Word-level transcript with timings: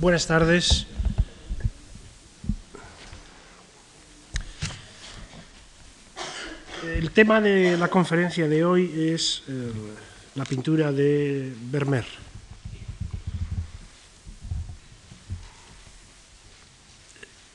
Buenas 0.00 0.26
tardes. 0.26 0.86
El 6.82 7.10
tema 7.10 7.42
de 7.42 7.76
la 7.76 7.88
conferencia 7.88 8.48
de 8.48 8.64
hoy 8.64 9.10
es 9.12 9.42
eh, 9.46 9.70
la 10.36 10.46
pintura 10.46 10.90
de 10.90 11.52
Vermeer. 11.70 12.06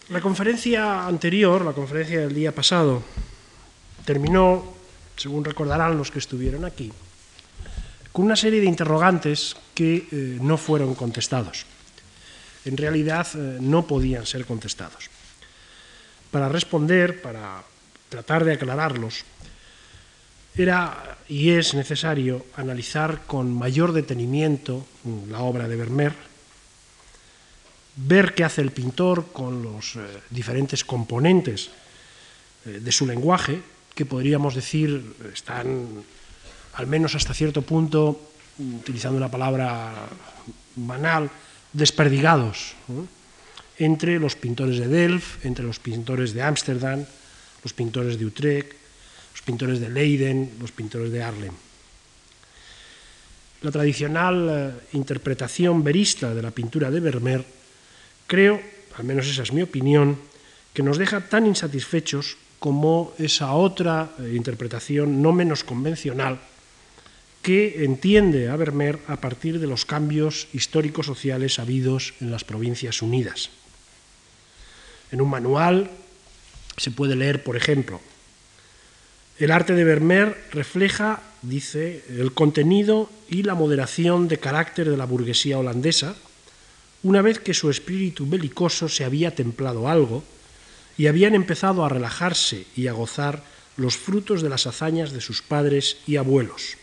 La 0.09 0.21
conferencia 0.21 1.07
anterior, 1.07 1.65
la 1.65 1.73
conferencia 1.73 2.19
del 2.19 2.35
día 2.35 2.53
pasado, 2.53 3.01
terminó, 4.05 4.71
según 5.17 5.43
recordarán 5.43 5.97
los 5.97 6.11
que 6.11 6.19
estuvieron 6.19 6.63
aquí, 6.63 6.93
con 8.11 8.23
una 8.25 8.35
serie 8.35 8.59
de 8.59 8.67
interrogantes 8.67 9.55
que 9.73 10.07
eh, 10.11 10.37
no 10.39 10.57
fueron 10.57 10.93
contestados. 10.93 11.65
En 12.65 12.77
realidad 12.77 13.27
eh, 13.35 13.57
no 13.61 13.87
podían 13.87 14.25
ser 14.25 14.45
contestados. 14.45 15.09
Para 16.31 16.49
responder, 16.49 17.21
para 17.21 17.63
tratar 18.09 18.43
de 18.43 18.53
aclararlos, 18.53 19.23
era 20.57 21.17
y 21.27 21.51
es 21.51 21.73
necesario 21.73 22.45
analizar 22.55 23.21
con 23.25 23.53
mayor 23.53 23.93
detenimiento 23.93 24.85
la 25.29 25.41
obra 25.41 25.67
de 25.67 25.75
Vermeer, 25.75 26.13
ver 27.95 28.33
qué 28.33 28.43
hace 28.43 28.61
el 28.61 28.71
pintor 28.71 29.31
con 29.31 29.63
los 29.63 29.95
eh, 29.95 29.99
diferentes 30.29 30.83
componentes 30.83 31.71
eh, 32.65 32.79
de 32.79 32.91
su 32.91 33.05
lenguaje, 33.05 33.61
que 33.93 34.05
podríamos 34.05 34.55
decir 34.55 35.15
están, 35.33 36.03
al 36.73 36.87
menos 36.87 37.15
hasta 37.15 37.33
cierto 37.33 37.61
punto, 37.61 38.19
utilizando 38.59 39.17
una 39.17 39.31
palabra 39.31 39.93
banal, 40.75 41.29
desperdigados 41.75 42.73
entre 43.77 44.17
los 44.17 44.35
pintores 44.35 44.79
de 44.79 44.87
Delft, 44.87 45.43
entre 45.45 45.65
los 45.67 45.79
pintores 45.79 46.33
de 46.33 46.41
Ámsterdam, 46.41 47.03
los 47.63 47.73
pintores 47.73 48.17
de 48.17 48.25
Utrecht, 48.25 48.71
los 49.33 49.41
pintores 49.43 49.79
de 49.79 49.89
Leiden, 49.89 50.55
los 50.59 50.71
pintores 50.71 51.11
de 51.11 51.21
Arlem. 51.21 51.53
La 53.61 53.71
tradicional 53.71 54.47
eh, 54.49 54.95
interpretación 54.95 55.83
verista 55.83 56.33
de 56.33 56.41
la 56.41 56.51
pintura 56.51 56.91
de 56.91 56.99
Vermeer 56.99 57.43
Creo, 58.27 58.59
al 58.97 59.03
menos 59.05 59.27
esa 59.27 59.43
es 59.43 59.53
mi 59.53 59.61
opinión, 59.61 60.17
que 60.73 60.81
nos 60.81 60.97
deja 60.97 61.21
tan 61.21 61.45
insatisfechos 61.45 62.37
como 62.57 63.13
esa 63.19 63.53
otra 63.53 64.15
eh, 64.17 64.33
interpretación 64.33 65.21
no 65.21 65.31
menos 65.31 65.63
convencional 65.63 66.39
que 67.45 67.85
entiende 67.85 68.49
a 68.49 68.57
Vermeer 68.57 68.97
a 69.05 69.21
partir 69.21 69.61
de 69.61 69.69
los 69.69 69.85
cambios 69.85 70.47
históricos 70.51 71.05
sociales 71.05 71.59
habidos 71.59 72.15
en 72.19 72.31
las 72.31 72.43
Provincias 72.43 73.03
Unidas. 73.03 73.51
En 75.11 75.21
un 75.21 75.29
manual 75.29 75.91
se 76.75 76.89
puede 76.89 77.15
leer, 77.15 77.43
por 77.43 77.55
ejemplo, 77.55 78.01
el 79.37 79.51
arte 79.51 79.73
de 79.75 79.83
Vermeer 79.83 80.35
refleja, 80.53 81.21
dice, 81.43 82.03
el 82.09 82.33
contenido 82.33 83.11
y 83.29 83.43
la 83.43 83.53
moderación 83.53 84.27
de 84.27 84.39
carácter 84.39 84.89
de 84.89 84.97
la 84.97 85.05
burguesía 85.05 85.59
holandesa, 85.59 86.15
una 87.03 87.21
vez 87.21 87.37
que 87.37 87.53
su 87.53 87.69
espíritu 87.69 88.27
belicoso 88.27 88.89
se 88.89 89.05
había 89.05 89.35
templado 89.35 89.87
algo 89.87 90.23
y 90.97 91.05
habían 91.05 91.35
empezado 91.35 91.85
a 91.85 91.89
relajarse 91.89 92.65
y 92.75 92.87
a 92.87 92.93
gozar 92.93 93.43
los 93.77 93.97
frutos 93.97 94.41
de 94.41 94.49
las 94.49 94.65
hazañas 94.65 95.11
de 95.11 95.21
sus 95.21 95.43
padres 95.43 95.97
y 96.07 96.15
abuelos. 96.15 96.77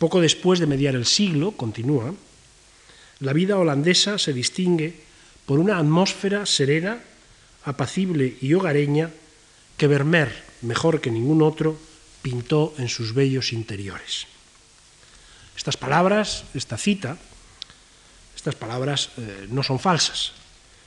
Poco 0.00 0.22
después 0.22 0.58
de 0.60 0.66
mediar 0.66 0.94
el 0.96 1.04
siglo, 1.04 1.52
continúa, 1.52 2.14
la 3.20 3.34
vida 3.34 3.58
holandesa 3.58 4.16
se 4.16 4.32
distingue 4.32 4.96
por 5.44 5.60
una 5.60 5.76
atmósfera 5.76 6.46
serena, 6.46 7.04
apacible 7.66 8.38
y 8.40 8.54
hogareña 8.54 9.10
que 9.76 9.86
Vermeer, 9.86 10.32
mejor 10.62 11.02
que 11.02 11.10
ningún 11.10 11.42
otro, 11.42 11.76
pintó 12.22 12.72
en 12.78 12.88
sus 12.88 13.12
bellos 13.12 13.52
interiores. 13.52 14.24
Estas 15.54 15.76
palabras, 15.76 16.44
esta 16.54 16.78
cita, 16.78 17.18
estas 18.34 18.54
palabras 18.54 19.10
eh, 19.18 19.48
no 19.50 19.62
son 19.62 19.78
falsas, 19.78 20.32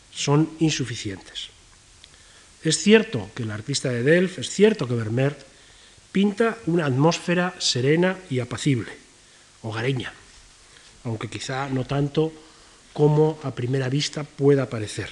son 0.10 0.50
insuficientes. 0.58 1.54
Es 2.64 2.82
cierto 2.82 3.30
que 3.36 3.44
el 3.44 3.52
artista 3.52 3.90
de 3.90 4.02
Delft, 4.02 4.40
es 4.40 4.50
cierto 4.50 4.88
que 4.88 4.96
Vermeer 4.96 5.38
pinta 6.12 6.58
una 6.66 6.88
atmósfera 6.88 7.54
serena 7.60 8.18
y 8.32 8.40
apacible, 8.40 9.03
hogareña, 9.64 10.14
aunque 11.04 11.30
quizá 11.30 11.68
no 11.70 11.86
tanto 11.86 12.32
como 12.94 13.40
a 13.44 13.56
primera 13.56 13.90
vista 13.90 14.24
pueda 14.24 14.70
parecer. 14.70 15.10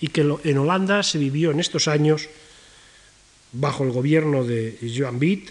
Y 0.00 0.08
que 0.08 0.20
en 0.22 0.58
Holanda 0.58 1.02
se 1.02 1.18
vivió 1.18 1.50
en 1.50 1.60
estos 1.60 1.88
años, 1.88 2.28
bajo 3.52 3.84
el 3.84 3.92
gobierno 3.92 4.44
de 4.44 4.76
Joan 4.82 5.18
Bitt, 5.18 5.50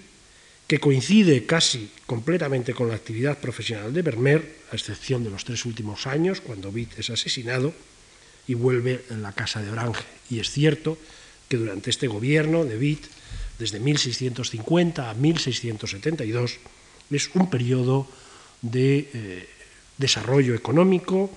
que 0.71 0.79
coincide 0.79 1.45
casi 1.45 1.91
completamente 2.05 2.73
con 2.73 2.87
la 2.87 2.95
actividad 2.95 3.37
profesional 3.39 3.91
de 3.91 4.01
Vermeer, 4.01 4.61
a 4.71 4.75
excepción 4.75 5.21
de 5.21 5.29
los 5.29 5.43
tres 5.43 5.65
últimos 5.65 6.07
años, 6.07 6.39
cuando 6.39 6.69
Witt 6.69 6.97
es 6.97 7.09
asesinado 7.09 7.73
y 8.47 8.53
vuelve 8.53 9.03
en 9.09 9.21
la 9.21 9.33
casa 9.33 9.61
de 9.61 9.69
Orange. 9.69 10.03
Y 10.29 10.39
es 10.39 10.49
cierto 10.49 10.97
que 11.49 11.57
durante 11.57 11.89
este 11.89 12.07
gobierno 12.07 12.63
de 12.63 12.77
Witt, 12.77 13.03
desde 13.59 13.81
1650 13.81 15.09
a 15.09 15.13
1672, 15.13 16.59
es 17.11 17.29
un 17.33 17.49
periodo 17.49 18.07
de 18.61 19.09
eh, 19.13 19.49
desarrollo 19.97 20.55
económico, 20.55 21.29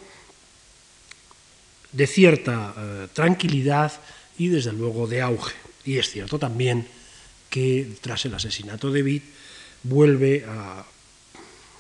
de 1.93 2.07
cierta 2.07 2.75
eh, 2.77 3.09
tranquilidad 3.13 3.93
y 4.39 4.49
desde 4.49 4.73
luego 4.73 5.07
de 5.07 5.23
auge. 5.23 5.55
Y 5.85 5.99
es 5.99 6.11
cierto 6.11 6.39
también 6.39 6.87
que 7.51 7.97
tras 8.01 8.25
el 8.25 8.35
asesinato 8.35 8.91
de 8.91 9.03
Witt 9.03 9.25
vuelve 9.83 10.45
a 10.49 10.85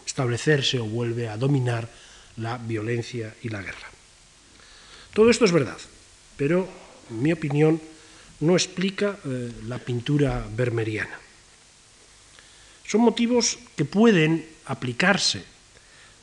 establecerse 0.06 0.78
o 0.78 0.84
vuelve 0.84 1.28
a 1.28 1.36
dominar 1.36 1.90
la 2.36 2.58
violencia 2.58 3.34
y 3.42 3.48
la 3.48 3.62
guerra. 3.62 3.90
Todo 5.12 5.30
esto 5.30 5.44
es 5.44 5.52
verdad, 5.52 5.78
pero 6.36 6.68
en 7.10 7.22
mi 7.22 7.32
opinión 7.32 7.80
no 8.40 8.54
explica 8.54 9.18
eh, 9.24 9.50
la 9.66 9.78
pintura 9.78 10.46
vermeriana. 10.54 11.23
Son 12.86 13.00
motivos 13.00 13.58
que 13.76 13.84
pueden 13.84 14.46
aplicarse 14.66 15.44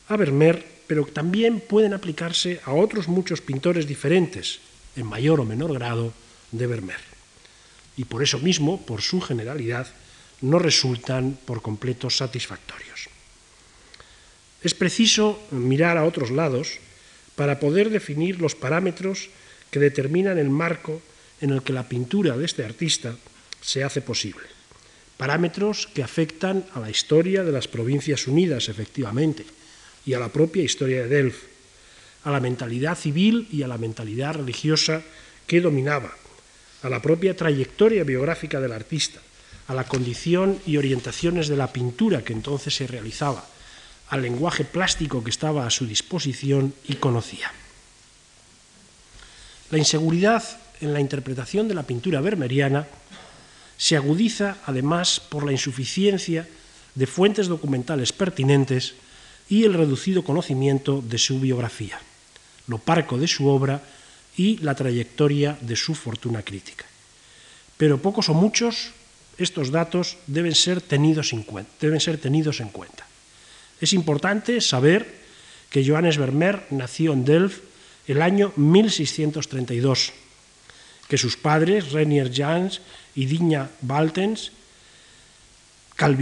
a 0.08 0.16
Vermeer, 0.18 0.66
pero 0.88 1.06
también 1.06 1.62
pueden 1.62 1.94
aplicarse 1.94 2.60
a 2.66 2.74
otros 2.74 3.08
muchos 3.08 3.42
pintores 3.42 3.88
diferentes, 3.88 4.60
en 4.96 5.06
mayor 5.06 5.40
o 5.40 5.46
menor 5.46 5.74
grado, 5.74 6.14
de 6.52 6.68
Vermeer 6.68 7.12
y 7.98 8.06
por 8.06 8.24
eso 8.24 8.40
mismo, 8.40 8.82
por 8.86 9.02
su 9.02 9.22
generalidad, 9.22 9.88
no 10.42 10.60
resultan 10.60 11.38
por 11.46 11.62
completo 11.62 12.10
satisfactorios. 12.10 13.10
Es 14.64 14.74
preciso 14.74 15.40
mirar 15.52 15.98
a 15.98 16.06
otros 16.06 16.32
lados 16.32 16.80
para 17.36 17.60
poder 17.60 17.90
definir 17.90 18.40
los 18.40 18.56
parámetros 18.56 19.30
que 19.70 19.80
determinan 19.80 20.38
el 20.38 20.50
marco 20.50 21.02
en 21.42 21.52
el 21.52 21.64
que 21.64 21.74
la 21.74 21.88
pintura 21.88 22.38
de 22.38 22.46
este 22.46 22.64
artista 22.64 23.16
se 23.62 23.84
hace 23.84 24.02
posible. 24.02 24.51
Parámetros 25.22 25.86
que 25.86 26.02
afectan 26.02 26.66
a 26.74 26.80
la 26.80 26.90
historia 26.90 27.44
de 27.44 27.52
las 27.52 27.68
Provincias 27.68 28.26
Unidas, 28.26 28.70
efectivamente, 28.70 29.46
y 30.04 30.16
a 30.16 30.20
la 30.20 30.34
propia 30.34 30.64
historia 30.64 31.04
de 31.04 31.10
Delft, 31.10 31.44
a 32.24 32.32
la 32.32 32.40
mentalidad 32.40 32.98
civil 32.98 33.48
y 33.52 33.62
a 33.62 33.68
la 33.68 33.78
mentalidad 33.78 34.34
religiosa 34.34 35.04
que 35.46 35.62
dominaba, 35.62 36.10
a 36.82 36.90
la 36.90 37.04
propia 37.04 37.38
trayectoria 37.38 38.04
biográfica 38.04 38.60
del 38.60 38.72
artista, 38.72 39.22
a 39.68 39.76
la 39.76 39.84
condición 39.84 40.58
y 40.66 40.78
orientaciones 40.78 41.48
de 41.50 41.58
la 41.58 41.72
pintura 41.72 42.24
que 42.24 42.34
entonces 42.34 42.74
se 42.74 42.88
realizaba, 42.88 43.46
al 44.10 44.24
lenguaje 44.24 44.66
plástico 44.66 45.24
que 45.24 45.30
estaba 45.30 45.68
a 45.68 45.70
su 45.70 45.86
disposición 45.86 46.74
y 46.88 46.96
conocía. 46.96 47.52
La 49.70 49.78
inseguridad 49.78 50.42
en 50.82 50.94
la 50.94 51.00
interpretación 51.00 51.68
de 51.68 51.76
la 51.76 51.84
pintura 51.84 52.22
vermeriana 52.22 52.88
se 53.82 53.98
agudiza 53.98 54.62
además 54.68 55.18
por 55.18 55.44
la 55.44 55.52
insuficiencia 55.52 56.46
de 56.94 57.08
fuentes 57.08 57.48
documentales 57.48 58.14
pertinentes 58.14 58.94
y 59.50 59.64
el 59.64 59.74
reducido 59.74 60.22
conocimiento 60.22 61.02
de 61.02 61.18
su 61.18 61.40
biografía, 61.40 61.98
lo 62.68 62.78
parco 62.78 63.18
de 63.18 63.26
su 63.26 63.48
obra 63.50 63.82
y 64.38 64.58
la 64.58 64.76
trayectoria 64.76 65.58
de 65.62 65.76
su 65.76 65.96
fortuna 65.96 66.44
crítica. 66.44 66.86
Pero 67.76 67.98
pocos 67.98 68.30
o 68.30 68.36
muchos 68.38 68.94
estos 69.42 69.74
datos 69.74 70.22
deben 70.28 70.54
ser 70.54 70.86
tenidos 70.86 71.34
en 71.34 71.42
cuenta. 71.42 71.74
Deben 71.82 72.00
ser 72.00 72.22
tenidos 72.22 72.62
en 72.62 72.70
cuenta. 72.70 73.08
Es 73.82 73.94
importante 73.94 74.62
saber 74.62 75.10
que 75.72 75.82
Johannes 75.82 76.22
Vermeer 76.22 76.68
nació 76.70 77.14
en 77.14 77.26
Delft 77.26 77.66
el 78.06 78.22
año 78.22 78.54
1632, 78.58 80.14
que 81.10 81.18
sus 81.18 81.36
padres, 81.36 81.92
Renier 81.92 82.32
Jans 82.32 82.80
y 83.16 83.26
Diña 83.26 83.70
Baltens, 83.82 84.52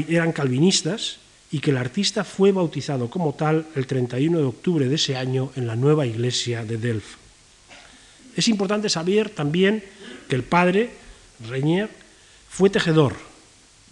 eran 0.08 0.32
calvinistas 0.32 1.18
y 1.52 1.60
que 1.60 1.72
el 1.72 1.78
artista 1.78 2.24
fue 2.24 2.52
bautizado 2.52 3.10
como 3.10 3.34
tal 3.34 3.66
el 3.76 3.88
31 3.88 4.38
de 4.38 4.44
octubre 4.44 4.88
de 4.88 4.96
ese 4.96 5.16
año 5.16 5.52
en 5.56 5.68
la 5.68 5.76
nueva 5.76 6.06
iglesia 6.06 6.66
de 6.66 6.78
Delft. 6.78 7.18
Es 8.36 8.48
importante 8.48 8.90
saber 8.90 9.30
también 9.30 9.84
que 10.28 10.36
el 10.36 10.44
padre, 10.44 10.92
Reñer, 11.48 11.90
fue 12.50 12.70
tejedor, 12.70 13.16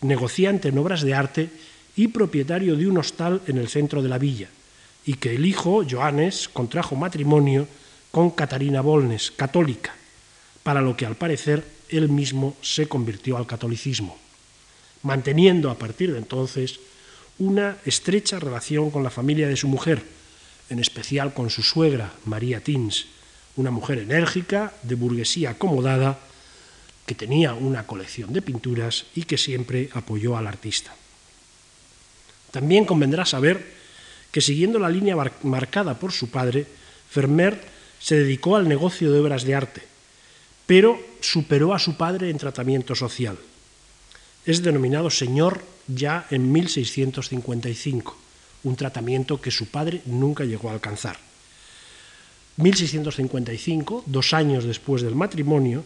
negociante 0.01 0.69
en 0.69 0.77
obras 0.77 1.01
de 1.01 1.13
arte 1.13 1.49
y 1.95 2.09
propietario 2.09 2.75
de 2.75 2.87
un 2.87 2.97
hostal 2.97 3.41
en 3.47 3.57
el 3.57 3.69
centro 3.69 4.03
de 4.03 4.09
la 4.09 4.19
villa, 4.19 4.49
y 5.05 5.15
que 5.15 5.35
el 5.35 5.45
hijo, 5.45 5.83
Johannes, 5.89 6.49
contrajo 6.49 6.95
matrimonio 6.95 7.67
con 8.11 8.29
Catarina 8.31 8.81
Bolnes, 8.81 9.31
católica, 9.31 9.95
para 10.63 10.81
lo 10.81 10.95
que 10.95 11.05
al 11.05 11.15
parecer 11.15 11.76
él 11.89 12.09
mismo 12.09 12.55
se 12.61 12.87
convirtió 12.87 13.37
al 13.37 13.47
catolicismo, 13.47 14.17
manteniendo 15.03 15.69
a 15.69 15.77
partir 15.77 16.11
de 16.11 16.19
entonces 16.19 16.79
una 17.39 17.77
estrecha 17.85 18.39
relación 18.39 18.89
con 18.89 19.03
la 19.03 19.09
familia 19.09 19.47
de 19.47 19.57
su 19.57 19.67
mujer, 19.67 20.03
en 20.69 20.79
especial 20.79 21.33
con 21.33 21.49
su 21.49 21.63
suegra, 21.63 22.13
María 22.25 22.61
Tins, 22.61 23.05
una 23.55 23.71
mujer 23.71 23.99
enérgica, 23.99 24.73
de 24.83 24.95
burguesía 24.95 25.51
acomodada, 25.51 26.19
que 27.05 27.15
tenía 27.15 27.53
una 27.53 27.87
colección 27.87 28.33
de 28.33 28.41
pinturas 28.41 29.05
y 29.15 29.23
que 29.23 29.37
siempre 29.37 29.89
apoyó 29.93 30.35
al 30.35 30.47
artista. 30.47 30.93
También 32.51 32.85
convendrá 32.85 33.25
saber 33.25 33.63
que 34.31 34.41
siguiendo 34.41 34.77
la 34.77 34.89
línea 34.89 35.15
marcada 35.43 35.97
por 35.97 36.11
su 36.11 36.29
padre, 36.29 36.67
Vermeer 37.15 37.61
se 37.99 38.15
dedicó 38.15 38.55
al 38.55 38.67
negocio 38.67 39.11
de 39.11 39.19
obras 39.19 39.43
de 39.43 39.55
arte, 39.55 39.81
pero 40.65 40.99
superó 41.21 41.73
a 41.73 41.79
su 41.79 41.97
padre 41.97 42.29
en 42.29 42.37
tratamiento 42.37 42.95
social. 42.95 43.37
Es 44.45 44.63
denominado 44.63 45.09
señor 45.09 45.63
ya 45.87 46.27
en 46.29 46.51
1655, 46.51 48.17
un 48.63 48.75
tratamiento 48.75 49.39
que 49.39 49.51
su 49.51 49.67
padre 49.67 50.01
nunca 50.05 50.45
llegó 50.45 50.69
a 50.69 50.73
alcanzar. 50.73 51.17
1655, 52.57 54.03
dos 54.07 54.33
años 54.33 54.63
después 54.63 55.01
del 55.01 55.15
matrimonio, 55.15 55.83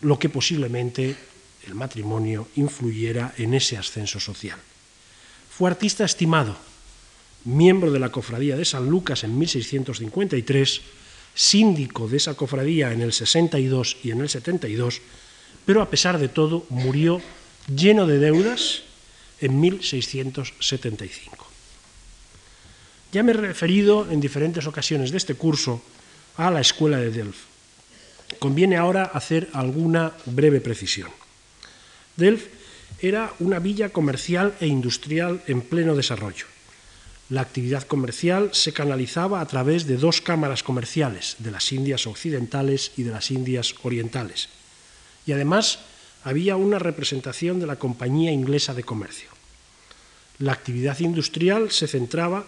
lo 0.00 0.18
que 0.18 0.28
posiblemente 0.28 1.16
el 1.66 1.74
matrimonio 1.74 2.48
influyera 2.56 3.34
en 3.36 3.54
ese 3.54 3.76
ascenso 3.76 4.18
social. 4.18 4.58
Fue 5.50 5.68
artista 5.68 6.04
estimado, 6.04 6.56
miembro 7.44 7.92
de 7.92 7.98
la 7.98 8.10
cofradía 8.10 8.56
de 8.56 8.64
San 8.64 8.88
Lucas 8.88 9.24
en 9.24 9.38
1653, 9.38 10.80
síndico 11.34 12.08
de 12.08 12.16
esa 12.16 12.34
cofradía 12.34 12.92
en 12.92 13.02
el 13.02 13.12
62 13.12 13.98
y 14.02 14.10
en 14.10 14.20
el 14.20 14.28
72, 14.28 15.00
pero 15.64 15.82
a 15.82 15.90
pesar 15.90 16.18
de 16.18 16.28
todo 16.28 16.66
murió 16.68 17.20
lleno 17.74 18.06
de 18.06 18.18
deudas 18.18 18.82
en 19.40 19.60
1675. 19.60 21.46
Ya 23.12 23.22
me 23.22 23.32
he 23.32 23.34
referido 23.34 24.10
en 24.10 24.20
diferentes 24.20 24.66
ocasiones 24.66 25.10
de 25.10 25.16
este 25.16 25.34
curso 25.34 25.82
a 26.36 26.50
la 26.50 26.60
escuela 26.60 26.98
de 26.98 27.10
Delft. 27.10 27.40
Conviene 28.38 28.76
ahora 28.76 29.04
hacer 29.04 29.48
alguna 29.52 30.12
breve 30.26 30.60
precisión. 30.60 31.10
Delft 32.16 32.46
era 33.00 33.32
una 33.40 33.58
villa 33.58 33.88
comercial 33.88 34.54
e 34.60 34.66
industrial 34.66 35.42
en 35.46 35.62
pleno 35.62 35.96
desarrollo. 35.96 36.46
La 37.30 37.42
actividad 37.42 37.84
comercial 37.84 38.50
se 38.52 38.72
canalizaba 38.72 39.40
a 39.40 39.46
través 39.46 39.86
de 39.86 39.96
dos 39.96 40.20
cámaras 40.20 40.64
comerciales, 40.64 41.36
de 41.38 41.52
las 41.52 41.70
Indias 41.70 42.08
Occidentales 42.08 42.90
y 42.96 43.04
de 43.04 43.12
las 43.12 43.30
Indias 43.30 43.76
Orientales. 43.84 44.48
Y 45.26 45.32
además 45.32 45.78
había 46.24 46.56
una 46.56 46.80
representación 46.80 47.60
de 47.60 47.66
la 47.66 47.76
Compañía 47.76 48.32
Inglesa 48.32 48.74
de 48.74 48.82
Comercio. 48.82 49.30
La 50.40 50.52
actividad 50.52 50.98
industrial 50.98 51.70
se 51.70 51.86
centraba 51.86 52.44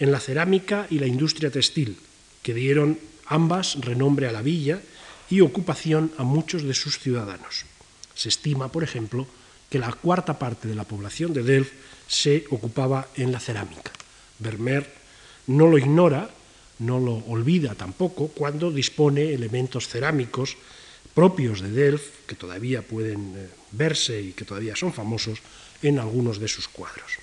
en 0.00 0.10
la 0.10 0.20
cerámica 0.20 0.86
y 0.88 0.98
la 0.98 1.06
industria 1.06 1.50
textil, 1.50 1.98
que 2.42 2.54
dieron 2.54 2.98
ambas 3.26 3.74
renombre 3.82 4.28
a 4.28 4.32
la 4.32 4.40
villa 4.40 4.80
y 5.28 5.42
ocupación 5.42 6.10
a 6.16 6.22
muchos 6.22 6.62
de 6.62 6.72
sus 6.72 6.98
ciudadanos. 6.98 7.66
Se 8.14 8.30
estima, 8.30 8.72
por 8.72 8.82
ejemplo, 8.82 9.26
que 9.68 9.78
la 9.78 9.92
cuarta 9.92 10.38
parte 10.38 10.68
de 10.68 10.74
la 10.74 10.84
población 10.84 11.34
de 11.34 11.42
Delft 11.42 11.72
se 12.08 12.46
ocupaba 12.50 13.08
en 13.16 13.30
la 13.30 13.40
cerámica. 13.40 13.95
Vermeer 14.38 14.86
no 15.46 15.66
lo 15.66 15.78
ignora, 15.78 16.30
no 16.78 17.00
lo 17.00 17.22
olvida 17.28 17.74
tampoco 17.74 18.28
cuando 18.28 18.70
dispone 18.70 19.32
elementos 19.32 19.88
cerámicos 19.88 20.56
propios 21.14 21.62
de 21.62 21.70
Delft, 21.70 22.26
que 22.26 22.36
todavía 22.36 22.82
pueden 22.82 23.32
eh, 23.36 23.48
verse 23.72 24.20
y 24.20 24.32
que 24.32 24.44
todavía 24.44 24.76
son 24.76 24.92
famosos 24.92 25.40
en 25.80 25.98
algunos 25.98 26.38
de 26.38 26.48
sus 26.48 26.68
cuadros. 26.68 27.16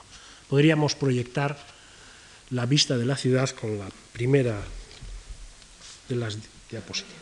Podríamos 0.49 0.95
proyectar 0.95 1.57
la 2.49 2.65
vista 2.65 2.97
de 2.97 3.05
la 3.05 3.17
ciudad 3.17 3.49
con 3.51 3.77
la 3.77 3.89
primera 4.11 4.61
de 6.09 6.15
las 6.15 6.37
diapositivas. 6.69 7.21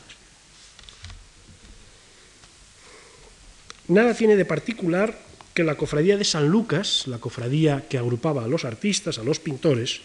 Nada 3.88 4.14
tiene 4.14 4.36
de 4.36 4.46
particular 4.46 5.20
que 5.54 5.64
la 5.64 5.76
cofradía 5.76 6.18
de 6.18 6.24
San 6.24 6.48
Lucas, 6.48 7.08
la 7.08 7.20
cofradía 7.20 7.88
que 7.90 7.98
agrupaba 7.98 8.46
a 8.46 8.48
los 8.48 8.64
artistas, 8.64 9.20
a 9.20 9.24
los 9.24 9.40
pintores, 9.40 10.00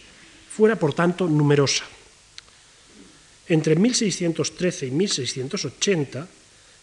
fuera 0.49 0.77
por 0.77 0.93
tanto 0.93 1.27
numerosa. 1.27 1.85
Entre 3.47 3.75
1613 3.75 4.87
y 4.87 4.91
1680 4.91 6.27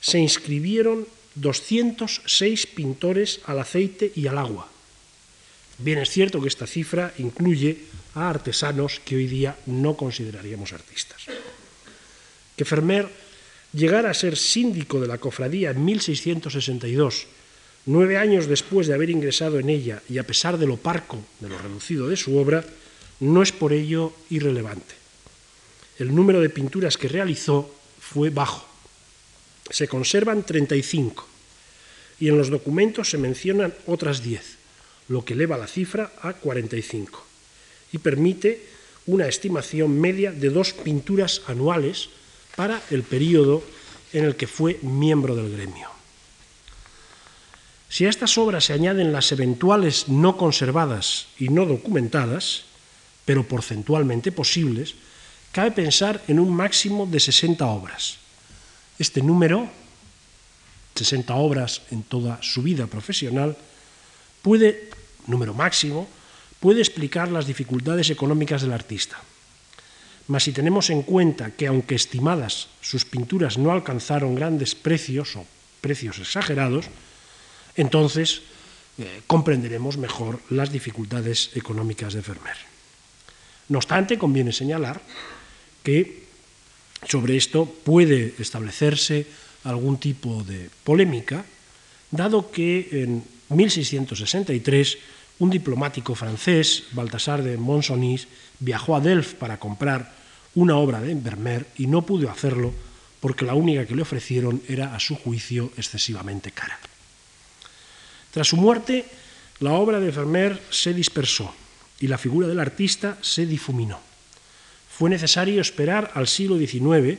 se 0.00 0.18
inscribieron 0.18 1.06
206 1.34 2.66
pintores 2.66 3.40
al 3.46 3.58
aceite 3.58 4.12
y 4.14 4.26
al 4.26 4.38
agua. 4.38 4.68
Bien 5.78 5.98
es 5.98 6.10
cierto 6.10 6.40
que 6.40 6.48
esta 6.48 6.66
cifra 6.66 7.12
incluye 7.18 7.78
a 8.14 8.30
artesanos 8.30 9.00
que 9.04 9.16
hoy 9.16 9.26
día 9.26 9.56
no 9.66 9.96
consideraríamos 9.96 10.72
artistas. 10.72 11.26
Que 12.56 12.64
Fermer 12.64 13.08
llegara 13.72 14.10
a 14.10 14.14
ser 14.14 14.36
síndico 14.36 15.00
de 15.00 15.08
la 15.08 15.18
cofradía 15.18 15.70
en 15.70 15.84
1662, 15.84 17.26
nueve 17.86 18.16
años 18.16 18.46
después 18.46 18.86
de 18.86 18.94
haber 18.94 19.10
ingresado 19.10 19.58
en 19.58 19.68
ella 19.68 20.00
y 20.08 20.18
a 20.18 20.26
pesar 20.26 20.58
de 20.58 20.66
lo 20.66 20.76
parco, 20.76 21.18
de 21.40 21.48
lo 21.48 21.58
reducido 21.58 22.08
de 22.08 22.16
su 22.16 22.38
obra, 22.38 22.64
no 23.20 23.42
es 23.42 23.50
por 23.50 23.72
ello 23.72 24.12
irrelevante. 24.30 24.94
El 25.98 26.14
número 26.14 26.40
de 26.40 26.50
pinturas 26.50 26.96
que 26.96 27.08
realizó 27.08 27.72
fue 28.00 28.30
bajo, 28.30 28.68
se 29.70 29.88
conservan 29.88 30.42
35 30.42 31.26
y 32.20 32.28
en 32.28 32.38
los 32.38 32.50
documentos 32.50 33.10
se 33.10 33.18
mencionan 33.18 33.74
otras 33.86 34.22
10, 34.22 34.58
lo 35.08 35.24
que 35.24 35.34
eleva 35.34 35.58
la 35.58 35.66
cifra 35.66 36.12
a 36.22 36.34
45 36.34 37.24
y 37.92 37.98
permite 37.98 38.66
una 39.06 39.26
estimación 39.26 40.00
media 40.00 40.32
de 40.32 40.50
dos 40.50 40.72
pinturas 40.72 41.42
anuales 41.46 42.08
para 42.56 42.80
el 42.90 43.02
periodo 43.02 43.62
en 44.12 44.24
el 44.24 44.36
que 44.36 44.46
fue 44.46 44.78
miembro 44.82 45.34
del 45.34 45.52
gremio. 45.52 45.88
Si 47.88 48.06
a 48.06 48.10
estas 48.10 48.38
obras 48.38 48.64
se 48.64 48.72
añaden 48.72 49.12
las 49.12 49.30
eventuales 49.30 50.08
no 50.08 50.36
conservadas 50.36 51.28
y 51.38 51.48
no 51.48 51.66
documentadas, 51.66 52.64
pero 53.24 53.46
porcentualmente 53.46 54.32
posibles, 54.32 54.94
cabe 55.52 55.70
pensar 55.70 56.22
en 56.26 56.40
un 56.40 56.52
máximo 56.52 57.06
de 57.06 57.20
60 57.20 57.64
obras, 57.66 58.18
este 58.98 59.22
número, 59.22 59.68
60 60.94 61.34
obras 61.34 61.82
en 61.90 62.02
toda 62.02 62.38
su 62.42 62.62
vida 62.62 62.86
profesional, 62.86 63.56
puede, 64.42 64.90
número 65.26 65.54
máximo, 65.54 66.08
puede 66.60 66.80
explicar 66.80 67.30
las 67.30 67.46
dificultades 67.46 68.10
económicas 68.10 68.62
del 68.62 68.72
artista. 68.72 69.18
Mas 70.26 70.44
si 70.44 70.52
tenemos 70.52 70.88
en 70.88 71.02
cuenta 71.02 71.52
que 71.52 71.66
aunque 71.66 71.94
estimadas 71.94 72.68
sus 72.80 73.04
pinturas 73.04 73.58
no 73.58 73.72
alcanzaron 73.72 74.34
grandes 74.34 74.74
precios 74.74 75.36
o 75.36 75.44
precios 75.82 76.18
exagerados, 76.18 76.86
entonces 77.76 78.40
eh, 78.96 79.20
comprenderemos 79.26 79.98
mejor 79.98 80.40
las 80.48 80.72
dificultades 80.72 81.50
económicas 81.54 82.14
de 82.14 82.22
Vermeer. 82.22 82.56
No 83.68 83.78
obstante, 83.78 84.16
conviene 84.16 84.52
señalar 84.52 85.00
que 85.82 86.23
sobre 87.08 87.36
esto 87.36 87.66
puede 87.66 88.34
establecerse 88.38 89.26
algún 89.64 89.98
tipo 89.98 90.42
de 90.44 90.70
polémica, 90.84 91.44
dado 92.10 92.50
que 92.50 92.88
en 92.92 93.24
1663 93.48 94.98
un 95.38 95.50
diplomático 95.50 96.14
francés, 96.14 96.84
Baltasar 96.92 97.42
de 97.42 97.56
Monsonís, 97.56 98.28
viajó 98.60 98.96
a 98.96 99.00
Delft 99.00 99.34
para 99.34 99.58
comprar 99.58 100.14
una 100.54 100.76
obra 100.76 101.00
de 101.00 101.14
Vermeer 101.14 101.66
y 101.76 101.86
no 101.86 102.02
pudo 102.02 102.30
hacerlo 102.30 102.72
porque 103.18 103.44
la 103.44 103.54
única 103.54 103.86
que 103.86 103.96
le 103.96 104.02
ofrecieron 104.02 104.62
era, 104.68 104.94
a 104.94 105.00
su 105.00 105.16
juicio, 105.16 105.72
excesivamente 105.76 106.52
cara. 106.52 106.78
Tras 108.30 108.48
su 108.48 108.56
muerte, 108.56 109.06
la 109.60 109.72
obra 109.72 109.98
de 109.98 110.10
Vermeer 110.10 110.60
se 110.70 110.92
dispersó 110.92 111.54
y 112.00 112.06
la 112.06 112.18
figura 112.18 112.46
del 112.46 112.60
artista 112.60 113.16
se 113.22 113.46
difuminó. 113.46 113.98
Fue 114.96 115.10
necesario 115.10 115.60
esperar 115.60 116.12
al 116.14 116.28
siglo 116.28 116.56
XIX 116.56 117.18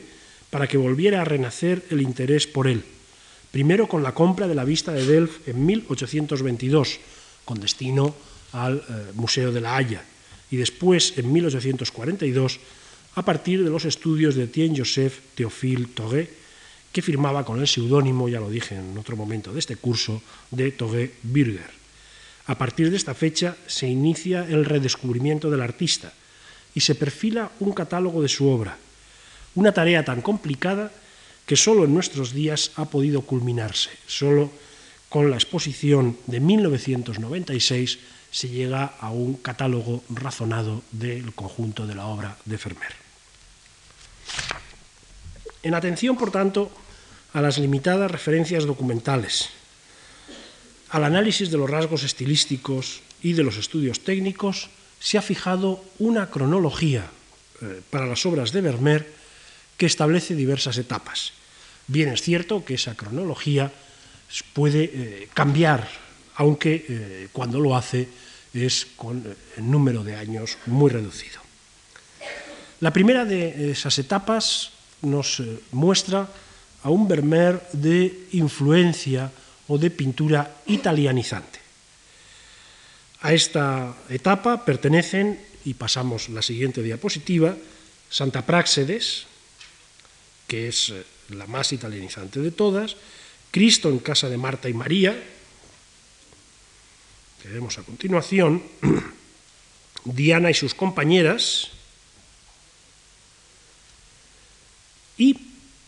para 0.50 0.66
que 0.66 0.78
volviera 0.78 1.22
a 1.22 1.26
renacer 1.26 1.84
el 1.90 2.00
interés 2.00 2.48
por 2.48 2.68
él, 2.68 2.86
primero 3.52 3.90
con 3.90 4.02
la 4.02 4.14
compra 4.14 4.48
de 4.48 4.56
la 4.56 4.64
vista 4.64 4.94
de 4.94 5.06
Delft 5.06 5.50
en 5.50 5.66
1822, 5.66 7.00
con 7.44 7.60
destino 7.60 8.16
al 8.54 8.78
eh, 8.78 9.12
Museo 9.16 9.52
de 9.52 9.60
la 9.60 9.76
Haya, 9.76 10.06
y 10.50 10.56
después, 10.56 11.18
en 11.18 11.34
1842, 11.34 12.60
a 13.16 13.26
partir 13.26 13.62
de 13.62 13.70
los 13.70 13.84
estudios 13.84 14.36
de 14.36 14.44
Etienne 14.44 14.78
Joseph 14.78 15.20
Théophile 15.36 15.88
Togué, 15.94 16.30
que 16.94 17.02
firmaba 17.02 17.44
con 17.44 17.60
el 17.60 17.68
seudónimo, 17.68 18.30
ya 18.30 18.40
lo 18.40 18.50
dije 18.50 18.76
en 18.76 18.98
otro 18.98 19.18
momento 19.18 19.52
de 19.52 19.60
este 19.60 19.76
curso, 19.76 20.22
de 20.50 20.72
Togué 20.72 21.12
Bürger. 21.24 21.72
A 22.48 22.58
partir 22.58 22.90
de 22.90 22.96
esta 22.96 23.14
fecha 23.14 23.58
se 23.68 23.88
inicia 23.88 24.48
el 24.48 24.64
redescubrimiento 24.64 25.52
del 25.52 25.60
artista 25.60 26.14
y 26.76 26.82
se 26.82 26.94
perfila 26.94 27.50
un 27.60 27.72
catálogo 27.72 28.22
de 28.22 28.30
su 28.30 28.48
obra, 28.48 28.78
una 29.56 29.72
tarea 29.72 30.04
tan 30.04 30.22
complicada 30.22 30.92
que 31.48 31.56
solo 31.56 31.86
en 31.86 31.94
nuestros 31.94 32.34
días 32.34 32.72
ha 32.76 32.86
podido 32.86 33.22
culminarse. 33.22 33.90
Solo 34.06 34.52
con 35.10 35.32
la 35.32 35.38
exposición 35.38 36.18
de 36.28 36.40
1996 36.42 38.00
se 38.30 38.50
llega 38.50 39.00
a 39.00 39.12
un 39.12 39.36
catálogo 39.36 40.04
razonado 40.10 40.84
del 40.92 41.34
conjunto 41.34 41.88
de 41.88 41.96
la 41.96 42.08
obra 42.08 42.38
de 42.44 42.58
Fermer. 42.58 42.92
En 45.64 45.74
atención, 45.74 46.18
por 46.18 46.32
tanto, 46.32 46.70
a 47.34 47.42
las 47.42 47.58
limitadas 47.58 48.12
referencias 48.12 48.66
documentales, 48.66 49.50
al 50.90 51.04
análisis 51.04 51.50
de 51.50 51.58
los 51.58 51.70
rasgos 51.70 52.04
estilísticos 52.04 53.02
y 53.24 53.34
de 53.34 53.44
los 53.44 53.58
estudios 53.58 54.02
técnicos, 54.02 54.70
se 55.06 55.20
ha 55.20 55.22
fijado 55.22 55.86
una 56.00 56.32
cronología 56.32 57.06
eh, 57.62 57.82
para 57.92 58.08
las 58.08 58.26
obras 58.26 58.52
de 58.52 58.62
Vermeer 58.62 59.06
que 59.78 59.86
establece 59.86 60.34
diversas 60.34 60.80
etapas. 60.80 61.32
Bien 61.86 62.10
es 62.10 62.24
cierto 62.24 62.66
que 62.66 62.74
esa 62.74 62.96
cronología 62.96 63.72
puede 64.54 64.90
eh, 64.92 65.30
cambiar, 65.32 65.88
aunque 66.38 66.86
eh, 66.90 67.28
cuando 67.32 67.60
lo 67.60 67.78
hace 67.78 68.10
es 68.52 68.88
con 68.96 69.22
el 69.22 69.70
número 69.70 70.04
de 70.04 70.16
años 70.16 70.58
muy 70.66 70.90
reducido. 70.90 71.40
La 72.80 72.90
primera 72.90 73.26
de 73.26 73.70
esas 73.70 74.00
etapas 74.00 74.72
nos 75.04 75.44
muestra 75.72 76.28
a 76.82 76.90
un 76.90 77.08
Vermeer 77.08 77.62
de 77.74 78.26
influencia 78.32 79.30
o 79.68 79.78
de 79.78 79.92
pintura 79.92 80.66
italianizante. 80.66 81.65
A 83.26 83.34
esta 83.34 83.98
etapa 84.14 84.70
pertenecen, 84.70 85.42
y 85.66 85.74
pasamos 85.74 86.30
la 86.30 86.46
siguiente 86.46 86.84
diapositiva, 86.86 87.58
Santa 88.08 88.46
Práxedes, 88.46 89.26
que 90.46 90.68
es 90.68 90.94
eh, 90.94 91.04
la 91.30 91.48
más 91.48 91.74
italianizante 91.74 92.40
de 92.40 92.52
todas, 92.52 92.98
Cristo 93.50 93.90
en 93.90 93.98
casa 93.98 94.30
de 94.30 94.38
Marta 94.38 94.70
y 94.70 94.76
María, 94.78 95.18
que 97.42 97.50
vemos 97.50 97.80
a 97.80 97.82
continuación, 97.82 98.62
Diana 100.06 100.52
y 100.52 100.54
sus 100.54 100.76
compañeras, 100.76 101.72
y 105.18 105.36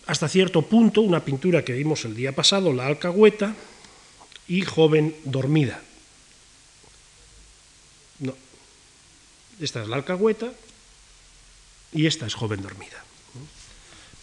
hasta 0.08 0.28
cierto 0.28 0.64
punto 0.64 1.02
una 1.02 1.24
pintura 1.24 1.64
que 1.64 1.74
vimos 1.74 2.04
el 2.04 2.16
día 2.16 2.34
pasado, 2.34 2.74
la 2.74 2.88
alcahueta, 2.88 3.54
y 4.48 4.62
joven 4.62 5.16
dormida. 5.24 5.84
Esta 9.60 9.82
es 9.82 9.88
la 9.88 9.96
alcahueta 9.98 10.54
y 11.94 12.06
esta 12.06 12.28
es 12.28 12.36
joven 12.36 12.62
dormida. 12.62 13.04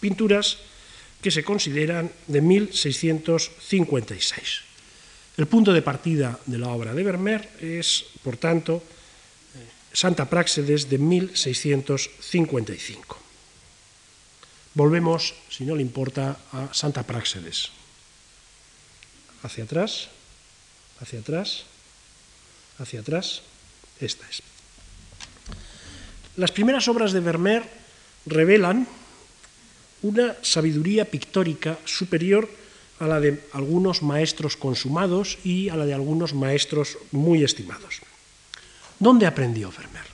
Pinturas 0.01 0.59
que 1.23 1.31
se 1.31 1.43
consideran 1.43 2.13
de 2.27 2.41
1656. 2.41 4.61
El 5.37 5.47
punto 5.47 5.73
de 5.73 5.83
partida 5.83 6.39
de 6.47 6.59
la 6.59 6.69
obra 6.69 6.95
de 6.95 7.03
Vermeer 7.03 7.51
es, 7.61 8.05
por 8.23 8.37
tanto, 8.37 8.77
eh, 8.77 8.81
Santa 9.93 10.31
Práxedes 10.31 10.89
de 10.89 10.99
1655. 10.99 13.19
Volvemos, 14.75 15.35
si 15.49 15.65
no 15.65 15.75
le 15.75 15.83
importa, 15.83 16.39
a 16.53 16.73
Santa 16.75 17.03
Práxedes. 17.03 17.71
Hacia 19.43 19.65
atrás, 19.65 20.11
hacia 21.01 21.19
atrás, 21.21 21.65
hacia 22.79 23.01
atrás. 23.01 23.43
Esta 23.99 24.29
es. 24.29 24.54
Las 26.37 26.51
primeras 26.51 26.89
obras 26.89 27.13
de 27.13 27.21
Vermeer 27.21 27.63
revelan 28.27 28.87
una 30.03 30.37
sabiduría 30.43 31.05
pictórica 31.05 31.79
superior 31.85 32.49
a 32.99 33.07
la 33.07 33.21
de 33.21 33.41
algunos 33.53 34.03
maestros 34.03 34.57
consumados 34.57 35.39
y 35.45 35.69
a 35.69 35.77
la 35.77 35.87
de 35.87 35.95
algunos 35.95 36.35
maestros 36.35 36.99
muy 37.13 37.45
estimados. 37.45 38.01
¿Dónde 38.99 39.27
aprendió 39.27 39.71
Vermeer? 39.71 40.07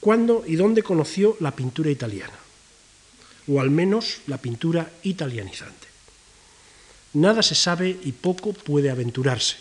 ¿Cuándo 0.00 0.44
y 0.46 0.56
dónde 0.56 0.82
conoció 0.82 1.36
la 1.40 1.50
pintura 1.52 1.90
italiana? 1.90 2.34
O 3.48 3.60
al 3.60 3.70
menos 3.70 4.20
la 4.26 4.38
pintura 4.38 4.90
italianizante. 5.02 5.88
Nada 7.14 7.42
se 7.42 7.54
sabe 7.54 7.96
y 8.04 8.12
poco 8.12 8.52
puede 8.52 8.90
aventurarse. 8.90 9.56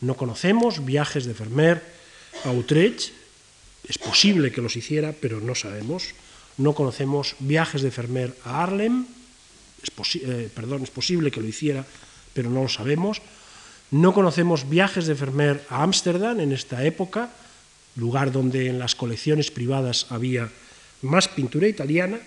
No 0.00 0.16
conocemos 0.16 0.84
viajes 0.84 1.26
de 1.26 1.32
Vermeer 1.32 1.82
a 2.44 2.50
Utrecht, 2.50 3.12
es 3.88 3.98
posible 3.98 4.52
que 4.52 4.60
los 4.60 4.76
hiciera, 4.76 5.12
pero 5.12 5.40
no 5.40 5.54
sabemos. 5.54 6.14
No 6.58 6.74
conocemos 6.74 7.36
viajes 7.38 7.82
de 7.82 7.90
Vermeer 7.90 8.34
a 8.44 8.62
Harlem, 8.62 9.06
es, 9.82 10.16
eh, 10.16 10.50
perdón, 10.54 10.82
es 10.82 10.90
posible 10.90 11.30
que 11.30 11.40
lo 11.40 11.46
hiciera, 11.46 11.84
pero 12.32 12.50
no 12.50 12.62
lo 12.62 12.68
sabemos. 12.68 13.20
No 13.90 14.12
conocemos 14.12 14.68
viajes 14.68 15.06
de 15.06 15.14
Vermeer 15.14 15.64
a 15.68 15.82
Ámsterdam 15.82 16.40
en 16.40 16.52
esta 16.52 16.84
época, 16.84 17.30
lugar 17.94 18.32
donde 18.32 18.66
en 18.68 18.78
las 18.78 18.94
colecciones 18.94 19.50
privadas 19.50 20.06
había 20.10 20.50
más 21.02 21.28
pintura 21.28 21.68
italiana, 21.68 22.18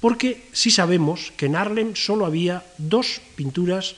porque 0.00 0.44
sí 0.52 0.70
sabemos 0.70 1.32
que 1.36 1.46
en 1.46 1.56
Harlem 1.56 1.94
solo 1.94 2.26
había 2.26 2.64
dos 2.78 3.20
pinturas 3.36 3.96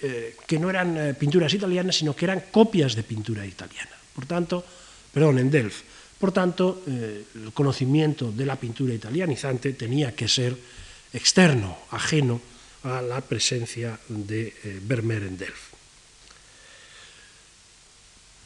eh, 0.00 0.34
que 0.46 0.58
no 0.58 0.70
eran 0.70 0.96
eh, 0.96 1.14
pinturas 1.14 1.54
italianas, 1.54 1.96
sino 1.96 2.14
que 2.16 2.24
eran 2.24 2.42
copias 2.50 2.94
de 2.94 3.02
pintura 3.02 3.46
italiana. 3.46 3.94
Por 4.14 4.26
tanto, 4.26 4.64
perdón, 5.12 5.38
en 5.38 5.50
Delft. 5.50 5.91
Por 6.22 6.30
tanto, 6.30 6.86
el 6.86 7.50
conocimiento 7.52 8.30
de 8.30 8.46
la 8.46 8.54
pintura 8.54 8.94
italianizante 8.94 9.72
tenía 9.72 10.14
que 10.14 10.28
ser 10.30 10.54
externo, 11.12 11.76
ajeno 11.90 12.40
a 12.84 13.02
la 13.02 13.20
presencia 13.20 13.98
de 14.06 14.54
eh, 14.62 14.78
Vermeer 14.86 15.24
en 15.24 15.36
Delft. 15.36 15.74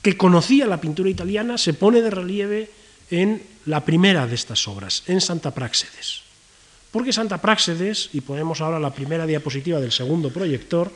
Que 0.00 0.16
conocía 0.16 0.64
la 0.64 0.80
pintura 0.80 1.10
italiana 1.10 1.58
se 1.58 1.74
pone 1.74 2.00
de 2.00 2.08
relieve 2.08 2.70
en 3.10 3.44
la 3.66 3.84
primera 3.84 4.26
de 4.26 4.36
estas 4.36 4.66
obras, 4.68 5.02
en 5.04 5.20
Santa 5.20 5.52
Práxedes. 5.52 6.24
Porque 6.90 7.12
Santa 7.12 7.44
Práxedes, 7.44 8.08
y 8.14 8.22
ponemos 8.22 8.62
ahora 8.62 8.80
la 8.80 8.94
primera 8.94 9.26
diapositiva 9.26 9.80
del 9.80 9.92
segundo 9.92 10.32
proyector, 10.32 10.90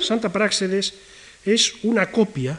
Santa 0.00 0.32
Práxedes 0.32 0.94
es 1.44 1.84
una 1.84 2.10
copia 2.10 2.58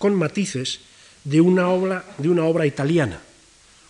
con 0.00 0.16
matices 0.16 0.80
de 1.24 1.42
una 1.42 1.68
obra, 1.68 2.02
de 2.16 2.30
una 2.30 2.48
obra 2.48 2.64
italiana, 2.64 3.20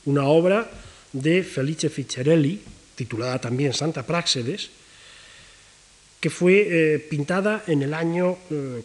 una 0.06 0.26
obra 0.26 0.68
de 1.12 1.44
Felice 1.44 1.88
Ficcerelli, 1.88 2.60
titulada 2.96 3.40
también 3.40 3.72
Santa 3.72 4.02
Práxedes, 4.02 4.70
que 6.18 6.28
fue 6.28 6.66
eh, 6.66 6.98
pintada 6.98 7.62
en 7.68 7.82
el 7.82 7.94
año 7.94 8.36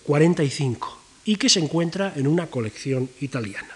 45 0.03 0.87
eh, 1.25 1.31
y 1.33 1.35
que 1.35 1.49
se 1.49 1.59
encuentra 1.59 2.13
en 2.15 2.27
una 2.27 2.45
colección 2.45 3.09
italiana. 3.19 3.73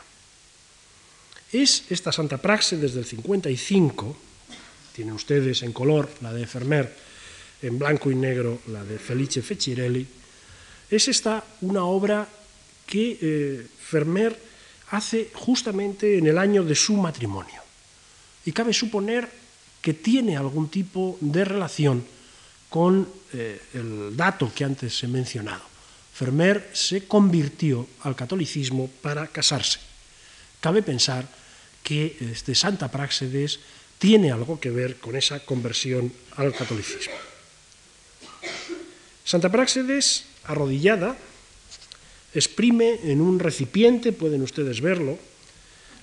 Es 1.51 1.85
esta 1.89 2.11
Santa 2.11 2.37
Práxedes 2.37 2.93
del 2.93 3.03
55, 3.03 4.15
tienen 4.93 5.15
ustedes 5.15 5.63
en 5.63 5.73
color 5.73 6.07
la 6.21 6.31
de 6.31 6.45
Fermer, 6.45 6.93
en 7.63 7.79
blanco 7.79 8.11
y 8.11 8.15
negro 8.15 8.61
la 8.67 8.85
de 8.85 8.99
Felice 8.99 9.41
Ficcerelli, 9.41 10.05
es 10.91 11.07
esta 11.07 11.43
una 11.61 11.83
obra 11.85 12.27
que 12.89 13.19
eh, 13.21 13.67
Fermer 13.77 14.33
hace 14.89 15.29
justamente 15.33 16.17
en 16.17 16.25
el 16.25 16.39
año 16.39 16.63
de 16.63 16.73
su 16.73 16.97
matrimonio 16.97 17.61
y 18.43 18.51
cabe 18.51 18.73
suponer 18.73 19.29
que 19.79 19.93
tiene 19.93 20.35
algún 20.35 20.69
tipo 20.69 21.15
de 21.21 21.45
relación 21.45 22.03
con 22.67 23.07
eh, 23.31 23.61
el 23.75 24.17
dato 24.17 24.51
que 24.53 24.65
antes 24.65 25.03
he 25.03 25.07
mencionado. 25.07 25.61
Fermer 26.13 26.71
se 26.73 27.05
convirtió 27.05 27.87
al 28.01 28.15
catolicismo 28.15 28.89
para 29.01 29.27
casarse. 29.27 29.79
Cabe 30.59 30.81
pensar 30.81 31.29
que 31.83 32.17
este 32.19 32.55
Santa 32.55 32.89
Práxedes 32.89 33.59
tiene 33.99 34.31
algo 34.31 34.59
que 34.59 34.71
ver 34.71 34.97
con 34.97 35.15
esa 35.15 35.45
conversión 35.45 36.11
al 36.35 36.53
catolicismo. 36.53 37.13
Santa 39.23 39.49
Práxedes, 39.49 40.25
arrodillada, 40.43 41.15
exprime 42.33 42.99
en 43.03 43.21
un 43.21 43.39
recipiente, 43.39 44.11
pueden 44.11 44.41
ustedes 44.41 44.81
verlo, 44.81 45.17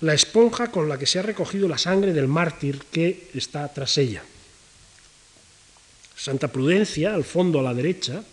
la 0.00 0.14
esponja 0.14 0.70
con 0.70 0.88
la 0.88 0.98
que 0.98 1.06
se 1.06 1.18
ha 1.18 1.22
recogido 1.22 1.68
la 1.68 1.78
sangre 1.78 2.12
del 2.12 2.28
mártir 2.28 2.82
que 2.90 3.30
está 3.34 3.72
tras 3.72 3.96
ella. 3.98 4.22
Santa 6.16 6.48
Prudencia, 6.48 7.14
al 7.14 7.24
fondo 7.24 7.60
a 7.60 7.62
la 7.62 7.74
derecha, 7.74 8.24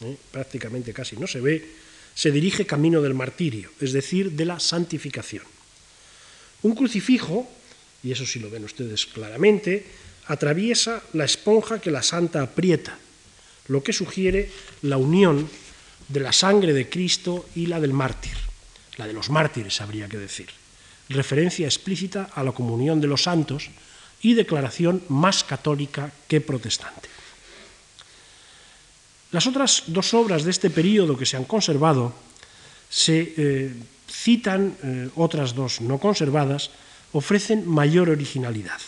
¿eh? 0.00 0.16
prácticamente 0.30 0.92
casi 0.92 1.16
no 1.16 1.26
se 1.26 1.40
ve, 1.40 1.66
se 2.14 2.30
dirige 2.30 2.66
camino 2.66 3.02
del 3.02 3.14
martirio, 3.14 3.70
es 3.80 3.92
decir, 3.92 4.32
de 4.32 4.44
la 4.44 4.60
santificación. 4.60 5.44
Un 6.62 6.74
crucifijo, 6.74 7.48
y 8.02 8.12
eso 8.12 8.24
sí 8.24 8.38
lo 8.38 8.50
ven 8.50 8.64
ustedes 8.64 9.06
claramente, 9.06 9.84
atraviesa 10.26 11.02
la 11.12 11.24
esponja 11.24 11.80
que 11.80 11.90
la 11.90 12.02
santa 12.02 12.42
aprieta, 12.42 12.98
lo 13.68 13.82
que 13.82 13.92
sugiere 13.92 14.50
la 14.82 14.96
unión 14.96 15.48
de 16.14 16.20
la 16.20 16.30
sangre 16.30 16.72
de 16.72 16.88
Cristo 16.88 17.50
y 17.58 17.66
la 17.66 17.82
del 17.82 17.92
mártir, 17.92 18.38
la 18.98 19.06
de 19.10 19.12
los 19.12 19.30
mártires 19.30 19.80
habría 19.80 20.06
que 20.06 20.16
decir, 20.16 20.46
referencia 21.10 21.66
explícita 21.66 22.30
a 22.38 22.46
la 22.46 22.54
comunión 22.54 23.02
de 23.02 23.10
los 23.10 23.26
santos 23.26 23.66
y 24.22 24.38
declaración 24.38 25.02
más 25.10 25.42
católica 25.42 26.14
que 26.30 26.40
protestante. 26.40 27.10
Las 29.32 29.48
otras 29.48 29.90
dos 29.90 30.14
obras 30.14 30.44
de 30.46 30.54
este 30.54 30.70
periodo 30.70 31.18
que 31.18 31.26
se 31.26 31.36
han 31.36 31.50
conservado 31.50 32.14
se 32.88 33.34
eh, 33.36 33.74
citan, 34.06 34.78
eh, 34.84 35.10
otras 35.16 35.58
dos 35.58 35.80
no 35.80 35.98
conservadas, 35.98 36.70
ofrecen 37.10 37.66
mayor 37.66 38.08
originalidad. 38.08 38.78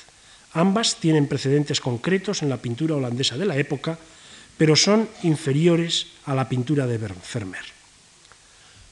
Ambas 0.55 1.03
tienen 1.03 1.27
precedentes 1.27 1.81
concretos 1.83 2.47
en 2.47 2.49
la 2.49 2.63
pintura 2.63 2.95
holandesa 2.95 3.37
de 3.37 3.51
la 3.51 3.59
época, 3.59 3.99
pero 4.57 4.77
son 4.77 5.09
inferiores 5.23 6.09
a 6.25 6.35
la 6.35 6.49
pintura 6.49 6.87
de 6.87 6.99
Vermeer. 6.99 7.65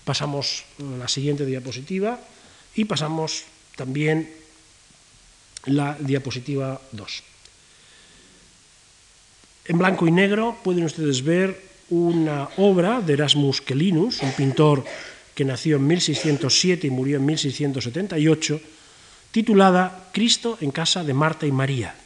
Pasamos 0.05 0.65
a 0.79 0.99
la 0.99 1.09
siguiente 1.09 1.47
diapositiva 1.47 2.21
y 2.75 2.85
pasamos 2.85 3.45
también 3.77 4.31
la 5.67 5.97
diapositiva 5.99 6.81
2. 6.93 7.23
En 9.67 9.79
blanco 9.79 10.07
y 10.07 10.13
negro 10.13 10.59
pueden 10.63 10.85
ustedes 10.85 11.25
ver 11.25 11.59
una 11.89 12.49
obra 12.59 13.01
de 13.01 13.15
Erasmus 13.15 13.63
Quellinus, 13.63 14.21
un 14.21 14.33
pintor 14.33 14.85
que 15.35 15.45
nació 15.45 15.77
en 15.77 15.87
1607 15.87 16.87
y 16.87 16.91
murió 16.91 17.17
en 17.17 17.25
1678, 17.25 18.61
titulada 19.33 20.11
Cristo 20.13 20.59
en 20.61 20.71
casa 20.71 21.03
de 21.03 21.15
Marta 21.15 21.47
y 21.47 21.53
María, 21.53 21.97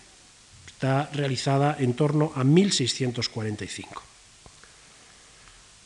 Está 0.79 1.11
realizada 1.13 1.75
en 1.81 1.95
torno 1.95 2.31
a 2.37 2.45
1645. 2.47 4.03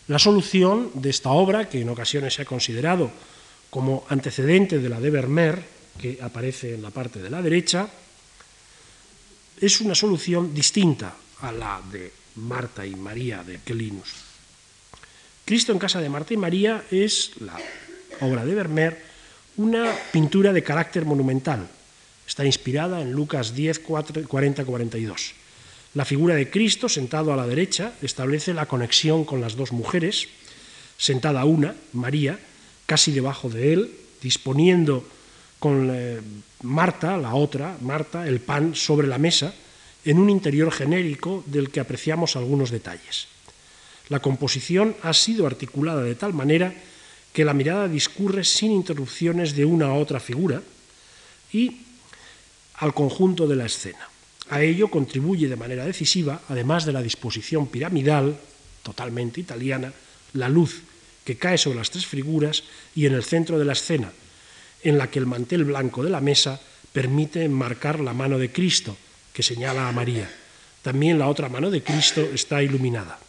La 0.08 0.18
solución 0.18 0.90
de 0.92 1.08
esta 1.08 1.30
obra, 1.30 1.66
que 1.66 1.80
en 1.80 1.88
ocasiones 1.88 2.34
se 2.34 2.42
ha 2.42 2.44
considerado 2.44 3.11
como 3.70 4.04
antecedente 4.11 4.80
de 4.80 4.88
la 4.90 5.00
de 5.00 5.08
Vermeer, 5.08 5.64
que 5.96 6.18
aparece 6.20 6.75
en 6.75 6.82
la 6.82 6.90
parte 6.90 7.22
de 7.22 7.30
la 7.30 7.40
derecha, 7.40 7.88
es 9.58 9.80
una 9.80 9.94
solución 9.94 10.52
distinta 10.52 11.16
a 11.40 11.52
la 11.52 11.80
de 11.90 12.12
Marta 12.37 12.84
y 12.84 12.94
María 12.94 13.42
de 13.42 13.61
Quelinus. 13.64 14.12
Cristo 15.46 15.72
en 15.72 15.78
casa 15.78 16.02
de 16.02 16.11
Marta 16.11 16.34
y 16.34 16.37
María 16.37 16.84
es 16.90 17.40
la 17.40 17.56
obra 18.20 18.44
de 18.44 18.54
Vermeer, 18.54 19.02
una 19.56 19.90
pintura 20.12 20.52
de 20.52 20.62
carácter 20.62 21.06
monumental, 21.06 21.66
Está 22.26 22.44
inspirada 22.44 23.00
en 23.00 23.12
Lucas 23.12 23.54
10, 23.54 23.80
40, 23.80 24.64
42. 24.64 25.34
La 25.94 26.04
figura 26.04 26.34
de 26.34 26.48
Cristo, 26.48 26.88
sentado 26.88 27.32
a 27.32 27.36
la 27.36 27.46
derecha, 27.46 27.92
establece 28.00 28.54
la 28.54 28.66
conexión 28.66 29.24
con 29.24 29.40
las 29.40 29.56
dos 29.56 29.72
mujeres, 29.72 30.28
sentada 30.96 31.44
una, 31.44 31.74
María, 31.92 32.38
casi 32.86 33.12
debajo 33.12 33.50
de 33.50 33.72
él, 33.74 33.94
disponiendo 34.22 35.04
con 35.58 35.90
eh, 35.92 36.20
Marta, 36.62 37.16
la 37.18 37.35
otra, 37.35 37.76
Marta, 37.80 38.26
el 38.26 38.40
pan 38.40 38.74
sobre 38.74 39.06
la 39.06 39.18
mesa, 39.18 39.52
en 40.04 40.18
un 40.18 40.30
interior 40.30 40.72
genérico 40.72 41.44
del 41.46 41.70
que 41.70 41.80
apreciamos 41.80 42.37
algunos 42.37 42.70
detalles. 42.70 43.28
La 44.08 44.20
composición 44.20 44.96
ha 45.02 45.12
sido 45.12 45.46
articulada 45.46 46.02
de 46.02 46.14
tal 46.14 46.32
manera 46.32 46.74
que 47.32 47.44
la 47.44 47.54
mirada 47.54 47.88
discurre 47.88 48.44
sin 48.44 48.72
interrupciones 48.72 49.54
de 49.54 49.64
una 49.64 49.87
a 49.87 49.94
otra 49.94 50.20
figura 50.20 50.62
y 51.52 51.80
al 52.83 52.95
conjunto 52.95 53.47
de 53.47 53.55
la 53.55 53.66
escena. 53.66 54.09
A 54.51 54.61
ello 54.61 54.88
contribuye 54.88 55.47
de 55.47 55.55
manera 55.55 55.87
decisiva, 55.87 56.42
además 56.49 56.85
de 56.85 56.92
la 56.92 57.01
disposición 57.01 57.68
piramidal, 57.68 58.37
totalmente 58.83 59.40
italiana, 59.40 59.92
la 60.33 60.49
luz 60.49 60.83
que 61.25 61.38
cae 61.38 61.59
sobre 61.59 61.79
las 61.79 61.92
tres 61.92 62.07
figuras 62.07 62.64
y 62.97 63.07
en 63.07 63.14
el 63.14 63.23
centro 63.23 63.57
de 63.57 63.64
la 63.64 63.75
escena, 63.75 64.11
en 64.83 64.99
la 64.99 65.09
que 65.09 65.21
el 65.21 65.27
mantel 65.27 65.62
blanco 65.62 66.03
de 66.03 66.11
la 66.11 66.21
mesa 66.21 66.61
permite 66.92 67.45
enmarcar 67.45 68.01
la 68.01 68.14
mano 68.14 68.37
de 68.37 68.51
Cristo, 68.51 68.97
que 69.33 69.45
señala 69.45 69.88
a 69.88 69.92
María. 69.92 70.29
También 70.83 71.21
la 71.21 71.29
otra 71.29 71.49
mano 71.49 71.71
de 71.71 71.85
Cristo 71.85 72.21
está 72.35 72.64
iluminada, 72.64 73.21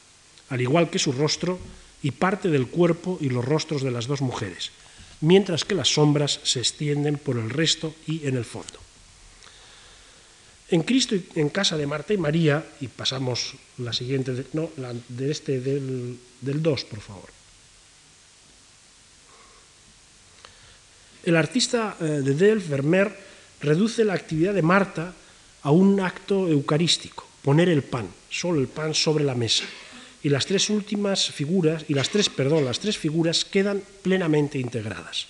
al 0.49 0.61
igual 0.61 0.89
que 0.89 0.97
su 0.97 1.11
rostro 1.11 1.59
y 2.01 2.09
parte 2.09 2.49
del 2.49 2.65
cuerpo 2.65 3.19
y 3.21 3.29
los 3.29 3.45
rostros 3.45 3.83
de 3.83 3.91
las 3.91 4.07
dos 4.07 4.21
mujeres, 4.21 4.71
mientras 5.21 5.63
que 5.63 5.75
las 5.75 5.93
sombras 5.93 6.39
se 6.41 6.57
extienden 6.57 7.19
por 7.19 7.37
el 7.37 7.51
resto 7.51 7.93
y 8.07 8.25
en 8.25 8.35
el 8.35 8.45
fondo. 8.45 8.82
En 10.73 10.81
Cristo 10.81 11.13
y 11.13 11.23
en 11.35 11.49
casa 11.49 11.77
de 11.77 11.85
Marta 11.85 12.15
y 12.15 12.17
María, 12.17 12.65
y 12.81 12.87
pasamos 12.87 13.53
la 13.77 13.93
siguiente, 13.93 14.47
no, 14.53 14.71
la 14.77 14.91
de 15.07 15.29
este 15.29 15.61
del, 15.61 16.17
2, 16.41 16.85
por 16.85 16.99
favor. 16.99 17.29
El 21.23 21.35
artista 21.35 21.95
eh, 22.01 22.25
de 22.25 22.33
Delft, 22.33 22.69
Vermeer, 22.69 23.13
reduce 23.61 24.03
la 24.03 24.15
actividad 24.15 24.55
de 24.55 24.63
Marta 24.63 25.13
a 25.61 25.69
un 25.69 25.99
acto 25.99 26.49
eucarístico, 26.49 27.27
poner 27.43 27.69
el 27.69 27.83
pan, 27.83 28.09
solo 28.31 28.59
el 28.59 28.67
pan 28.67 28.95
sobre 28.95 29.25
la 29.25 29.35
mesa. 29.35 29.65
Y 30.23 30.29
las 30.29 30.47
tres 30.47 30.71
últimas 30.71 31.29
figuras, 31.29 31.85
y 31.87 31.93
las 31.93 32.09
tres, 32.09 32.29
perdón, 32.29 32.65
las 32.65 32.79
tres 32.79 32.97
figuras 32.97 33.45
quedan 33.45 33.83
plenamente 34.01 34.57
integradas, 34.57 35.27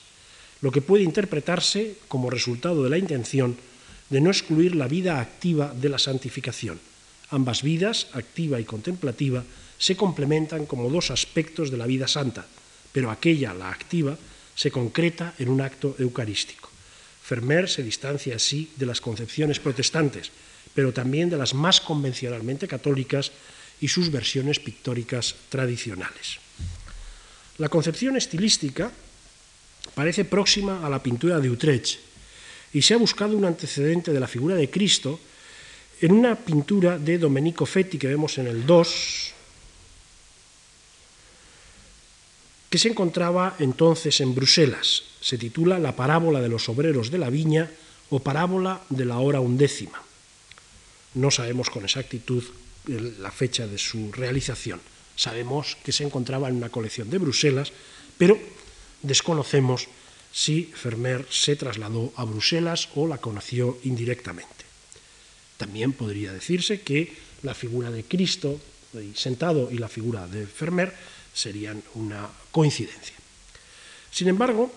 lo 0.62 0.72
que 0.72 0.80
puede 0.80 1.04
interpretarse 1.04 1.98
como 2.08 2.30
resultado 2.30 2.82
de 2.82 2.90
la 2.90 2.98
intención 2.98 3.58
de 4.14 4.22
no 4.22 4.30
excluir 4.30 4.76
la 4.76 4.86
vida 4.86 5.18
activa 5.20 5.74
de 5.74 5.90
la 5.90 5.98
santificación. 5.98 6.78
Ambas 7.34 7.64
vidas, 7.66 8.14
activa 8.14 8.62
y 8.62 8.64
contemplativa, 8.64 9.42
se 9.80 9.98
complementan 9.98 10.68
como 10.70 10.86
dos 10.86 11.10
aspectos 11.10 11.72
de 11.72 11.82
la 11.82 11.90
vida 11.90 12.08
santa, 12.08 12.46
pero 12.94 13.10
aquella, 13.10 13.56
la 13.58 13.72
activa, 13.74 14.16
se 14.54 14.70
concreta 14.70 15.34
en 15.40 15.50
un 15.50 15.62
acto 15.62 15.96
eucarístico. 15.98 16.70
Fermer 17.24 17.68
se 17.68 17.82
distancia 17.82 18.36
así 18.36 18.70
de 18.78 18.86
las 18.86 19.02
concepciones 19.02 19.58
protestantes, 19.58 20.30
pero 20.76 20.94
también 20.94 21.32
de 21.32 21.38
las 21.42 21.56
más 21.56 21.82
convencionalmente 21.82 22.68
católicas 22.68 23.32
y 23.82 23.88
sus 23.88 24.12
versiones 24.12 24.60
pictóricas 24.60 25.34
tradicionales. 25.50 26.38
La 27.58 27.70
concepción 27.70 28.16
estilística 28.16 28.92
parece 29.96 30.24
próxima 30.24 30.86
a 30.86 30.90
la 30.90 31.02
pintura 31.02 31.40
de 31.40 31.50
Utrecht, 31.50 32.13
y 32.74 32.82
se 32.82 32.94
ha 32.94 32.98
buscado 32.98 33.38
un 33.38 33.46
antecedente 33.46 34.12
de 34.12 34.20
la 34.20 34.28
figura 34.28 34.56
de 34.56 34.70
Cristo 34.70 35.20
en 36.02 36.12
una 36.12 36.36
pintura 36.36 36.98
de 36.98 37.18
Domenico 37.18 37.66
Fetti 37.66 37.98
que 37.98 38.08
vemos 38.08 38.38
en 38.38 38.48
el 38.48 38.66
2, 38.66 39.34
que 42.70 42.78
se 42.78 42.90
encontraba 42.90 43.56
entonces 43.60 44.20
en 44.20 44.34
Bruselas. 44.34 45.04
Se 45.22 45.38
titula 45.38 45.80
La 45.80 45.96
parábola 45.96 46.42
de 46.42 46.50
los 46.50 46.68
obreros 46.68 47.12
de 47.12 47.20
la 47.20 47.30
viña 47.30 47.70
o 48.10 48.20
parábola 48.20 48.82
de 48.90 49.06
la 49.06 49.20
hora 49.20 49.40
undécima. 49.40 50.02
No 51.14 51.30
sabemos 51.30 51.70
con 51.70 51.84
exactitud 51.84 52.44
la 52.88 53.32
fecha 53.32 53.68
de 53.68 53.78
su 53.78 54.12
realización. 54.12 54.82
Sabemos 55.16 55.78
que 55.86 55.92
se 55.92 56.04
encontraba 56.04 56.50
en 56.50 56.58
una 56.58 56.70
colección 56.70 57.10
de 57.10 57.20
Bruselas, 57.20 57.72
pero 58.18 58.38
desconocemos 59.04 59.88
si 60.34 60.64
Fermer 60.74 61.28
se 61.30 61.56
trasladó 61.56 62.12
a 62.18 62.26
Bruselas 62.26 62.90
o 62.96 63.08
la 63.08 63.20
conoció 63.20 63.78
indirectamente. 63.84 64.66
También 65.58 65.94
podría 65.94 66.34
decirse 66.34 66.82
que 66.82 67.14
la 67.44 67.54
figura 67.54 67.92
de 67.92 68.04
Cristo 68.04 68.60
sentado 69.14 69.70
y 69.72 69.78
la 69.78 69.88
figura 69.88 70.28
de 70.28 70.46
Fermer 70.46 70.94
serían 71.34 71.82
una 71.94 72.28
coincidencia. 72.52 73.16
Sin 74.12 74.28
embargo, 74.28 74.72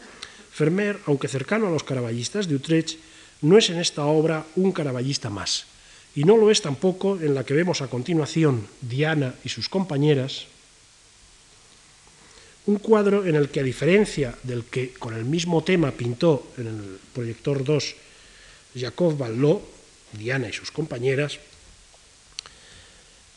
Fermer, 0.52 1.00
aunque 1.06 1.28
cercano 1.28 1.66
a 1.66 1.70
los 1.70 1.84
caraballistas 1.84 2.48
de 2.48 2.54
Utrecht, 2.54 2.98
no 3.42 3.58
es 3.58 3.68
en 3.68 3.78
esta 3.78 4.04
obra 4.04 4.46
un 4.56 4.72
caraballista 4.72 5.28
más, 5.28 5.66
y 6.14 6.24
no 6.24 6.36
lo 6.36 6.50
es 6.50 6.62
tampoco 6.62 7.18
en 7.20 7.34
la 7.34 7.44
que 7.44 7.52
vemos 7.52 7.82
a 7.82 7.88
continuación 7.88 8.66
Diana 8.80 9.34
y 9.44 9.50
sus 9.50 9.68
compañeras, 9.68 10.46
un 12.66 12.78
cuadro 12.78 13.24
en 13.24 13.36
el 13.36 13.48
que, 13.48 13.60
a 13.60 13.62
diferencia 13.62 14.34
del 14.42 14.64
que 14.64 14.92
con 14.94 15.14
el 15.14 15.24
mismo 15.24 15.62
tema 15.62 15.92
pintó 15.92 16.52
en 16.58 16.66
el 16.66 16.98
proyector 17.14 17.64
2 17.64 17.94
Jacob 18.76 19.16
Vallot, 19.16 19.62
Diana 20.12 20.48
y 20.48 20.52
sus 20.52 20.70
compañeras, 20.70 21.38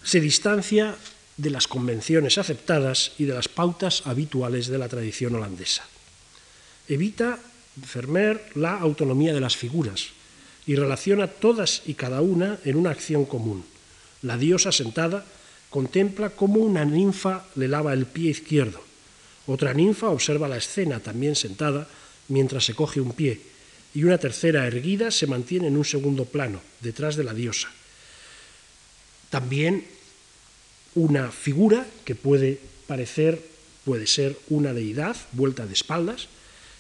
se 0.04 0.20
distancia 0.20 0.96
de 1.38 1.50
las 1.50 1.68
convenciones 1.68 2.38
aceptadas 2.38 3.14
y 3.18 3.26
de 3.26 3.34
las 3.34 3.48
pautas 3.48 4.06
habituales 4.06 4.68
de 4.68 4.78
la 4.78 4.90
tradición 4.90 5.36
holandesa. 5.36 5.86
Evita 6.88 7.40
Vermeer 7.94 8.44
la 8.56 8.78
autonomía 8.78 9.34
de 9.34 9.40
las 9.40 9.56
figuras 9.56 10.10
y 10.66 10.76
relaciona 10.76 11.28
todas 11.28 11.84
y 11.86 11.94
cada 11.94 12.22
una 12.22 12.60
en 12.66 12.76
una 12.76 12.92
acción 12.92 13.26
común. 13.26 13.64
La 14.22 14.38
diosa 14.38 14.72
sentada 14.72 15.24
contempla 15.70 16.32
cómo 16.32 16.60
una 16.60 16.84
ninfa 16.84 17.46
le 17.56 17.68
lava 17.70 17.94
el 17.94 18.06
pie 18.06 18.32
izquierdo. 18.32 18.89
Otra 19.50 19.74
ninfa 19.74 20.14
observa 20.14 20.48
la 20.48 20.62
escena, 20.62 21.00
también 21.00 21.34
sentada, 21.34 21.90
mientras 22.28 22.66
se 22.66 22.76
coge 22.76 23.02
un 23.02 23.14
pie, 23.14 23.42
y 23.96 24.04
una 24.04 24.20
tercera 24.20 24.68
erguida 24.68 25.10
se 25.10 25.26
mantiene 25.26 25.68
en 25.68 25.78
un 25.78 25.86
segundo 25.86 26.26
plano, 26.26 26.62
detrás 26.82 27.16
de 27.16 27.24
la 27.24 27.34
diosa. 27.34 27.68
También 29.32 29.86
una 30.94 31.32
figura 31.32 31.88
que 32.06 32.14
puede 32.14 32.60
parecer, 32.86 33.42
puede 33.86 34.06
ser 34.06 34.38
una 34.50 34.72
deidad 34.72 35.18
vuelta 35.32 35.66
de 35.66 35.74
espaldas, 35.74 36.28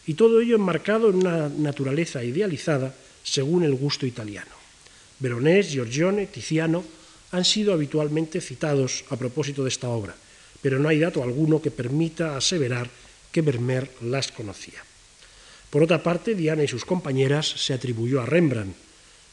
y 0.05 0.13
todo 0.13 0.39
ello 0.39 0.55
enmarcado 0.55 1.09
en 1.09 1.15
una 1.15 1.49
naturaleza 1.49 2.23
idealizada 2.23 2.93
según 3.23 3.63
el 3.63 3.73
gusto 3.73 4.05
italiano. 4.05 4.53
Veronés, 5.17 5.71
Giorgione, 5.71 6.27
Tiziano 6.27 6.83
han 7.31 7.45
sido 7.45 7.73
habitualmente 7.73 8.41
citados 8.41 9.05
a 9.09 9.17
propósito 9.17 9.63
de 9.63 9.69
esta 9.69 9.89
obra, 9.89 10.15
pero 10.61 10.79
no 10.79 10.89
hay 10.89 10.99
dato 10.99 11.23
alguno 11.23 11.61
que 11.61 11.71
permita 11.71 12.35
aseverar 12.35 12.89
que 13.31 13.41
Vermeer 13.41 13.89
las 14.01 14.31
conocía. 14.31 14.83
Por 15.69 15.83
otra 15.83 16.01
parte, 16.01 16.33
Diana 16.33 16.63
y 16.63 16.67
sus 16.67 16.85
compañeras 16.85 17.47
se 17.47 17.73
atribuyó 17.73 18.21
a 18.21 18.25
Rembrandt 18.25 18.75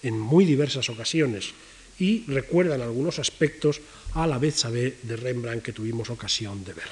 en 0.02 0.18
muy 0.18 0.44
diversas 0.44 0.90
ocasiones 0.90 1.52
y 1.98 2.24
recuerdan 2.28 2.82
algunos 2.82 3.18
aspectos 3.18 3.80
a 4.12 4.26
la 4.26 4.38
vez 4.38 4.56
saber 4.56 4.96
de 5.02 5.16
Rembrandt 5.16 5.62
que 5.62 5.72
tuvimos 5.72 6.10
ocasión 6.10 6.64
de 6.64 6.74
ver. 6.74 6.88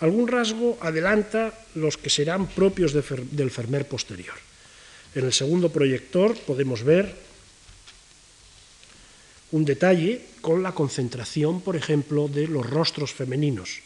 Algún 0.00 0.28
rasgo 0.28 0.78
adelanta 0.80 1.52
los 1.74 1.96
que 1.96 2.08
serán 2.08 2.46
propios 2.46 2.92
del 2.92 3.50
Fermer 3.50 3.88
posterior. 3.88 4.36
En 5.14 5.24
el 5.24 5.32
segundo 5.32 5.70
proyector 5.72 6.36
podemos 6.46 6.84
ver 6.84 7.29
un 9.52 9.64
detalle 9.64 10.22
con 10.40 10.62
la 10.62 10.72
concentración, 10.72 11.60
por 11.60 11.76
ejemplo, 11.76 12.28
de 12.28 12.46
los 12.46 12.68
rostros 12.68 13.12
femeninos, 13.12 13.80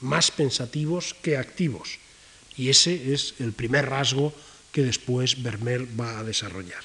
más 0.00 0.30
pensativos 0.30 1.14
que 1.22 1.36
activos. 1.36 1.98
Y 2.56 2.68
ese 2.68 3.12
es 3.12 3.34
el 3.38 3.52
primer 3.52 3.88
rasgo 3.88 4.32
que 4.72 4.82
después 4.82 5.42
Vermeer 5.42 5.86
va 5.98 6.18
a 6.18 6.24
desarrollar. 6.24 6.82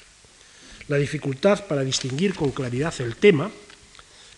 La 0.88 0.96
dificultad 0.96 1.66
para 1.66 1.84
distinguir 1.84 2.34
con 2.34 2.50
claridad 2.50 2.94
el 3.00 3.16
tema 3.16 3.50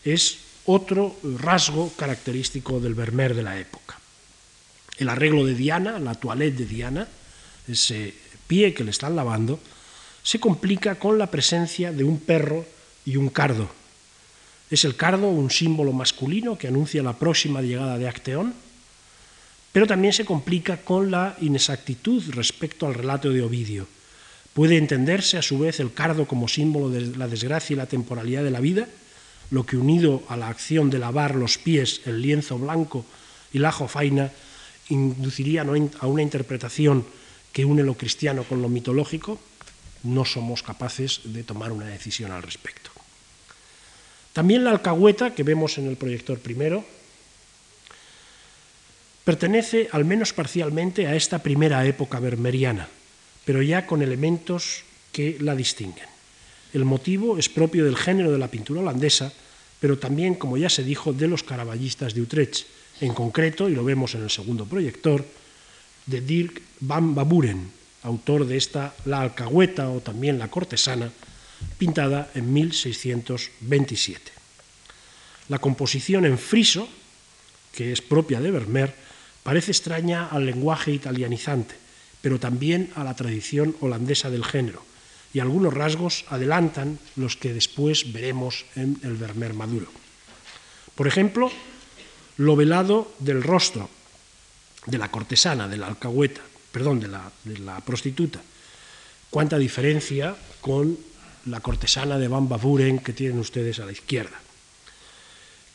es 0.04 0.38
otro 0.66 1.16
rasgo 1.40 1.92
característico 1.96 2.78
del 2.80 2.94
Vermeer 2.94 3.34
de 3.34 3.42
la 3.42 3.58
época. 3.58 3.98
El 4.96 5.08
arreglo 5.08 5.44
de 5.44 5.54
Diana, 5.54 5.98
la 5.98 6.14
toilette 6.14 6.58
de 6.58 6.66
Diana, 6.66 7.08
ese 7.66 8.14
pie 8.46 8.74
que 8.74 8.84
le 8.84 8.90
están 8.90 9.16
lavando, 9.16 9.58
se 10.22 10.38
complica 10.38 10.96
con 10.96 11.18
la 11.18 11.30
presencia 11.30 11.90
de 11.90 12.04
un 12.04 12.20
perro 12.20 12.64
y 13.04 13.16
un 13.16 13.28
cardo. 13.28 13.68
Es 14.70 14.84
el 14.84 14.96
cardo 14.96 15.28
un 15.28 15.50
símbolo 15.50 15.92
masculino 15.92 16.56
que 16.56 16.68
anuncia 16.68 17.02
la 17.02 17.18
próxima 17.18 17.60
llegada 17.60 17.98
de 17.98 18.08
Acteón, 18.08 18.54
pero 19.72 19.86
también 19.86 20.12
se 20.12 20.24
complica 20.24 20.78
con 20.78 21.10
la 21.10 21.36
inexactitud 21.40 22.22
respecto 22.30 22.86
al 22.86 22.94
relato 22.94 23.30
de 23.30 23.42
Ovidio. 23.42 23.86
Puede 24.54 24.76
entenderse 24.76 25.38
a 25.38 25.42
su 25.42 25.58
vez 25.58 25.80
el 25.80 25.92
cardo 25.92 26.26
como 26.26 26.46
símbolo 26.46 26.90
de 26.90 27.16
la 27.16 27.26
desgracia 27.26 27.74
y 27.74 27.76
la 27.76 27.86
temporalidad 27.86 28.44
de 28.44 28.50
la 28.50 28.60
vida, 28.60 28.86
lo 29.50 29.64
que 29.64 29.76
unido 29.76 30.22
a 30.28 30.36
la 30.36 30.48
acción 30.48 30.90
de 30.90 30.98
lavar 30.98 31.34
los 31.34 31.58
pies, 31.58 32.02
el 32.04 32.20
lienzo 32.20 32.58
blanco 32.58 33.04
y 33.52 33.58
la 33.58 33.72
jofaina, 33.72 34.30
induciría 34.88 35.62
a 35.62 36.06
una 36.06 36.22
interpretación 36.22 37.04
que 37.52 37.64
une 37.64 37.82
lo 37.82 37.96
cristiano 37.96 38.44
con 38.44 38.60
lo 38.60 38.68
mitológico, 38.68 39.38
no 40.04 40.24
somos 40.24 40.62
capaces 40.62 41.20
de 41.24 41.44
tomar 41.44 41.72
una 41.72 41.86
decisión 41.86 42.32
al 42.32 42.42
respecto. 42.42 42.91
También 44.32 44.64
la 44.64 44.70
alcahueta 44.70 45.34
que 45.34 45.42
vemos 45.42 45.78
en 45.78 45.88
el 45.88 45.96
proyector 45.96 46.38
primero 46.38 46.84
pertenece 49.24 49.88
al 49.92 50.04
menos 50.04 50.32
parcialmente 50.32 51.06
a 51.06 51.14
esta 51.14 51.42
primera 51.42 51.84
época 51.86 52.18
vermeriana, 52.18 52.88
pero 53.44 53.62
ya 53.62 53.86
con 53.86 54.02
elementos 54.02 54.84
que 55.12 55.36
la 55.40 55.54
distinguen. 55.54 56.08
El 56.72 56.84
motivo 56.84 57.38
es 57.38 57.48
propio 57.48 57.84
del 57.84 57.96
género 57.96 58.32
de 58.32 58.38
la 58.38 58.48
pintura 58.48 58.80
holandesa, 58.80 59.32
pero 59.78 59.98
también, 59.98 60.34
como 60.34 60.56
ya 60.56 60.70
se 60.70 60.82
dijo, 60.82 61.12
de 61.12 61.28
los 61.28 61.42
caraballistas 61.42 62.14
de 62.14 62.22
Utrecht, 62.22 62.66
en 63.00 63.12
concreto, 63.12 63.68
y 63.68 63.74
lo 63.74 63.84
vemos 63.84 64.14
en 64.14 64.22
el 64.22 64.30
segundo 64.30 64.64
proyector, 64.64 65.24
de 66.06 66.20
Dirk 66.20 66.62
van 66.80 67.14
Baburen, 67.14 67.70
autor 68.02 68.46
de 68.46 68.56
esta 68.56 68.94
La 69.04 69.20
alcahueta 69.20 69.90
o 69.90 70.00
también 70.00 70.38
La 70.38 70.48
cortesana, 70.48 71.10
pintada 71.78 72.30
en 72.34 72.52
1627. 72.52 74.32
La 75.48 75.58
composición 75.58 76.24
en 76.24 76.38
friso, 76.38 76.88
que 77.72 77.92
es 77.92 78.00
propia 78.00 78.40
de 78.40 78.50
Vermeer, 78.50 78.94
parece 79.42 79.72
extraña 79.72 80.28
al 80.28 80.46
lenguaje 80.46 80.92
italianizante, 80.92 81.74
pero 82.20 82.38
también 82.38 82.90
a 82.94 83.04
la 83.04 83.16
tradición 83.16 83.76
holandesa 83.80 84.30
del 84.30 84.44
género, 84.44 84.84
y 85.34 85.40
algunos 85.40 85.74
rasgos 85.74 86.24
adelantan 86.28 86.98
los 87.16 87.36
que 87.36 87.52
después 87.52 88.12
veremos 88.12 88.64
en 88.76 89.00
el 89.02 89.16
Vermeer 89.16 89.54
maduro. 89.54 89.88
Por 90.94 91.08
ejemplo, 91.08 91.50
lo 92.36 92.54
velado 92.56 93.12
del 93.18 93.42
rostro 93.42 93.88
de 94.86 94.98
la 94.98 95.10
cortesana, 95.10 95.68
de 95.68 95.76
la 95.76 95.86
alcahueta, 95.86 96.42
perdón, 96.70 97.00
de 97.00 97.08
la, 97.08 97.30
de 97.44 97.58
la 97.58 97.80
prostituta. 97.80 98.40
Cuánta 99.30 99.58
diferencia 99.58 100.36
con 100.60 100.98
la 101.46 101.60
cortesana 101.60 102.18
de 102.18 102.28
Van 102.28 102.48
Bavuren 102.48 102.98
que 102.98 103.12
tienen 103.12 103.38
ustedes 103.38 103.80
a 103.80 103.86
la 103.86 103.92
izquierda, 103.92 104.38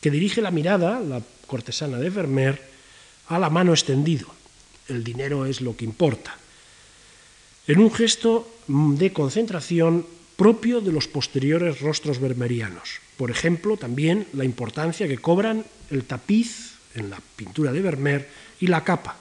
que 0.00 0.10
dirige 0.10 0.40
la 0.40 0.50
mirada, 0.50 1.00
la 1.00 1.20
cortesana 1.46 1.98
de 1.98 2.10
Vermeer, 2.10 2.62
a 3.28 3.38
la 3.38 3.50
mano 3.50 3.72
extendido. 3.72 4.26
El 4.88 5.04
dinero 5.04 5.44
es 5.44 5.60
lo 5.60 5.76
que 5.76 5.84
importa. 5.84 6.34
En 7.66 7.80
un 7.80 7.92
gesto 7.92 8.48
de 8.68 9.12
concentración 9.12 10.06
propio 10.36 10.80
de 10.80 10.92
los 10.92 11.08
posteriores 11.08 11.80
rostros 11.80 12.20
vermerianos. 12.20 13.00
Por 13.16 13.30
ejemplo, 13.30 13.76
también 13.76 14.26
la 14.32 14.44
importancia 14.44 15.08
que 15.08 15.18
cobran 15.18 15.66
el 15.90 16.04
tapiz 16.04 16.78
en 16.94 17.10
la 17.10 17.20
pintura 17.36 17.72
de 17.72 17.82
Vermeer 17.82 18.30
y 18.60 18.68
la 18.68 18.84
capa, 18.84 19.16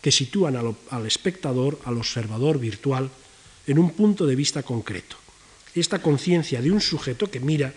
que 0.00 0.12
sitúan 0.12 0.56
al, 0.56 1.06
espectador, 1.06 1.80
al 1.84 1.98
observador 1.98 2.58
virtual, 2.58 3.10
en 3.66 3.78
un 3.78 3.90
punto 3.90 4.26
de 4.26 4.36
vista 4.36 4.62
concreto. 4.62 5.16
Esta 5.74 6.00
conciencia 6.00 6.60
de 6.60 6.70
un 6.70 6.80
sujeto 6.80 7.30
que 7.30 7.40
mira 7.40 7.72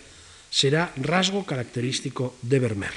será 0.52 0.92
rasgo 0.98 1.46
característico 1.46 2.36
de 2.42 2.60
Vermeer. 2.60 2.96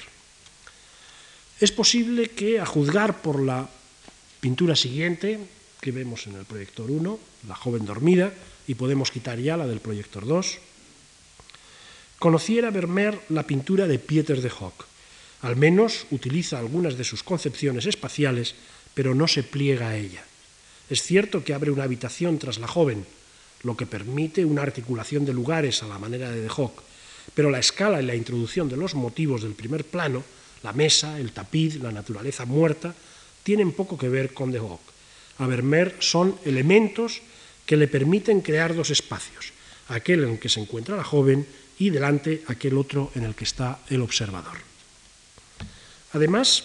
Es 1.61 1.73
posible 1.73 2.31
que, 2.31 2.61
a 2.61 2.67
juzgar 2.67 3.23
por 3.23 3.43
la 3.43 3.69
pintura 4.41 4.77
siguiente, 4.77 5.39
que 5.81 5.91
vemos 5.91 6.27
en 6.27 6.35
el 6.37 6.45
proyector 6.45 6.91
1, 6.91 7.19
la 7.49 7.55
joven 7.55 7.85
dormida, 7.85 8.33
y 8.67 8.75
podemos 8.75 9.11
quitar 9.11 9.39
ya 9.39 9.57
la 9.57 9.67
del 9.67 9.81
proyector 9.81 10.27
2, 10.27 10.59
conociera 12.19 12.71
Vermeer 12.71 13.19
la 13.29 13.43
pintura 13.43 13.87
de 13.87 13.99
Pieter 13.99 14.41
de 14.41 14.51
Hock, 14.51 14.87
al 15.43 15.57
menos 15.57 16.07
utiliza 16.11 16.59
algunas 16.59 16.99
de 16.99 17.05
sus 17.05 17.23
concepciones 17.23 17.87
espaciales, 17.87 18.55
pero 18.95 19.15
no 19.15 19.29
se 19.29 19.43
pliega 19.43 19.89
a 19.89 19.97
ella. 19.97 20.25
Es 20.91 21.03
cierto 21.03 21.45
que 21.45 21.55
abre 21.55 21.71
una 21.71 21.85
habitación 21.85 22.39
tras 22.39 22.59
la 22.59 22.67
joven, 22.67 23.07
lo 23.63 23.77
que 23.77 23.87
permite 23.87 24.45
una 24.45 24.63
articulación 24.63 25.25
de 25.25 25.33
lugares 25.33 25.83
a 25.83 25.89
la 25.89 25.99
manera 25.99 26.31
de 26.31 26.41
De 26.41 26.51
Hoc, 26.55 26.83
pero 27.35 27.51
la 27.51 27.59
escala 27.59 28.01
y 28.01 28.07
la 28.07 28.15
introducción 28.15 28.69
de 28.69 28.77
los 28.77 28.95
motivos 28.95 29.43
del 29.43 29.53
primer 29.53 29.85
plano, 29.85 30.23
la 30.63 30.73
mesa, 30.73 31.19
el 31.19 31.33
tapiz, 31.33 31.77
la 31.77 31.93
naturaleza 31.93 32.45
muerta, 32.45 32.95
tienen 33.43 33.73
poco 33.73 33.99
que 33.99 34.09
ver 34.09 34.35
con 34.35 34.51
De 34.51 34.61
Hoc. 34.61 34.81
A 35.39 35.47
Vermeer 35.47 35.97
son 36.01 36.39
elementos 36.45 37.23
que 37.67 37.77
le 37.77 37.89
permiten 37.89 38.41
crear 38.41 38.75
dos 38.75 38.91
espacios, 38.91 39.53
aquel 39.89 40.25
en 40.25 40.31
el 40.31 40.39
que 40.39 40.49
se 40.49 40.61
encuentra 40.61 40.97
la 40.97 41.05
joven 41.05 41.47
y 41.79 41.91
delante 41.91 42.43
aquel 42.47 42.77
otro 42.77 43.13
en 43.15 43.25
el 43.25 43.35
que 43.35 43.45
está 43.45 43.79
el 43.89 44.03
observador. 44.03 44.59
Además, 46.13 46.65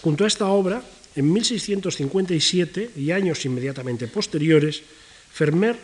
junto 0.00 0.24
a 0.24 0.28
esta 0.28 0.46
obra, 0.46 0.82
en 1.16 1.32
1657 1.32 2.92
y 2.96 3.10
años 3.10 3.44
inmediatamente 3.44 4.08
posteriores, 4.08 4.82
Fermer 5.34 5.76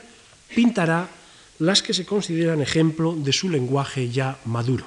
pintará 0.54 1.10
las 1.58 1.82
que 1.82 1.92
se 1.92 2.06
consideran 2.06 2.62
ejemplo 2.62 3.16
de 3.18 3.32
su 3.32 3.50
lenguaje 3.50 4.08
ya 4.08 4.38
maduro. 4.44 4.86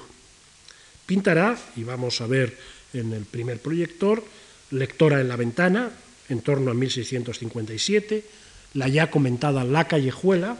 Pintará, 1.06 1.60
y 1.76 1.84
vamos 1.84 2.22
a 2.22 2.28
ver 2.28 2.58
en 2.94 3.12
el 3.12 3.26
primer 3.26 3.60
proyector, 3.60 4.24
Lectora 4.72 5.20
en 5.20 5.28
la 5.28 5.36
ventana, 5.36 5.92
en 6.30 6.42
torno 6.42 6.72
a 6.72 6.74
1657, 6.74 8.26
la 8.74 8.88
ya 8.88 9.12
comentada 9.12 9.66
La 9.66 9.88
callejuela, 9.88 10.58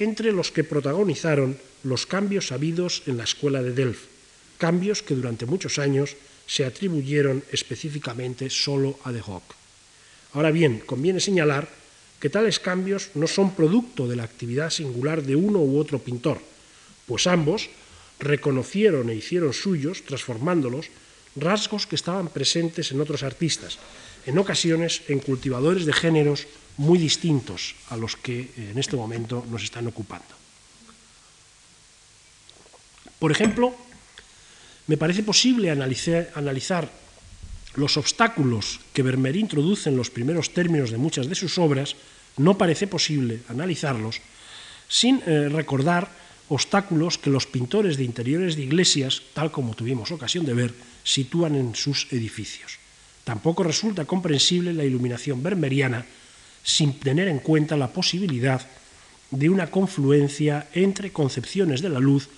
entre 0.00 0.32
los 0.32 0.50
que 0.50 0.64
protagonizaron 0.64 1.56
los 1.84 2.06
cambios 2.06 2.52
habidos 2.52 3.04
en 3.06 3.16
la 3.16 3.24
escuela 3.24 3.62
de 3.62 3.72
Delft, 3.72 4.08
cambios 4.58 5.02
que 5.02 5.14
durante 5.14 5.46
muchos 5.46 5.78
años 5.78 6.16
se 6.46 6.64
atribuyeron 6.64 7.44
específicamente 7.52 8.50
solo 8.50 8.98
a 9.04 9.12
De 9.12 9.20
Hoc. 9.20 9.44
Ahora 10.32 10.50
bien, 10.50 10.80
conviene 10.84 11.20
señalar 11.20 11.68
que 12.18 12.30
tales 12.30 12.58
cambios 12.58 13.10
no 13.14 13.26
son 13.26 13.54
producto 13.54 14.08
de 14.08 14.16
la 14.16 14.24
actividad 14.24 14.70
singular 14.70 15.22
de 15.22 15.36
uno 15.36 15.60
u 15.60 15.78
otro 15.78 16.00
pintor, 16.00 16.40
pues 17.06 17.26
ambos 17.26 17.70
reconocieron 18.18 19.08
e 19.08 19.16
hicieron 19.16 19.52
suyos, 19.52 20.04
transformándolos, 20.04 20.88
rasgos 21.36 21.86
que 21.86 21.96
estaban 21.96 22.28
presentes 22.28 22.92
en 22.92 23.00
otros 23.00 23.22
artistas, 23.22 23.78
en 24.26 24.36
ocasiones 24.38 25.02
en 25.08 25.20
cultivadores 25.20 25.86
de 25.86 25.92
géneros 25.92 26.46
muy 26.76 26.98
distintos 26.98 27.74
a 27.88 27.96
los 27.96 28.16
que 28.16 28.50
en 28.56 28.78
este 28.78 28.96
momento 28.96 29.44
nos 29.50 29.62
están 29.62 29.86
ocupando. 29.86 30.40
Por 33.18 33.30
ejemplo, 33.30 33.74
me 34.86 34.96
parece 34.96 35.22
posible 35.22 35.70
analizar, 35.70 36.32
analizar 36.34 36.90
los 37.74 37.96
obstáculos 37.96 38.80
que 38.92 39.02
Vermeer 39.02 39.36
introduce 39.36 39.88
en 39.88 39.96
los 39.96 40.10
primeros 40.10 40.52
términos 40.52 40.90
de 40.90 40.98
muchas 40.98 41.28
de 41.28 41.34
sus 41.34 41.58
obras, 41.58 41.96
no 42.36 42.58
parece 42.58 42.86
posible 42.86 43.42
analizarlos 43.48 44.20
sin 44.88 45.22
eh, 45.26 45.48
recordar 45.48 46.10
obstáculos 46.48 47.18
que 47.18 47.30
los 47.30 47.46
pintores 47.46 47.96
de 47.96 48.04
interiores 48.04 48.56
de 48.56 48.62
iglesias, 48.62 49.22
tal 49.34 49.52
como 49.52 49.74
tuvimos 49.74 50.10
ocasión 50.10 50.44
de 50.44 50.54
ver, 50.54 50.74
sitúan 51.04 51.54
en 51.54 51.76
sus 51.76 52.10
edificios. 52.10 52.78
Tampoco 53.22 53.62
resulta 53.62 54.04
comprensible 54.04 54.72
la 54.72 54.84
iluminación 54.84 55.42
vermeriana 55.42 56.04
sin 56.62 56.98
tener 56.98 57.28
en 57.28 57.38
cuenta 57.38 57.76
la 57.76 57.92
posibilidad 57.92 58.66
de 59.30 59.48
una 59.48 59.70
confluencia 59.70 60.68
entre 60.74 61.12
concepciones 61.12 61.82
de 61.82 61.88
la 61.88 62.00
luz 62.00 62.28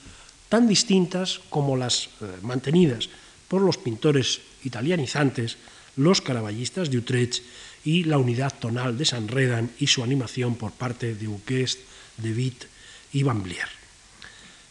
tan 0.48 0.68
distintas 0.68 1.40
como 1.48 1.76
las 1.76 2.10
eh, 2.20 2.26
mantenidas 2.42 3.08
por 3.48 3.62
los 3.62 3.78
pintores 3.78 4.40
italianizantes, 4.64 5.56
los 5.96 6.20
caraballistas 6.20 6.90
de 6.90 6.98
Utrecht 6.98 7.42
y 7.84 8.04
la 8.04 8.18
unidad 8.18 8.52
tonal 8.58 8.96
de 8.96 9.04
San 9.04 9.28
Redan 9.28 9.70
y 9.78 9.86
su 9.86 10.02
animación 10.02 10.56
por 10.56 10.72
parte 10.72 11.14
de 11.14 11.28
Huguest, 11.28 11.80
de 12.18 12.32
Witt 12.32 12.64
y 13.12 13.22
Van 13.22 13.42
Blier. 13.42 13.68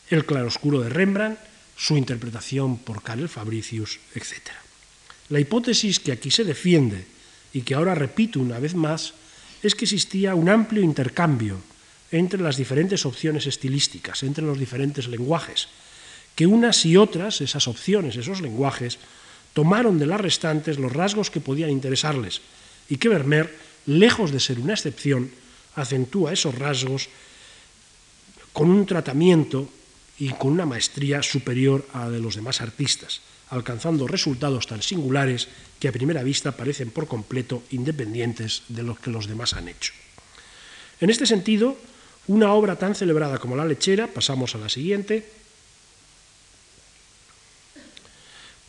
El 0.10 0.26
claroscuro 0.26 0.82
de 0.82 0.90
Rembrandt, 0.90 1.40
su 1.76 1.98
interpretación 1.98 2.78
por 2.78 3.02
Karel 3.02 3.30
Fabricius, 3.30 4.00
etc. 4.14 4.54
La 5.30 5.40
hipótesis 5.40 6.00
que 6.00 6.12
aquí 6.12 6.30
se 6.30 6.44
defiende 6.44 7.06
y 7.54 7.62
que 7.62 7.74
ahora 7.74 7.96
repito 7.96 8.40
una 8.40 8.60
vez 8.60 8.76
más 8.76 9.14
es 9.64 9.76
que 9.76 9.86
existía 9.86 10.36
un 10.36 10.50
amplio 10.50 10.82
intercambio 10.82 11.62
entre 12.12 12.42
las 12.42 12.58
diferentes 12.58 13.06
opciones 13.06 13.48
estilísticas, 13.48 14.24
entre 14.24 14.44
los 14.44 14.60
diferentes 14.60 15.08
lenguajes, 15.08 15.70
que 16.36 16.48
unas 16.48 16.86
y 16.86 16.98
otras, 16.98 17.42
esas 17.42 17.68
opciones, 17.68 18.16
esos 18.16 18.42
lenguajes, 18.42 19.00
tomaron 19.54 20.00
de 20.00 20.08
las 20.08 20.20
restantes 20.20 20.80
los 20.80 20.92
rasgos 20.92 21.30
que 21.30 21.42
podían 21.42 21.70
interesarles 21.70 22.42
y 22.90 22.98
que 22.98 23.10
Vermeer, 23.10 23.54
lejos 23.86 24.32
de 24.32 24.40
ser 24.40 24.60
una 24.60 24.74
excepción, 24.74 25.32
acentúa 25.76 26.34
esos 26.34 26.56
rasgos 26.56 27.10
con 28.54 28.70
un 28.70 28.86
tratamiento 28.86 29.70
y 30.20 30.30
con 30.34 30.52
una 30.52 30.66
maestría 30.66 31.24
superior 31.24 31.88
a 31.94 32.06
la 32.06 32.12
de 32.12 32.20
los 32.20 32.36
demás 32.36 32.62
artistas, 32.62 33.22
alcanzando 33.52 34.08
resultados 34.08 34.66
tan 34.66 34.82
singulares 34.82 35.52
que 35.78 35.92
a 35.92 35.96
primera 35.96 36.24
vista 36.24 36.56
parecen 36.56 36.90
por 36.90 37.06
completo 37.06 37.62
independientes 37.70 38.64
de 38.72 38.82
lo 38.82 38.96
que 38.96 39.12
los 39.12 39.28
demás 39.28 39.54
han 39.54 39.68
hecho. 39.68 39.94
En 41.04 41.12
este 41.12 41.28
sentido, 41.28 41.76
una 42.28 42.54
obra 42.54 42.80
tan 42.80 42.96
celebrada 42.96 43.38
como 43.40 43.60
La 43.60 43.68
lechera, 43.68 44.08
pasamos 44.08 44.56
a 44.56 44.58
la 44.58 44.70
siguiente, 44.70 45.28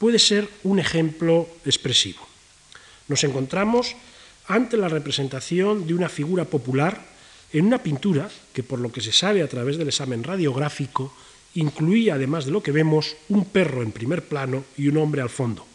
puede 0.03 0.19
ser 0.19 0.51
un 0.65 0.81
ejemplo 0.81 1.47
expresivo. 1.65 2.27
Nos 3.07 3.23
encontramos 3.23 3.95
ante 4.49 4.77
la 4.77 4.89
representación 4.89 5.87
de 5.87 5.95
una 5.95 6.09
figura 6.09 6.45
popular 6.45 6.99
en 7.53 7.67
una 7.67 7.83
pintura 7.83 8.29
que, 8.53 8.65
por 8.65 8.81
lo 8.81 8.91
que 8.91 9.01
se 9.01 9.13
sabe 9.13 9.43
a 9.43 9.49
través 9.49 9.79
del 9.79 9.89
examen 9.89 10.25
radiográfico, 10.25 11.15
incluía, 11.55 12.15
además 12.15 12.47
de 12.47 12.53
lo 12.53 12.63
que 12.63 12.73
vemos, 12.73 13.17
un 13.29 13.45
perro 13.45 13.83
en 13.83 13.93
primer 13.93 14.25
plano 14.25 14.65
y 14.77 14.89
un 14.89 14.97
hombre 14.97 15.23
al 15.23 15.31
fondo, 15.31 15.67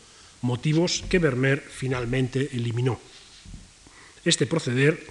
motivos 0.41 1.03
que 1.09 1.19
Vermeer 1.19 1.61
finalmente 1.61 2.49
eliminó. 2.53 2.99
Este 4.25 4.45
proceder 4.45 5.05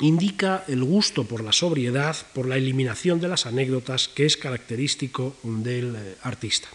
indica 0.00 0.64
el 0.68 0.82
gusto 0.82 1.24
por 1.24 1.44
la 1.44 1.52
sobriedad, 1.52 2.16
por 2.32 2.46
la 2.46 2.56
eliminación 2.56 3.20
de 3.20 3.28
las 3.28 3.46
anécdotas 3.46 4.08
que 4.08 4.24
es 4.24 4.36
característico 4.36 5.36
del 5.42 5.96
eh, 5.96 6.16
artista. 6.22 6.68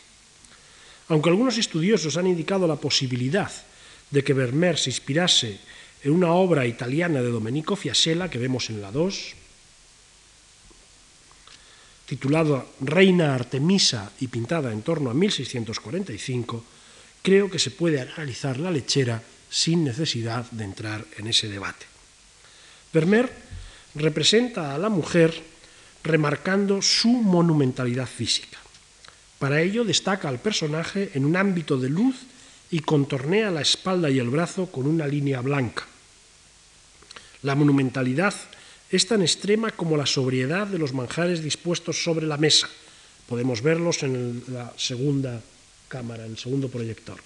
Aunque 1.08 1.30
algunos 1.30 1.58
estudiosos 1.58 2.18
han 2.18 2.28
indicado 2.28 2.68
la 2.68 2.78
posibilidad 2.78 3.52
de 4.12 4.24
que 4.24 4.34
Vermeer 4.34 4.78
se 4.78 4.90
inspirase 4.90 5.60
en 6.04 6.12
una 6.12 6.34
obra 6.34 6.66
italiana 6.68 7.22
de 7.22 7.30
Domenico 7.30 7.76
Fiasella, 7.76 8.30
que 8.30 8.38
vemos 8.38 8.70
en 8.70 8.82
la 8.82 8.92
2, 8.92 9.36
titulada 12.06 12.66
Reina 12.82 13.34
Artemisa 13.34 14.12
y 14.20 14.28
pintada 14.28 14.72
en 14.72 14.82
torno 14.82 15.10
a 15.10 15.14
1645, 15.14 16.64
creo 17.22 17.50
que 17.50 17.60
se 17.60 17.72
puede 17.72 18.00
analizar 18.02 18.60
la 18.60 18.72
lechera 18.72 19.22
sin 19.50 19.84
necesidad 19.84 20.50
de 20.52 20.64
entrar 20.64 21.06
en 21.18 21.28
ese 21.28 21.50
debate. 21.50 21.86
Vermeer 22.94 23.32
representa 23.96 24.76
a 24.76 24.78
la 24.78 24.90
mujer 24.90 25.34
remarcando 26.04 26.82
su 26.82 27.10
monumentalidad 27.10 28.08
física. 28.08 28.60
Para 29.40 29.62
ello 29.62 29.84
destaca 29.84 30.30
al 30.30 30.40
personaje 30.40 31.12
en 31.14 31.26
un 31.26 31.36
ámbito 31.36 31.78
de 31.78 31.90
luz 31.90 32.16
y 32.72 32.80
contornea 32.80 33.52
la 33.52 33.62
espalda 33.62 34.10
y 34.10 34.20
el 34.20 34.30
brazo 34.30 34.68
con 34.72 34.88
una 34.88 35.08
línea 35.08 35.42
blanca. 35.42 35.86
La 37.42 37.56
monumentalidad 37.56 38.34
es 38.96 39.08
tan 39.08 39.22
extrema 39.22 39.72
como 39.72 39.98
la 39.98 40.06
sobriedad 40.06 40.68
de 40.68 40.80
los 40.80 40.94
manjares 40.94 41.44
dispuestos 41.44 42.04
sobre 42.04 42.26
la 42.26 42.38
mesa. 42.38 42.70
Podemos 43.28 43.62
verlos 43.62 44.04
en 44.04 44.44
la 44.48 44.74
segunda 44.78 45.42
cámara, 45.88 46.26
en 46.26 46.32
el 46.32 46.38
segundo 46.38 46.70
proyector. 46.70 47.20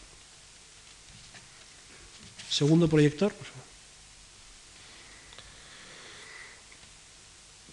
Segundo 2.50 2.88
proyector, 2.90 3.32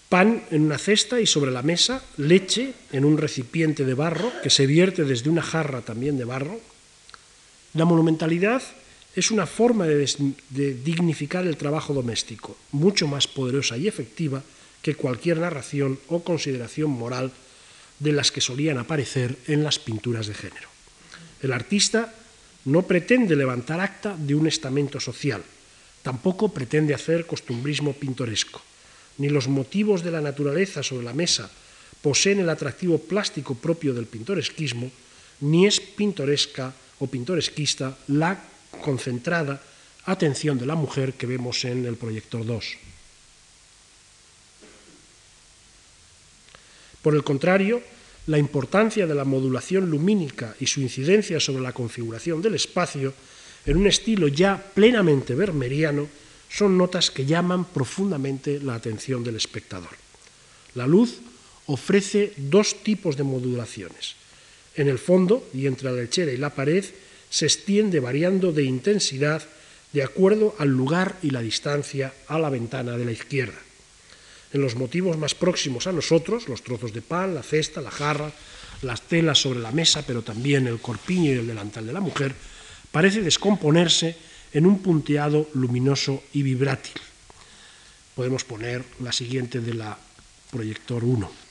pan 0.08 0.44
en 0.50 0.62
una 0.62 0.78
cesta 0.78 1.20
y 1.20 1.26
sobre 1.26 1.50
la 1.50 1.62
mesa 1.62 2.02
leche 2.16 2.74
en 2.92 3.04
un 3.04 3.18
recipiente 3.18 3.84
de 3.84 3.94
barro 3.94 4.32
que 4.42 4.50
se 4.50 4.66
vierte 4.66 5.04
desde 5.04 5.30
una 5.30 5.42
jarra 5.42 5.80
también 5.80 6.18
de 6.18 6.24
barro. 6.24 6.60
La 7.74 7.84
monumentalidad 7.84 8.62
es 9.16 9.30
una 9.30 9.46
forma 9.46 9.86
de, 9.86 10.74
dignificar 10.84 11.46
el 11.46 11.56
trabajo 11.56 11.94
doméstico, 11.94 12.56
mucho 12.72 13.08
más 13.08 13.26
poderosa 13.26 13.76
y 13.76 13.88
efectiva 13.88 14.42
que 14.82 14.94
cualquier 14.94 15.38
narración 15.38 15.98
o 16.08 16.22
consideración 16.22 16.90
moral 16.90 17.32
de 17.98 18.12
las 18.12 18.30
que 18.30 18.40
solían 18.40 18.78
aparecer 18.78 19.36
en 19.48 19.64
las 19.64 19.78
pinturas 19.78 20.26
de 20.26 20.34
género. 20.34 20.68
El 21.42 21.52
artista 21.52 22.14
no 22.66 22.82
pretende 22.82 23.34
levantar 23.34 23.80
acta 23.80 24.14
de 24.16 24.34
un 24.34 24.46
estamento 24.46 25.00
social, 25.00 25.42
tampoco 26.02 26.52
pretende 26.52 26.94
hacer 26.94 27.26
costumbrismo 27.26 27.94
pintoresco 27.94 28.60
ni 29.18 29.28
los 29.28 29.48
motivos 29.48 30.02
de 30.02 30.10
la 30.10 30.20
naturaleza 30.20 30.82
sobre 30.82 31.04
la 31.04 31.14
mesa 31.14 31.50
poseen 32.02 32.40
el 32.40 32.50
atractivo 32.50 32.98
plástico 32.98 33.54
propio 33.54 33.94
del 33.94 34.06
pintoresquismo, 34.06 34.90
ni 35.40 35.66
es 35.66 35.80
pintoresca 35.80 36.72
o 37.00 37.06
pintoresquista 37.08 37.96
la 38.08 38.36
concentrada 38.82 39.60
atención 40.04 40.58
de 40.58 40.66
la 40.66 40.74
mujer 40.74 41.14
que 41.14 41.26
vemos 41.26 41.64
en 41.64 41.84
el 41.84 41.96
proyector 41.96 42.44
2. 42.44 42.64
Por 47.02 47.14
el 47.14 47.22
contrario, 47.22 47.82
la 48.26 48.38
importancia 48.38 49.06
de 49.06 49.14
la 49.14 49.24
modulación 49.24 49.90
lumínica 49.90 50.56
y 50.58 50.66
su 50.66 50.80
incidencia 50.80 51.38
sobre 51.38 51.62
la 51.62 51.72
configuración 51.72 52.42
del 52.42 52.54
espacio 52.54 53.14
en 53.64 53.76
un 53.76 53.86
estilo 53.86 54.28
ya 54.28 54.56
plenamente 54.74 55.34
vermeriano 55.34 56.08
son 56.48 56.78
notas 56.78 57.10
que 57.10 57.26
llaman 57.26 57.64
profundamente 57.66 58.60
la 58.60 58.74
atención 58.74 59.22
del 59.22 59.36
espectador. 59.36 59.90
La 60.74 60.86
luz 60.86 61.18
ofrece 61.66 62.32
dos 62.36 62.82
tipos 62.82 63.16
de 63.16 63.24
modulaciones. 63.24 64.14
En 64.74 64.88
el 64.88 64.98
fondo 64.98 65.48
y 65.54 65.66
entre 65.66 65.90
la 65.90 65.96
lechera 65.96 66.32
y 66.32 66.36
la 66.36 66.54
pared 66.54 66.84
se 67.36 67.44
extiende 67.44 68.00
variando 68.00 68.50
de 68.50 68.64
intensidad 68.64 69.42
de 69.92 70.02
acuerdo 70.02 70.56
al 70.58 70.70
lugar 70.70 71.16
y 71.20 71.28
la 71.28 71.42
distancia 71.42 72.14
a 72.28 72.38
la 72.38 72.48
ventana 72.48 72.96
de 72.96 73.04
la 73.04 73.12
izquierda. 73.12 73.58
En 74.54 74.62
los 74.62 74.74
motivos 74.74 75.18
más 75.18 75.34
próximos 75.34 75.86
a 75.86 75.92
nosotros, 75.92 76.48
los 76.48 76.62
trozos 76.62 76.94
de 76.94 77.02
pan, 77.02 77.34
la 77.34 77.42
cesta, 77.42 77.82
la 77.82 77.90
jarra, 77.90 78.32
las 78.80 79.02
telas 79.02 79.36
sobre 79.38 79.60
la 79.60 79.70
mesa, 79.70 80.02
pero 80.06 80.22
también 80.22 80.66
el 80.66 80.80
corpiño 80.80 81.34
y 81.34 81.38
el 81.38 81.46
delantal 81.46 81.84
de 81.84 81.92
la 81.92 82.00
mujer, 82.00 82.34
parece 82.90 83.20
descomponerse 83.20 84.16
en 84.54 84.64
un 84.64 84.80
punteado 84.80 85.50
luminoso 85.52 86.24
y 86.32 86.40
vibrátil. 86.40 87.02
Podemos 88.14 88.44
poner 88.44 88.82
la 89.00 89.12
siguiente 89.12 89.60
de 89.60 89.74
la 89.74 89.98
proyector 90.50 91.04
1. 91.04 91.45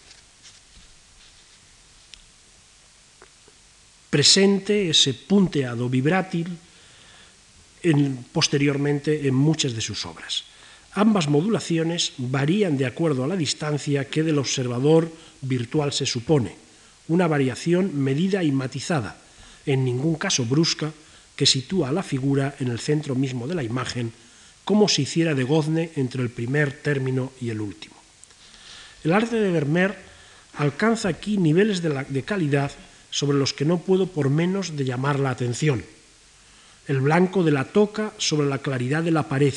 Presente 4.15 4.87
ese 4.87 5.13
punteado 5.13 5.89
vibrátil 5.89 6.47
posteriormente 8.31 9.27
en 9.27 9.35
muchas 9.35 9.75
de 9.75 9.81
sus 9.81 10.05
obras. 10.05 10.45
Ambas 10.93 11.27
modulaciones 11.27 12.13
varían 12.17 12.77
de 12.77 12.85
acuerdo 12.85 13.25
a 13.25 13.27
la 13.27 13.35
distancia 13.35 14.07
que 14.07 14.23
del 14.23 14.39
observador 14.39 15.11
virtual 15.41 15.91
se 15.91 16.05
supone, 16.05 16.55
una 17.09 17.27
variación 17.27 17.91
medida 17.91 18.41
y 18.41 18.53
matizada, 18.53 19.19
en 19.65 19.83
ningún 19.83 20.15
caso 20.15 20.45
brusca, 20.45 20.93
que 21.35 21.45
sitúa 21.45 21.89
a 21.89 21.91
la 21.91 22.01
figura 22.01 22.55
en 22.61 22.69
el 22.69 22.79
centro 22.79 23.15
mismo 23.15 23.49
de 23.49 23.55
la 23.55 23.63
imagen, 23.63 24.13
como 24.63 24.87
si 24.87 25.01
hiciera 25.01 25.35
de 25.35 25.43
gozne 25.43 25.91
entre 25.97 26.23
el 26.23 26.29
primer 26.29 26.71
término 26.71 27.33
y 27.41 27.49
el 27.49 27.59
último. 27.59 27.95
El 29.03 29.11
arte 29.11 29.35
de 29.35 29.51
Vermeer 29.51 29.93
alcanza 30.53 31.09
aquí 31.09 31.35
niveles 31.35 31.81
de, 31.81 32.05
de 32.07 32.23
calidad 32.23 32.71
sobre 33.15 33.37
los 33.37 33.53
que 33.53 33.63
no 33.63 33.77
puedo 33.77 34.07
por 34.07 34.29
menos 34.29 34.75
de 34.75 34.83
llamar 34.83 35.21
la 35.21 35.29
atención. 35.29 35.85
El 36.85 36.99
blanco 36.99 37.45
de 37.45 37.51
la 37.51 37.63
toca 37.63 38.11
sobre 38.17 38.45
la 38.45 38.57
claridad 38.57 39.03
de 39.03 39.11
la 39.11 39.29
pared, 39.29 39.53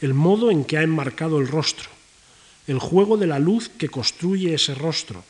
el 0.00 0.14
modo 0.14 0.48
en 0.48 0.64
que 0.64 0.78
ha 0.78 0.82
enmarcado 0.82 1.40
el 1.40 1.48
rostro, 1.48 1.90
el 2.68 2.78
juego 2.78 3.16
de 3.16 3.26
la 3.26 3.40
luz 3.40 3.68
que 3.68 3.88
construye 3.88 4.54
ese 4.54 4.76
rostro, 4.76 5.24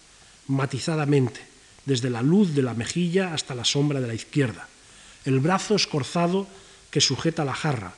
matizadamente, 0.46 1.40
desde 1.86 2.10
la 2.10 2.20
luz 2.20 2.54
de 2.54 2.60
la 2.60 2.74
mejilla 2.74 3.32
hasta 3.32 3.54
la 3.54 3.64
sombra 3.64 4.02
de 4.02 4.08
la 4.08 4.14
izquierda, 4.14 4.68
el 5.24 5.40
brazo 5.40 5.74
escorzado 5.74 6.46
que 6.90 7.00
sujeta 7.00 7.46
la 7.46 7.54
jarra, 7.54 7.94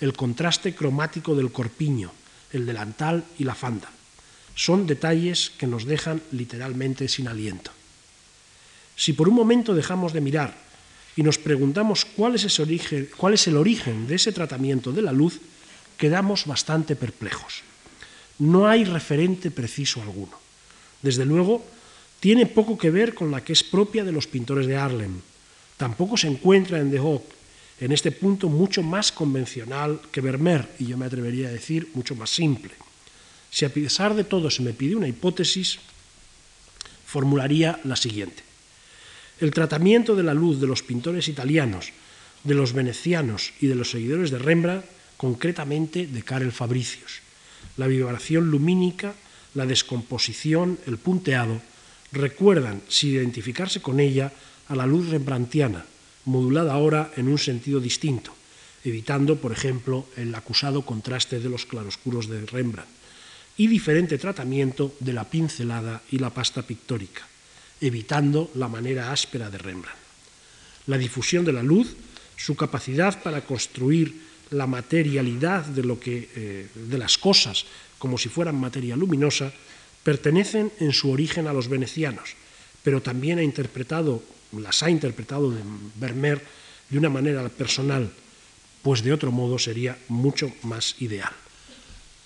el 0.00 0.12
contraste 0.12 0.74
cromático 0.74 1.34
del 1.34 1.52
corpiño, 1.52 2.12
el 2.52 2.66
delantal 2.66 3.24
y 3.38 3.44
la 3.44 3.54
fanda. 3.54 3.88
Son 4.54 4.86
detalles 4.86 5.52
que 5.56 5.66
nos 5.66 5.86
dejan 5.86 6.20
literalmente 6.32 7.08
sin 7.08 7.28
aliento. 7.28 7.70
Si 8.96 9.12
por 9.12 9.28
un 9.28 9.34
momento 9.34 9.74
dejamos 9.74 10.12
de 10.12 10.20
mirar 10.20 10.56
y 11.16 11.22
nos 11.22 11.38
preguntamos 11.38 12.04
cuál 12.04 12.34
es, 12.34 13.46
el 13.46 13.56
origen 13.56 14.06
de 14.06 14.14
ese 14.16 14.32
tratamiento 14.32 14.92
de 14.92 15.02
la 15.02 15.12
luz, 15.12 15.40
quedamos 15.96 16.46
bastante 16.46 16.96
perplejos. 16.96 17.62
No 18.38 18.66
hay 18.66 18.84
referente 18.84 19.50
preciso 19.50 20.02
alguno. 20.02 20.38
Desde 21.02 21.24
luego, 21.24 21.64
tiene 22.18 22.46
poco 22.46 22.78
que 22.78 22.90
ver 22.90 23.14
con 23.14 23.30
la 23.30 23.44
que 23.44 23.52
es 23.52 23.62
propia 23.62 24.02
de 24.02 24.12
los 24.12 24.26
pintores 24.26 24.66
de 24.66 24.76
Harlem. 24.76 25.20
Tampoco 25.76 26.16
se 26.16 26.28
encuentra 26.28 26.80
en 26.80 26.90
De 26.90 26.98
Hoog, 26.98 27.22
en 27.80 27.92
este 27.92 28.12
punto 28.12 28.48
mucho 28.48 28.82
más 28.82 29.12
convencional 29.12 30.00
que 30.10 30.20
Vermeer, 30.20 30.68
y 30.78 30.86
yo 30.86 30.96
me 30.96 31.06
atrevería 31.06 31.48
a 31.48 31.52
decir 31.52 31.90
mucho 31.94 32.14
más 32.14 32.30
simple. 32.30 32.72
Si 33.50 33.64
a 33.64 33.72
pesar 33.72 34.14
de 34.14 34.24
todo 34.24 34.50
se 34.50 34.62
me 34.62 34.72
pide 34.72 34.96
una 34.96 35.08
hipótesis, 35.08 35.78
formularía 37.06 37.78
la 37.84 37.96
siguiente. 37.96 38.42
El 39.40 39.50
tratamiento 39.50 40.14
de 40.14 40.22
la 40.22 40.32
luz 40.32 40.60
de 40.60 40.68
los 40.68 40.84
pintores 40.84 41.26
italianos, 41.26 41.90
de 42.44 42.54
los 42.54 42.72
venecianos 42.72 43.52
y 43.60 43.66
de 43.66 43.74
los 43.74 43.90
seguidores 43.90 44.30
de 44.30 44.38
Rembrandt, 44.38 44.84
concretamente 45.16 46.06
de 46.06 46.22
Karel 46.22 46.52
Fabricius. 46.52 47.18
La 47.76 47.88
vibración 47.88 48.48
lumínica, 48.48 49.14
la 49.54 49.66
descomposición, 49.66 50.78
el 50.86 50.98
punteado, 50.98 51.60
recuerdan, 52.12 52.82
sin 52.86 53.10
identificarse 53.10 53.82
con 53.82 53.98
ella, 53.98 54.32
a 54.68 54.76
la 54.76 54.86
luz 54.86 55.08
rembrandtiana, 55.08 55.84
modulada 56.26 56.72
ahora 56.72 57.10
en 57.16 57.26
un 57.26 57.38
sentido 57.38 57.80
distinto, 57.80 58.32
evitando, 58.84 59.36
por 59.36 59.50
ejemplo, 59.50 60.06
el 60.16 60.32
acusado 60.34 60.82
contraste 60.82 61.40
de 61.40 61.48
los 61.48 61.66
claroscuros 61.66 62.28
de 62.28 62.46
Rembrandt, 62.46 62.88
y 63.56 63.66
diferente 63.66 64.16
tratamiento 64.16 64.94
de 65.00 65.12
la 65.12 65.24
pincelada 65.24 66.02
y 66.10 66.18
la 66.18 66.30
pasta 66.30 66.62
pictórica 66.62 67.33
evitando 67.84 68.50
la 68.54 68.68
manera 68.68 69.12
áspera 69.12 69.50
de 69.50 69.58
Rembrandt. 69.58 70.00
La 70.86 70.96
difusión 70.96 71.44
de 71.44 71.52
la 71.52 71.62
luz, 71.62 71.96
su 72.36 72.56
capacidad 72.56 73.22
para 73.22 73.44
construir 73.44 74.24
la 74.50 74.66
materialidad 74.66 75.64
de, 75.64 75.82
lo 75.82 76.00
que, 76.00 76.30
eh, 76.34 76.68
de 76.74 76.98
las 76.98 77.18
cosas 77.18 77.64
como 77.98 78.18
si 78.18 78.28
fueran 78.28 78.60
materia 78.60 78.96
luminosa, 78.96 79.52
pertenecen 80.02 80.70
en 80.78 80.92
su 80.92 81.10
origen 81.10 81.48
a 81.48 81.52
los 81.52 81.68
venecianos, 81.68 82.36
pero 82.82 83.00
también 83.00 83.38
ha 83.38 83.42
interpretado, 83.42 84.22
las 84.52 84.82
ha 84.82 84.90
interpretado 84.90 85.50
de 85.50 85.62
Vermeer 85.96 86.44
de 86.90 86.98
una 86.98 87.08
manera 87.08 87.48
personal, 87.48 88.12
pues 88.82 89.02
de 89.02 89.12
otro 89.12 89.32
modo 89.32 89.58
sería 89.58 89.96
mucho 90.08 90.52
más 90.62 91.00
ideal. 91.00 91.32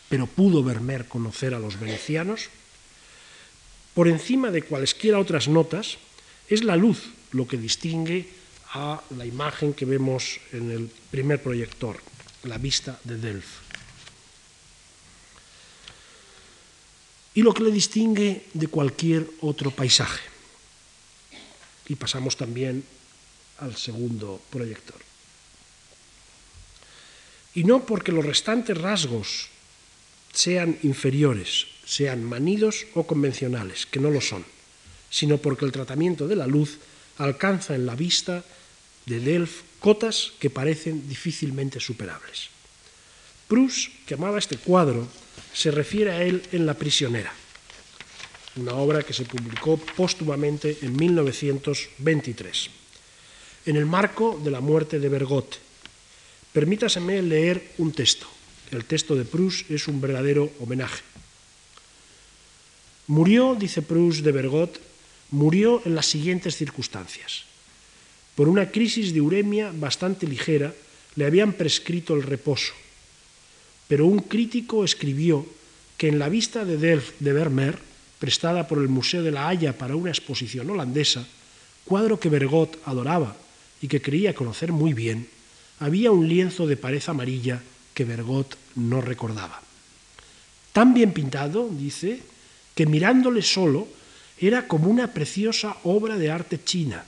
Pero 0.08 0.26
pudo 0.26 0.64
Vermeer 0.64 1.06
conocer 1.06 1.54
a 1.54 1.60
los 1.60 1.78
venecianos, 1.78 2.50
por 3.98 4.06
encima 4.06 4.52
de 4.52 4.62
cualesquiera 4.62 5.18
otras 5.18 5.48
notas, 5.48 5.98
es 6.46 6.62
la 6.62 6.76
luz 6.76 7.02
lo 7.32 7.48
que 7.48 7.56
distingue 7.58 8.28
a 8.70 9.02
la 9.18 9.26
imagen 9.26 9.74
que 9.74 9.90
vemos 9.90 10.38
en 10.52 10.70
el 10.70 10.86
primer 11.10 11.42
proyector, 11.42 11.98
la 12.44 12.58
vista 12.58 13.00
de 13.02 13.16
Delft. 13.18 13.58
Y 17.34 17.42
lo 17.42 17.52
que 17.52 17.64
le 17.64 17.72
distingue 17.72 18.46
de 18.54 18.68
cualquier 18.68 19.26
otro 19.40 19.72
paisaje. 19.72 20.22
Y 21.88 21.96
pasamos 21.96 22.36
también 22.36 22.84
al 23.58 23.74
segundo 23.74 24.40
proyector. 24.48 25.02
Y 27.52 27.64
no 27.64 27.84
porque 27.84 28.12
los 28.12 28.24
restantes 28.24 28.78
rasgos 28.78 29.48
sean 30.32 30.78
inferiores 30.84 31.77
sean 31.88 32.20
manidos 32.20 32.84
o 32.92 33.08
convencionales, 33.08 33.88
que 33.88 33.96
no 33.96 34.12
lo 34.12 34.20
son, 34.20 34.44
sino 35.08 35.40
porque 35.40 35.64
el 35.64 35.72
tratamiento 35.72 36.28
de 36.28 36.36
la 36.36 36.46
luz 36.46 36.76
alcanza 37.16 37.74
en 37.74 37.86
la 37.86 37.96
vista 37.96 38.44
de 39.06 39.20
Delft 39.20 39.80
cotas 39.80 40.36
que 40.38 40.52
parecen 40.52 41.08
difícilmente 41.08 41.80
superables. 41.80 42.52
Proust, 43.48 44.04
que 44.04 44.12
amaba 44.12 44.36
este 44.36 44.58
cuadro, 44.60 45.08
se 45.54 45.70
refiere 45.70 46.12
a 46.12 46.22
él 46.22 46.42
en 46.52 46.66
La 46.66 46.74
prisionera, 46.74 47.32
una 48.56 48.74
obra 48.74 49.02
que 49.02 49.16
se 49.16 49.24
publicó 49.24 49.78
póstumamente 49.78 50.76
en 50.82 50.94
1923, 50.94 52.68
en 53.64 53.76
el 53.76 53.86
marco 53.86 54.38
de 54.44 54.50
la 54.50 54.60
muerte 54.60 55.00
de 55.00 55.08
Bergotte. 55.08 55.56
Permítaseme 56.52 57.22
leer 57.22 57.72
un 57.78 57.92
texto. 57.92 58.26
El 58.70 58.84
texto 58.84 59.16
de 59.16 59.24
Proust 59.24 59.70
es 59.70 59.88
un 59.88 60.02
verdadero 60.02 60.52
homenaje. 60.60 61.07
Murió, 63.08 63.56
dice 63.58 63.80
Proust 63.80 64.20
de 64.20 64.32
Bergot, 64.32 64.80
murió 65.30 65.80
en 65.84 65.94
las 65.94 66.06
siguientes 66.06 66.56
circunstancias. 66.56 67.44
Por 68.34 68.48
una 68.48 68.70
crisis 68.70 69.12
de 69.12 69.20
uremia 69.20 69.72
bastante 69.74 70.26
ligera, 70.26 70.74
le 71.16 71.24
habían 71.24 71.54
prescrito 71.54 72.14
el 72.14 72.22
reposo. 72.22 72.74
Pero 73.88 74.06
un 74.06 74.20
crítico 74.20 74.84
escribió 74.84 75.46
que 75.96 76.08
en 76.08 76.18
la 76.18 76.28
vista 76.28 76.64
de 76.64 76.76
Delft 76.76 77.14
de 77.18 77.32
Vermeer, 77.32 77.78
prestada 78.18 78.68
por 78.68 78.78
el 78.78 78.88
Museo 78.88 79.22
de 79.22 79.32
la 79.32 79.48
Haya 79.48 79.76
para 79.76 79.96
una 79.96 80.10
exposición 80.10 80.68
holandesa, 80.68 81.26
cuadro 81.84 82.20
que 82.20 82.28
Bergot 82.28 82.78
adoraba 82.84 83.36
y 83.80 83.88
que 83.88 84.02
creía 84.02 84.34
conocer 84.34 84.70
muy 84.70 84.92
bien, 84.92 85.26
había 85.80 86.10
un 86.10 86.28
lienzo 86.28 86.66
de 86.66 86.76
pared 86.76 87.02
amarilla 87.06 87.62
que 87.94 88.04
Bergot 88.04 88.56
no 88.76 89.00
recordaba. 89.00 89.62
Tan 90.72 90.92
bien 90.92 91.12
pintado, 91.12 91.68
dice, 91.72 92.20
que 92.78 92.86
mirándole 92.86 93.42
solo 93.42 93.88
era 94.38 94.68
como 94.70 94.86
una 94.86 95.10
preciosa 95.10 95.82
obra 95.82 96.14
de 96.14 96.30
arte 96.30 96.62
china, 96.62 97.02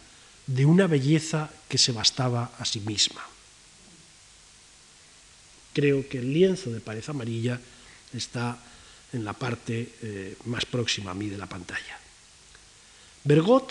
de 0.44 0.66
una 0.66 0.88
belleza 0.88 1.46
que 1.68 1.78
se 1.78 1.92
bastaba 1.94 2.50
a 2.58 2.64
sí 2.64 2.80
misma. 2.80 3.22
Creo 5.72 6.08
que 6.08 6.18
el 6.18 6.34
lienzo 6.34 6.74
de 6.74 6.80
pared 6.82 7.06
amarilla 7.06 7.60
está 8.12 8.58
en 9.12 9.22
la 9.22 9.32
parte 9.32 9.94
eh, 10.02 10.34
más 10.46 10.66
próxima 10.66 11.12
a 11.12 11.14
mí 11.14 11.28
de 11.28 11.38
la 11.38 11.46
pantalla. 11.46 11.94
Bergot, 13.22 13.70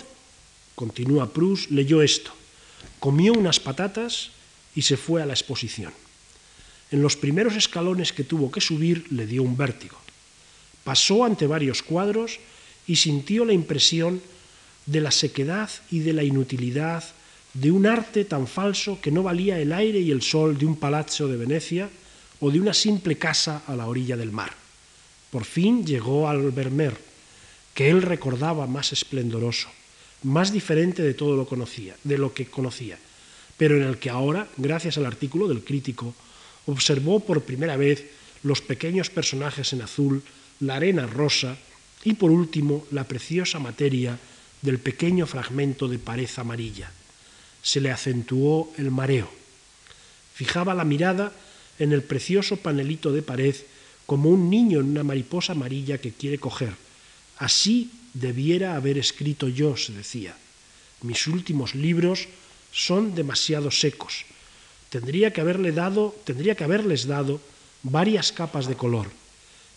continúa 0.76 1.28
Proust, 1.28 1.70
leyó 1.70 2.02
esto, 2.02 2.32
comió 3.04 3.34
unas 3.34 3.60
patatas 3.60 4.32
y 4.74 4.84
se 4.84 4.96
fue 4.96 5.22
a 5.22 5.26
la 5.26 5.34
exposición. 5.34 5.92
En 6.96 7.02
los 7.02 7.18
primeros 7.18 7.58
escalones 7.58 8.14
que 8.14 8.24
tuvo 8.24 8.50
que 8.50 8.64
subir 8.64 9.12
le 9.12 9.28
dio 9.28 9.44
un 9.44 9.58
vértigo. 9.58 10.00
Pasó 10.90 11.24
ante 11.24 11.46
varios 11.46 11.84
cuadros 11.84 12.40
y 12.88 12.96
sintió 12.96 13.46
la 13.46 13.54
impresión 13.54 14.24
de 14.88 15.02
la 15.02 15.12
sequedad 15.12 15.70
y 15.92 16.00
de 16.00 16.14
la 16.14 16.24
inutilidad 16.24 17.04
de 17.54 17.70
un 17.70 17.86
arte 17.86 18.26
tan 18.26 18.48
falso 18.48 18.98
que 19.00 19.12
no 19.12 19.22
valía 19.22 19.60
el 19.60 19.72
aire 19.72 20.00
y 20.00 20.10
el 20.10 20.24
sol 20.24 20.58
de 20.58 20.66
un 20.66 20.78
palazzo 20.78 21.28
de 21.28 21.38
Venecia 21.38 21.92
o 22.40 22.50
de 22.50 22.60
una 22.60 22.74
simple 22.74 23.20
casa 23.20 23.62
a 23.68 23.76
la 23.76 23.86
orilla 23.86 24.18
del 24.18 24.32
mar. 24.32 24.52
Por 25.30 25.46
fin 25.46 25.86
llegó 25.86 26.28
al 26.28 26.50
Vermeer, 26.50 26.98
que 27.76 27.92
él 27.92 28.02
recordaba 28.02 28.66
más 28.66 28.92
esplendoroso, 28.92 29.70
más 30.24 30.52
diferente 30.52 31.04
de 31.04 31.14
todo 31.14 31.36
lo 31.36 31.46
conocía, 31.46 31.96
de 32.04 32.18
lo 32.18 32.34
que 32.34 32.48
conocía, 32.48 32.98
pero 33.58 33.78
en 33.78 33.84
el 33.84 34.00
que 34.00 34.10
ahora, 34.10 34.48
gracias 34.58 34.98
al 34.98 35.06
artículo 35.06 35.48
del 35.48 35.64
crítico, 35.64 36.16
observó 36.66 37.20
por 37.20 37.44
primera 37.44 37.78
vez 37.78 38.06
los 38.42 38.64
pequeños 38.64 39.12
personajes 39.12 39.72
en 39.74 39.84
azul, 39.84 40.24
la 40.60 40.76
arena 40.76 41.06
rosa 41.06 41.58
y 42.04 42.14
por 42.14 42.32
último 42.32 42.86
la 42.92 43.04
preciosa 43.04 43.60
materia 43.60 44.18
del 44.62 44.80
pequeño 44.80 45.26
fragmento 45.26 45.88
de 45.88 46.00
pared 46.00 46.30
amarilla. 46.38 46.92
Se 47.62 47.80
le 47.80 47.92
acentuó 47.92 48.74
el 48.78 48.92
mareo. 48.92 49.30
Fijaba 50.34 50.74
la 50.74 50.86
mirada 50.86 51.34
en 51.78 51.92
el 51.92 52.04
precioso 52.04 52.58
panelito 52.58 53.12
de 53.12 53.22
pared 53.22 53.56
como 54.06 54.30
un 54.30 54.50
niño 54.50 54.80
en 54.80 54.88
una 54.88 55.04
mariposa 55.04 55.54
amarilla 55.54 55.98
que 55.98 56.12
quiere 56.12 56.40
coger. 56.40 56.74
Así 57.38 57.92
debiera 58.14 58.76
haber 58.76 58.98
escrito 58.98 59.48
yo, 59.48 59.78
se 59.78 59.94
decía. 59.94 60.36
Mis 61.02 61.28
últimos 61.28 61.76
libros 61.76 62.28
son 62.72 63.16
demasiado 63.16 63.72
secos. 63.72 64.26
Tendría 64.90 65.32
que 65.32 65.42
haberle 65.42 65.72
dado, 65.72 66.16
tendría 66.26 66.56
que 66.56 66.64
haberles 66.64 67.06
dado 67.06 67.40
varias 67.84 68.32
capas 68.32 68.68
de 68.68 68.76
color. 68.76 69.08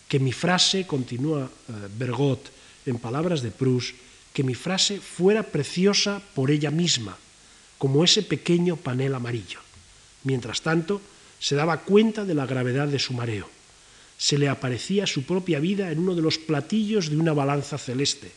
Que 0.07 0.19
mi 0.19 0.31
frase, 0.31 0.85
continúa 0.85 1.45
eh, 1.45 1.73
Bergot 1.97 2.51
en 2.85 2.99
palabras 2.99 3.41
de 3.41 3.51
Proust, 3.51 3.95
que 4.33 4.43
mi 4.43 4.55
frase 4.55 4.99
fuera 4.99 5.43
preciosa 5.43 6.21
por 6.33 6.51
ella 6.51 6.71
misma, 6.71 7.17
como 7.77 8.03
ese 8.03 8.23
pequeño 8.23 8.75
panel 8.77 9.15
amarillo. 9.15 9.59
Mientras 10.23 10.61
tanto, 10.61 11.01
se 11.39 11.55
daba 11.55 11.81
cuenta 11.81 12.25
de 12.25 12.33
la 12.33 12.45
gravedad 12.45 12.87
de 12.87 12.99
su 12.99 13.13
mareo. 13.13 13.49
Se 14.17 14.37
le 14.37 14.49
aparecía 14.49 15.05
su 15.05 15.23
propia 15.23 15.59
vida 15.59 15.91
en 15.91 15.99
uno 15.99 16.15
de 16.15 16.21
los 16.21 16.37
platillos 16.37 17.09
de 17.09 17.17
una 17.17 17.33
balanza 17.33 17.77
celeste, 17.77 18.31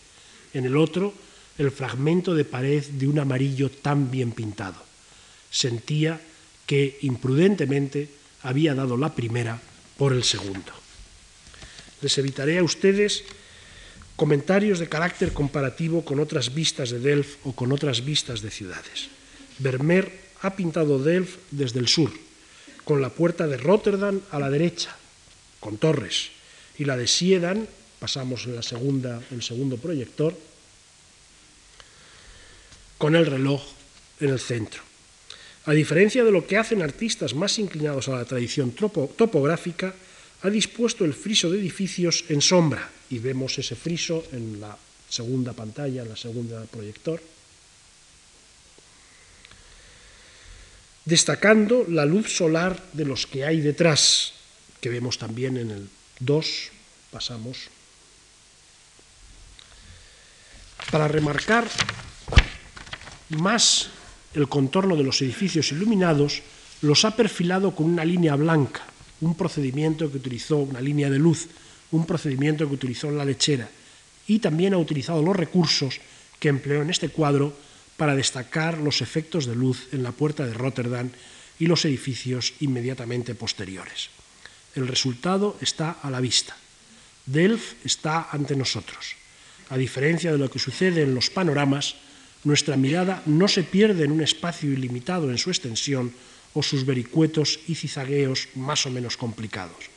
en 0.52 0.64
el 0.64 0.76
otro 0.76 1.14
el 1.58 1.70
fragmento 1.70 2.34
de 2.34 2.44
pared 2.44 2.84
de 2.84 3.08
un 3.08 3.18
amarillo 3.18 3.70
tan 3.70 4.10
bien 4.10 4.32
pintado. 4.32 4.76
Sentía 5.50 6.20
que 6.66 6.98
imprudentemente 7.02 8.10
había 8.42 8.74
dado 8.74 8.96
la 8.96 9.14
primera 9.14 9.60
por 9.96 10.12
el 10.12 10.24
segundo. 10.24 10.72
Les 12.02 12.18
evitaré 12.18 12.58
a 12.58 12.64
ustedes 12.64 13.24
comentarios 14.16 14.78
de 14.78 14.88
carácter 14.88 15.32
comparativo 15.32 16.04
con 16.04 16.20
otras 16.20 16.54
vistas 16.54 16.90
de 16.90 17.00
Delft 17.00 17.38
o 17.44 17.52
con 17.52 17.72
otras 17.72 18.04
vistas 18.04 18.40
de 18.40 18.50
ciudades. 18.50 19.08
Vermeer 19.58 20.10
ha 20.42 20.56
pintado 20.56 20.98
Delft 20.98 21.38
desde 21.50 21.80
el 21.80 21.88
sur, 21.88 22.12
con 22.84 23.00
la 23.00 23.10
puerta 23.10 23.46
de 23.46 23.56
Rotterdam 23.56 24.20
a 24.30 24.38
la 24.38 24.50
derecha, 24.50 24.96
con 25.60 25.76
torres, 25.76 26.30
y 26.78 26.84
la 26.84 26.96
de 26.96 27.06
Siedan, 27.06 27.68
pasamos 27.98 28.44
en 28.46 28.56
la 28.56 28.62
segunda, 28.62 29.20
el 29.30 29.42
segundo 29.42 29.76
proyector, 29.76 30.36
con 32.98 33.16
el 33.16 33.26
reloj 33.26 33.62
en 34.20 34.30
el 34.30 34.40
centro. 34.40 34.82
A 35.66 35.72
diferencia 35.72 36.24
de 36.24 36.30
lo 36.30 36.46
que 36.46 36.56
hacen 36.56 36.80
artistas 36.80 37.34
más 37.34 37.58
inclinados 37.58 38.08
a 38.08 38.16
la 38.16 38.24
tradición 38.24 38.70
topográfica, 38.70 39.94
ha 40.46 40.50
dispuesto 40.50 41.04
el 41.04 41.14
friso 41.14 41.50
de 41.50 41.58
edificios 41.58 42.24
en 42.28 42.40
sombra, 42.40 42.90
y 43.10 43.18
vemos 43.18 43.58
ese 43.58 43.74
friso 43.74 44.24
en 44.32 44.60
la 44.60 44.76
segunda 45.08 45.52
pantalla, 45.52 46.02
en 46.02 46.08
la 46.08 46.16
segunda 46.16 46.64
proyector, 46.64 47.20
destacando 51.04 51.84
la 51.88 52.04
luz 52.04 52.34
solar 52.34 52.80
de 52.92 53.04
los 53.04 53.26
que 53.26 53.44
hay 53.44 53.60
detrás, 53.60 54.34
que 54.80 54.88
vemos 54.88 55.18
también 55.18 55.56
en 55.56 55.70
el 55.70 55.88
2, 56.20 56.46
pasamos, 57.10 57.68
para 60.90 61.08
remarcar 61.08 61.66
más 63.30 63.88
el 64.34 64.48
contorno 64.48 64.96
de 64.96 65.02
los 65.02 65.22
edificios 65.22 65.72
iluminados, 65.72 66.42
los 66.82 67.04
ha 67.04 67.16
perfilado 67.16 67.74
con 67.74 67.86
una 67.86 68.04
línea 68.04 68.36
blanca, 68.36 68.84
un 69.20 69.34
procedimiento 69.34 70.10
que 70.10 70.18
utilizó, 70.18 70.58
una 70.58 70.80
línea 70.80 71.10
de 71.10 71.18
luz, 71.18 71.48
un 71.90 72.06
procedimiento 72.06 72.66
que 72.68 72.74
utilizó 72.74 73.10
la 73.10 73.24
lechera, 73.24 73.68
y 74.26 74.40
también 74.40 74.74
ha 74.74 74.78
utilizado 74.78 75.22
los 75.22 75.36
recursos 75.36 76.00
que 76.38 76.48
empleó 76.48 76.82
en 76.82 76.90
este 76.90 77.08
cuadro 77.08 77.56
para 77.96 78.16
destacar 78.16 78.78
los 78.78 79.00
efectos 79.00 79.46
de 79.46 79.54
luz 79.54 79.88
en 79.92 80.02
la 80.02 80.12
puerta 80.12 80.46
de 80.46 80.52
Rotterdam 80.52 81.10
y 81.58 81.66
los 81.66 81.84
edificios 81.84 82.54
inmediatamente 82.60 83.34
posteriores. 83.34 84.10
El 84.74 84.88
resultado 84.88 85.56
está 85.60 85.92
a 86.02 86.10
la 86.10 86.20
vista. 86.20 86.56
Delft 87.24 87.84
está 87.84 88.28
ante 88.30 88.54
nosotros. 88.54 89.16
A 89.70 89.76
diferencia 89.76 90.30
de 90.30 90.38
lo 90.38 90.50
que 90.50 90.58
sucede 90.58 91.02
en 91.02 91.14
los 91.14 91.30
panoramas, 91.30 91.96
nuestra 92.44 92.76
mirada 92.76 93.22
no 93.26 93.48
se 93.48 93.64
pierde 93.64 94.04
en 94.04 94.12
un 94.12 94.22
espacio 94.22 94.70
ilimitado 94.70 95.30
en 95.30 95.38
su 95.38 95.50
extensión 95.50 96.12
o 96.56 96.64
sus 96.64 96.88
vericuetos 96.88 97.60
y 97.68 97.76
cizagueos 97.76 98.48
más 98.56 98.88
o 98.88 98.90
menos 98.90 99.20
complicados. 99.20 99.92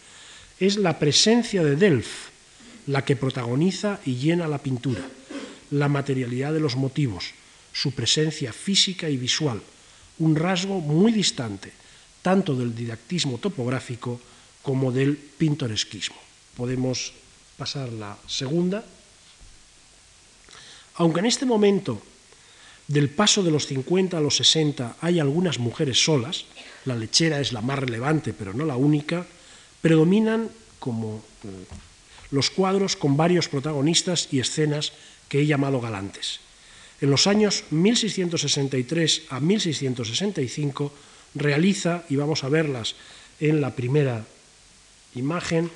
Es 0.59 0.75
la 0.75 0.99
presencia 0.99 1.63
de 1.63 1.79
Delft 1.79 2.35
la 2.87 3.05
que 3.05 3.15
protagoniza 3.15 4.03
y 4.03 4.15
llena 4.19 4.47
la 4.51 4.59
pintura, 4.59 5.07
la 5.71 5.87
materialidad 5.87 6.51
de 6.51 6.59
los 6.59 6.75
motivos, 6.75 7.31
su 7.71 7.95
presencia 7.95 8.51
física 8.51 9.09
y 9.09 9.15
visual, 9.15 9.61
un 10.19 10.35
rasgo 10.35 10.81
muy 10.81 11.13
distante 11.13 11.71
tanto 12.21 12.55
del 12.55 12.75
didactismo 12.75 13.37
topográfico 13.37 14.19
como 14.61 14.91
del 14.91 15.15
pintoresquismo. 15.15 16.17
Podemos 16.57 17.13
pasar 17.55 17.87
la 17.93 18.17
segunda. 18.27 18.83
Aunque 20.95 21.21
en 21.21 21.25
este 21.27 21.45
momento 21.45 22.01
del 22.89 23.09
paso 23.09 23.43
de 23.43 23.51
los 23.51 23.67
50 23.67 24.17
a 24.17 24.21
los 24.21 24.37
60 24.37 24.97
hay 24.99 25.19
algunas 25.19 25.59
mujeres 25.59 26.03
solas, 26.03 26.45
la 26.85 26.95
lechera 26.95 27.39
es 27.39 27.53
la 27.53 27.61
más 27.61 27.77
relevante, 27.77 28.33
pero 28.33 28.51
no 28.51 28.65
la 28.65 28.75
única, 28.75 29.27
predominan 29.79 30.49
como 30.79 31.23
eh, 31.43 31.47
los 32.31 32.49
cuadros 32.49 32.95
con 32.95 33.15
varios 33.15 33.47
protagonistas 33.47 34.27
y 34.31 34.39
escenas 34.39 34.93
que 35.29 35.41
he 35.41 35.45
llamado 35.45 35.79
galantes. 35.79 36.39
En 36.99 37.11
los 37.11 37.27
años 37.27 37.63
1663 37.69 39.23
a 39.29 39.39
1665 39.39 40.91
realiza, 41.35 42.03
y 42.09 42.15
vamos 42.15 42.43
a 42.43 42.49
verlas 42.49 42.95
en 43.39 43.61
la 43.61 43.75
primera 43.75 44.25
imagen, 45.13 45.69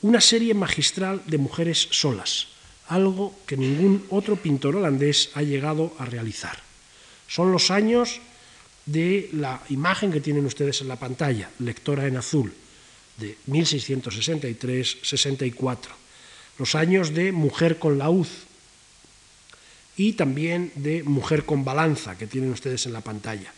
una 0.00 0.22
serie 0.22 0.54
magistral 0.54 1.20
de 1.26 1.36
mujeres 1.36 1.88
solas, 1.90 2.48
algo 2.88 3.34
que 3.46 3.56
ningún 3.56 4.04
otro 4.10 4.36
pintor 4.36 4.76
holandés 4.76 5.30
ha 5.34 5.42
llegado 5.42 5.94
a 5.98 6.04
realizar. 6.04 6.58
Son 7.28 7.50
los 7.52 7.70
años 7.70 8.20
de 8.86 9.30
la 9.32 9.62
imagen 9.68 10.10
que 10.10 10.20
tienen 10.20 10.44
ustedes 10.46 10.80
en 10.80 10.88
la 10.88 10.96
pantalla, 10.96 11.48
lectora 11.58 12.06
en 12.06 12.16
azul, 12.16 12.52
de 13.18 13.36
1663-64, 13.48 15.88
los 16.58 16.74
años 16.74 17.14
de 17.14 17.32
Mujer 17.32 17.78
con 17.78 17.98
la 17.98 18.10
y 19.96 20.14
también 20.14 20.72
de 20.76 21.02
Mujer 21.02 21.44
con 21.44 21.62
balanza 21.64 22.16
que 22.16 22.26
tienen 22.26 22.50
ustedes 22.50 22.86
en 22.86 22.94
la 22.94 23.02
pantalla, 23.02 23.52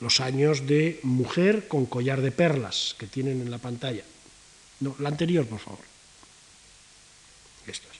los 0.00 0.20
años 0.20 0.66
de 0.66 1.00
Mujer 1.02 1.66
con 1.68 1.86
collar 1.86 2.20
de 2.20 2.32
perlas 2.32 2.94
que 2.98 3.06
tienen 3.06 3.40
en 3.40 3.50
la 3.50 3.56
pantalla. 3.58 4.04
No, 4.80 4.94
la 4.98 5.08
anterior, 5.08 5.46
por 5.46 5.60
favor. 5.60 5.84
Esto 7.66 7.88
es. 7.90 7.96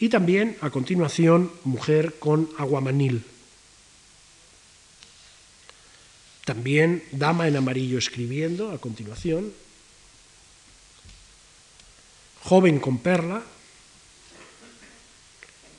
Y 0.00 0.08
también, 0.08 0.56
a 0.62 0.70
continuación, 0.70 1.52
mujer 1.64 2.18
con 2.18 2.48
aguamanil. 2.56 3.22
También 6.46 7.04
dama 7.12 7.46
en 7.46 7.56
amarillo 7.56 7.98
escribiendo, 7.98 8.72
a 8.72 8.80
continuación. 8.80 9.52
Joven 12.42 12.80
con 12.80 12.96
perla, 12.98 13.44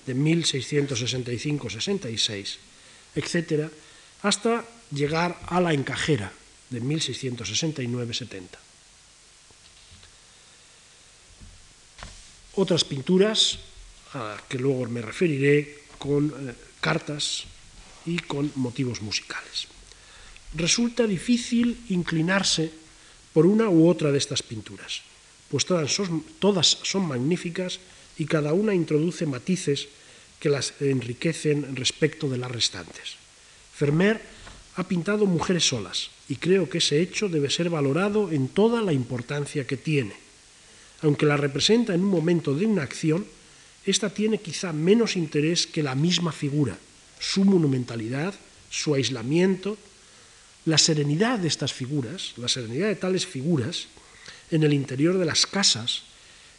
de 0.06 0.16
1665-66, 0.16 2.58
etcétera, 3.16 3.72
hasta 4.22 4.64
llegar 4.92 5.40
a 5.48 5.60
la 5.62 5.74
encajera 5.74 6.32
de 6.70 6.80
1669-70. 6.82 8.50
Otras 12.54 12.84
pinturas 12.84 13.58
a 14.14 14.38
que 14.50 14.60
luego 14.60 14.88
me 14.88 15.02
referiré, 15.02 15.82
con 15.98 16.28
eh, 16.28 16.54
cartas 16.82 17.46
y 18.06 18.18
con 18.20 18.52
motivos 18.56 19.02
musicales. 19.02 19.68
Resulta 20.56 21.08
difícil 21.08 21.78
inclinarse 21.90 22.72
por 23.32 23.46
una 23.46 23.70
u 23.70 23.88
otra 23.88 24.12
de 24.12 24.18
estas 24.18 24.44
pinturas, 24.44 25.02
pues 25.48 25.66
todas 25.66 25.92
son, 25.94 27.08
magníficas 27.08 27.80
y 28.18 28.26
cada 28.26 28.52
una 28.54 28.74
introduce 28.74 29.26
matices 29.26 29.88
que 30.40 30.50
las 30.50 30.74
enriquecen 30.82 31.76
respecto 31.76 32.28
de 32.28 32.38
las 32.38 32.52
restantes. 32.52 33.16
Vermeer 33.80 34.22
ha 34.76 34.88
pintado 34.88 35.26
mujeres 35.26 35.68
solas 35.68 36.10
y 36.28 36.36
creo 36.36 36.70
que 36.70 36.80
ese 36.80 37.02
hecho 37.02 37.30
debe 37.30 37.50
ser 37.50 37.70
valorado 37.70 38.32
en 38.32 38.48
toda 38.48 38.82
la 38.82 38.94
importancia 38.94 39.68
que 39.68 39.78
tiene. 39.78 40.16
Aunque 41.02 41.26
la 41.26 41.38
representa 41.38 41.94
en 41.94 42.02
un 42.02 42.10
momento 42.10 42.54
de 42.54 42.66
una 42.66 42.84
acción, 42.84 43.26
esta 43.86 44.10
tiene 44.10 44.40
quizá 44.40 44.74
menos 44.74 45.16
interés 45.16 45.66
que 45.66 45.84
la 45.84 45.96
misma 45.96 46.32
figura, 46.32 46.78
su 47.20 47.44
monumentalidad, 47.44 48.34
su 48.70 48.94
aislamiento, 48.94 49.78
la 50.66 50.78
serenidad 50.78 51.40
de 51.40 51.48
estas 51.48 51.74
figuras, 51.74 52.34
la 52.38 52.48
serenidad 52.48 52.88
de 52.88 52.96
tales 52.96 53.26
figuras 53.26 53.88
en 54.52 54.64
el 54.64 54.74
interior 54.74 55.18
de 55.18 55.26
las 55.26 55.48
casas, 55.48 56.04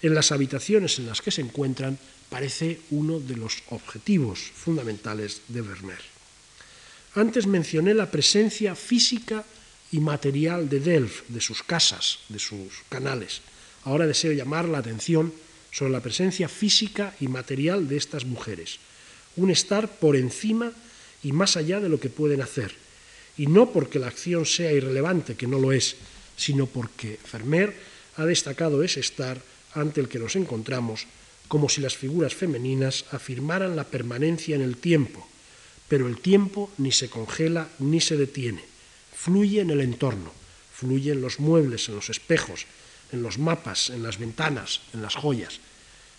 en 0.03 0.15
las 0.15 0.33
habitaciones 0.33 0.99
en 0.99 1.07
las 1.07 1.23
que 1.23 1.31
se 1.31 1.43
encuentran, 1.43 1.99
parece 2.29 2.81
uno 2.91 3.21
de 3.21 3.37
los 3.37 3.63
objetivos 3.71 4.41
fundamentales 4.41 5.43
de 5.49 5.61
Vermeer. 5.61 6.01
Antes 7.15 7.47
mencioné 7.47 7.95
la 7.95 8.11
presencia 8.11 8.75
física 8.75 9.45
y 9.93 10.01
material 10.01 10.69
de 10.69 10.81
Delft, 10.81 11.29
de 11.29 11.41
sus 11.41 11.63
casas, 11.63 12.21
de 12.29 12.39
sus 12.39 12.73
canales. 12.89 13.43
Ahora 13.85 14.07
deseo 14.07 14.33
llamar 14.33 14.67
la 14.67 14.79
atención 14.79 15.33
sobre 15.73 15.93
la 15.93 16.01
presencia 16.01 16.49
física 16.49 17.17
y 17.19 17.29
material 17.29 17.89
de 17.89 17.97
estas 17.97 18.25
mujeres, 18.25 18.79
un 19.37 19.51
estar 19.51 19.89
por 19.89 20.15
encima 20.17 20.71
y 21.25 21.33
más 21.33 21.57
allá 21.57 21.81
de 21.81 21.89
lo 21.89 21.99
que 21.99 22.11
pueden 22.11 22.43
hacer, 22.43 22.75
y 23.39 23.47
no 23.47 23.73
porque 23.73 23.99
la 23.99 24.09
acción 24.09 24.45
sea 24.45 24.73
irrelevante, 24.73 25.35
que 25.35 25.47
no 25.47 25.59
lo 25.59 25.73
es, 25.73 25.97
sino 26.37 26.67
porque 26.67 27.19
Vermeer 27.33 27.75
ha 28.17 28.27
destacado 28.27 28.83
ese 28.83 29.01
estar 29.01 29.41
ante 29.75 30.01
el 30.01 30.09
que 30.09 30.19
nos 30.19 30.37
encontramos, 30.37 31.07
como 31.49 31.69
si 31.69 31.81
las 31.81 31.97
figuras 31.97 32.35
femeninas 32.35 33.07
afirmaran 33.11 33.75
la 33.75 33.85
permanencia 33.85 34.55
en 34.55 34.63
el 34.63 34.77
tiempo, 34.77 35.27
pero 35.89 36.09
el 36.09 36.21
tiempo 36.21 36.71
ni 36.79 36.93
se 36.93 37.09
congela 37.09 37.69
ni 37.79 38.01
se 38.01 38.17
detiene, 38.17 38.65
fluye 39.15 39.61
en 39.61 39.71
el 39.71 39.81
entorno, 39.81 40.33
fluye 40.73 41.13
en 41.13 41.21
los 41.21 41.41
muebles, 41.41 41.89
en 41.89 41.95
los 41.95 42.11
espejos, 42.11 42.67
en 43.13 43.23
los 43.23 43.39
mapas, 43.39 43.91
en 43.91 44.03
las 44.03 44.19
ventanas, 44.19 44.81
en 44.93 45.03
las 45.03 45.15
joyas, 45.15 45.61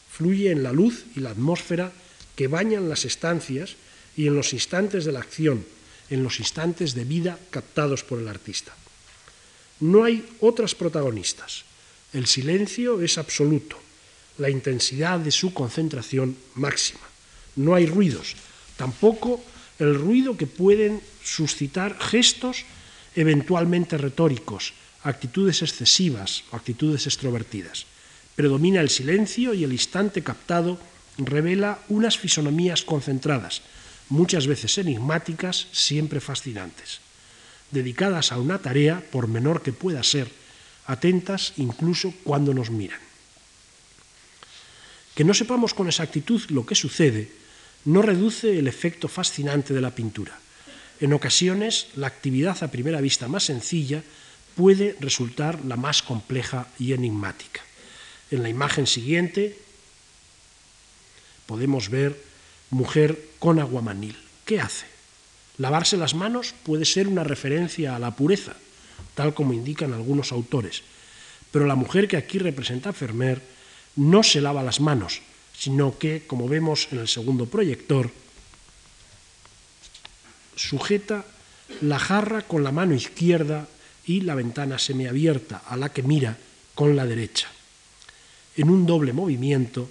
fluye 0.09 0.51
en 0.51 0.63
la 0.63 0.71
luz 0.71 1.05
y 1.15 1.19
la 1.19 1.31
atmósfera 1.31 1.91
que 2.35 2.47
bañan 2.47 2.89
las 2.89 3.05
estancias 3.05 3.75
y 4.15 4.27
en 4.27 4.35
los 4.35 4.53
instantes 4.53 5.05
de 5.05 5.11
la 5.11 5.19
acción, 5.19 5.65
en 6.09 6.23
los 6.23 6.39
instantes 6.39 6.93
de 6.93 7.03
vida 7.03 7.39
captados 7.49 8.03
por 8.03 8.19
el 8.19 8.27
artista. 8.27 8.73
No 9.79 10.03
hay 10.03 10.25
otras 10.39 10.75
protagonistas. 10.75 11.65
El 12.13 12.27
silencio 12.27 13.01
es 13.01 13.17
absoluto, 13.17 13.77
la 14.37 14.49
intensidad 14.49 15.19
de 15.19 15.31
su 15.31 15.53
concentración 15.53 16.37
máxima. 16.55 17.01
No 17.55 17.73
hay 17.73 17.85
ruidos, 17.85 18.35
tampoco 18.77 19.43
el 19.79 19.95
ruido 19.95 20.37
que 20.37 20.47
pueden 20.47 21.01
suscitar 21.23 21.97
gestos 21.99 22.65
eventualmente 23.15 23.97
retóricos, 23.97 24.73
actitudes 25.03 25.61
excesivas 25.61 26.43
o 26.51 26.55
actitudes 26.55 27.05
extrovertidas. 27.07 27.85
Predomina 28.35 28.81
el 28.81 28.89
silencio 28.89 29.53
y 29.53 29.63
el 29.63 29.73
instante 29.73 30.23
captado 30.23 30.79
revela 31.17 31.79
unas 31.89 32.17
fisonomías 32.17 32.83
concentradas, 32.83 33.61
muchas 34.09 34.47
veces 34.47 34.77
enigmáticas, 34.77 35.67
siempre 35.71 36.19
fascinantes, 36.19 36.99
dedicadas 37.71 38.31
a 38.31 38.39
una 38.39 38.59
tarea, 38.59 39.03
por 39.11 39.27
menor 39.27 39.61
que 39.61 39.73
pueda 39.73 40.01
ser, 40.01 40.31
atentas 40.87 41.53
incluso 41.57 42.13
cuando 42.23 42.53
nos 42.53 42.71
miran. 42.71 42.99
Que 45.13 45.23
no 45.23 45.33
sepamos 45.33 45.73
con 45.73 45.87
exactitud 45.87 46.41
lo 46.49 46.65
que 46.65 46.75
sucede 46.75 47.29
no 47.85 48.01
reduce 48.01 48.57
el 48.57 48.67
efecto 48.67 49.07
fascinante 49.07 49.73
de 49.73 49.81
la 49.81 49.93
pintura. 49.93 50.39
En 50.99 51.13
ocasiones, 51.13 51.87
la 51.95 52.07
actividad 52.07 52.63
a 52.63 52.71
primera 52.71 53.01
vista 53.01 53.27
más 53.27 53.43
sencilla 53.43 54.01
puede 54.55 54.95
resultar 54.99 55.63
la 55.65 55.75
más 55.75 56.01
compleja 56.01 56.67
y 56.79 56.93
enigmática. 56.93 57.61
En 58.31 58.43
la 58.43 58.49
imagen 58.49 58.87
siguiente 58.87 59.57
podemos 61.45 61.89
ver 61.89 62.19
mujer 62.69 63.19
con 63.39 63.59
aguamanil. 63.59 64.17
¿Qué 64.45 64.59
hace? 64.59 64.85
Lavarse 65.57 65.97
las 65.97 66.15
manos 66.15 66.53
puede 66.63 66.85
ser 66.85 67.07
una 67.07 67.23
referencia 67.23 67.95
a 67.95 67.99
la 67.99 68.15
pureza, 68.15 68.53
tal 69.13 69.33
como 69.33 69.53
indican 69.53 69.93
algunos 69.93 70.31
autores, 70.31 70.81
pero 71.51 71.67
la 71.67 71.75
mujer 71.75 72.07
que 72.07 72.17
aquí 72.17 72.39
representa 72.39 72.93
Fermer 72.93 73.41
no 73.95 74.23
se 74.23 74.41
lava 74.41 74.63
las 74.63 74.79
manos, 74.79 75.21
sino 75.55 75.99
que, 75.99 76.25
como 76.25 76.49
vemos 76.49 76.87
en 76.91 76.99
el 76.99 77.07
segundo 77.07 77.45
proyector, 77.45 78.09
sujeta 80.55 81.25
la 81.81 81.99
jarra 81.99 82.41
con 82.41 82.63
la 82.63 82.71
mano 82.71 82.95
izquierda 82.95 83.67
y 84.05 84.21
la 84.21 84.35
ventana 84.35 84.79
semiabierta 84.79 85.63
a 85.67 85.77
la 85.77 85.89
que 85.89 86.03
mira 86.03 86.37
con 86.75 86.95
la 86.95 87.05
derecha, 87.05 87.47
en 88.57 88.69
un 88.69 88.85
doble 88.85 89.13
movimiento 89.13 89.89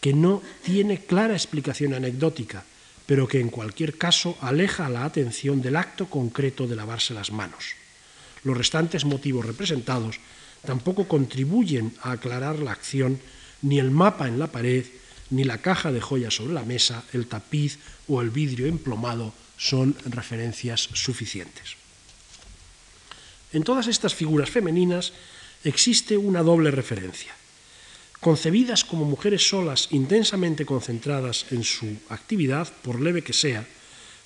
que 0.00 0.12
no 0.12 0.42
tiene 0.62 1.04
clara 1.04 1.34
explicación 1.34 1.94
anecdótica, 1.94 2.64
pero 3.06 3.26
que 3.26 3.40
en 3.40 3.48
cualquier 3.48 3.96
caso 3.96 4.36
aleja 4.40 4.88
la 4.88 5.04
atención 5.04 5.62
del 5.62 5.76
acto 5.76 6.06
concreto 6.06 6.66
de 6.66 6.76
lavarse 6.76 7.14
las 7.14 7.32
manos. 7.32 7.74
Los 8.44 8.56
restantes 8.56 9.04
motivos 9.04 9.46
representados 9.46 10.20
tampoco 10.64 11.08
contribuyen 11.08 11.94
a 12.02 12.12
aclarar 12.12 12.58
la 12.58 12.72
acción, 12.72 13.18
ni 13.62 13.78
el 13.78 13.90
mapa 13.90 14.28
en 14.28 14.38
la 14.38 14.48
pared, 14.48 14.84
ni 15.30 15.44
la 15.44 15.58
caja 15.58 15.90
de 15.90 16.00
joyas 16.00 16.34
sobre 16.34 16.54
la 16.54 16.64
mesa, 16.64 17.04
el 17.12 17.26
tapiz 17.26 17.78
o 18.06 18.20
el 18.20 18.30
vidrio 18.30 18.66
emplomado 18.66 19.32
son 19.56 19.96
referencias 20.06 20.88
suficientes. 20.92 21.76
En 23.52 23.62
todas 23.62 23.86
estas 23.86 24.14
figuras 24.14 24.50
femeninas 24.50 25.12
existe 25.64 26.16
una 26.16 26.42
doble 26.42 26.70
referencia. 26.70 27.34
Concebidas 28.20 28.84
como 28.84 29.04
mujeres 29.04 29.48
solas 29.48 29.88
intensamente 29.90 30.66
concentradas 30.66 31.46
en 31.50 31.64
su 31.64 31.86
actividad, 32.08 32.68
por 32.82 33.00
leve 33.00 33.22
que 33.22 33.32
sea, 33.32 33.64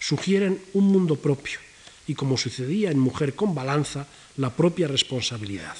sugieren 0.01 0.61
un 0.73 0.85
mundo 0.85 1.17
propio 1.17 1.61
y, 2.09 2.15
como 2.15 2.37
sucedía 2.37 2.91
en 2.91 2.99
Mujer 2.99 3.35
con 3.35 3.55
balanza, 3.55 4.07
la 4.37 4.57
propia 4.57 4.89
responsabilidad. 4.89 5.77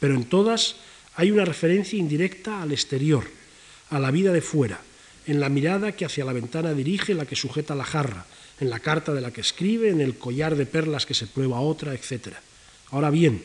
Pero 0.00 0.14
en 0.14 0.24
todas 0.24 0.76
hay 1.14 1.30
una 1.30 1.44
referencia 1.44 1.98
indirecta 1.98 2.62
al 2.62 2.72
exterior, 2.72 3.24
a 3.90 4.00
la 4.00 4.10
vida 4.10 4.32
de 4.32 4.40
fuera, 4.40 4.80
en 5.26 5.38
la 5.38 5.48
mirada 5.48 5.92
que 5.92 6.04
hacia 6.04 6.24
la 6.24 6.32
ventana 6.32 6.74
dirige 6.74 7.14
la 7.14 7.26
que 7.26 7.36
sujeta 7.36 7.74
la 7.74 7.84
jarra, 7.84 8.26
en 8.58 8.70
la 8.70 8.80
carta 8.80 9.14
de 9.14 9.20
la 9.20 9.32
que 9.32 9.42
escribe, 9.42 9.90
en 9.90 10.00
el 10.00 10.18
collar 10.18 10.56
de 10.56 10.66
perlas 10.66 11.06
que 11.06 11.14
se 11.14 11.26
prueba 11.26 11.60
otra, 11.60 11.94
etc. 11.94 12.34
Ahora 12.90 13.10
bien, 13.10 13.44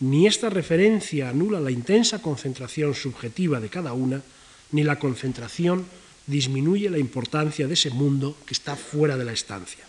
ni 0.00 0.26
esta 0.26 0.50
referencia 0.50 1.30
anula 1.30 1.60
la 1.60 1.70
intensa 1.70 2.20
concentración 2.20 2.94
subjetiva 2.94 3.60
de 3.60 3.68
cada 3.68 3.92
una, 3.92 4.22
ni 4.72 4.82
la 4.82 4.98
concentración 4.98 5.86
disminuye 6.26 6.90
la 6.90 6.98
importancia 6.98 7.66
de 7.66 7.74
ese 7.74 7.90
mundo 7.90 8.36
que 8.46 8.54
está 8.54 8.76
fuera 8.76 9.16
de 9.16 9.24
la 9.24 9.32
estancia. 9.32 9.84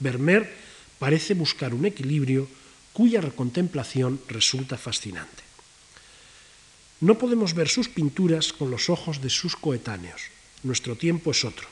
Vermeer 0.00 0.50
parece 0.98 1.34
buscar 1.34 1.74
un 1.74 1.84
equilibrio 1.84 2.48
cuya 2.92 3.22
contemplación 3.30 4.20
resulta 4.28 4.76
fascinante. 4.76 5.42
No 7.00 7.18
podemos 7.18 7.54
ver 7.54 7.68
sus 7.68 7.88
pinturas 7.88 8.52
con 8.52 8.70
los 8.70 8.88
ojos 8.88 9.20
de 9.20 9.30
sus 9.30 9.56
coetáneos. 9.56 10.30
Nuestro 10.62 10.94
tiempo 10.94 11.32
es 11.32 11.44
otro. 11.44 11.66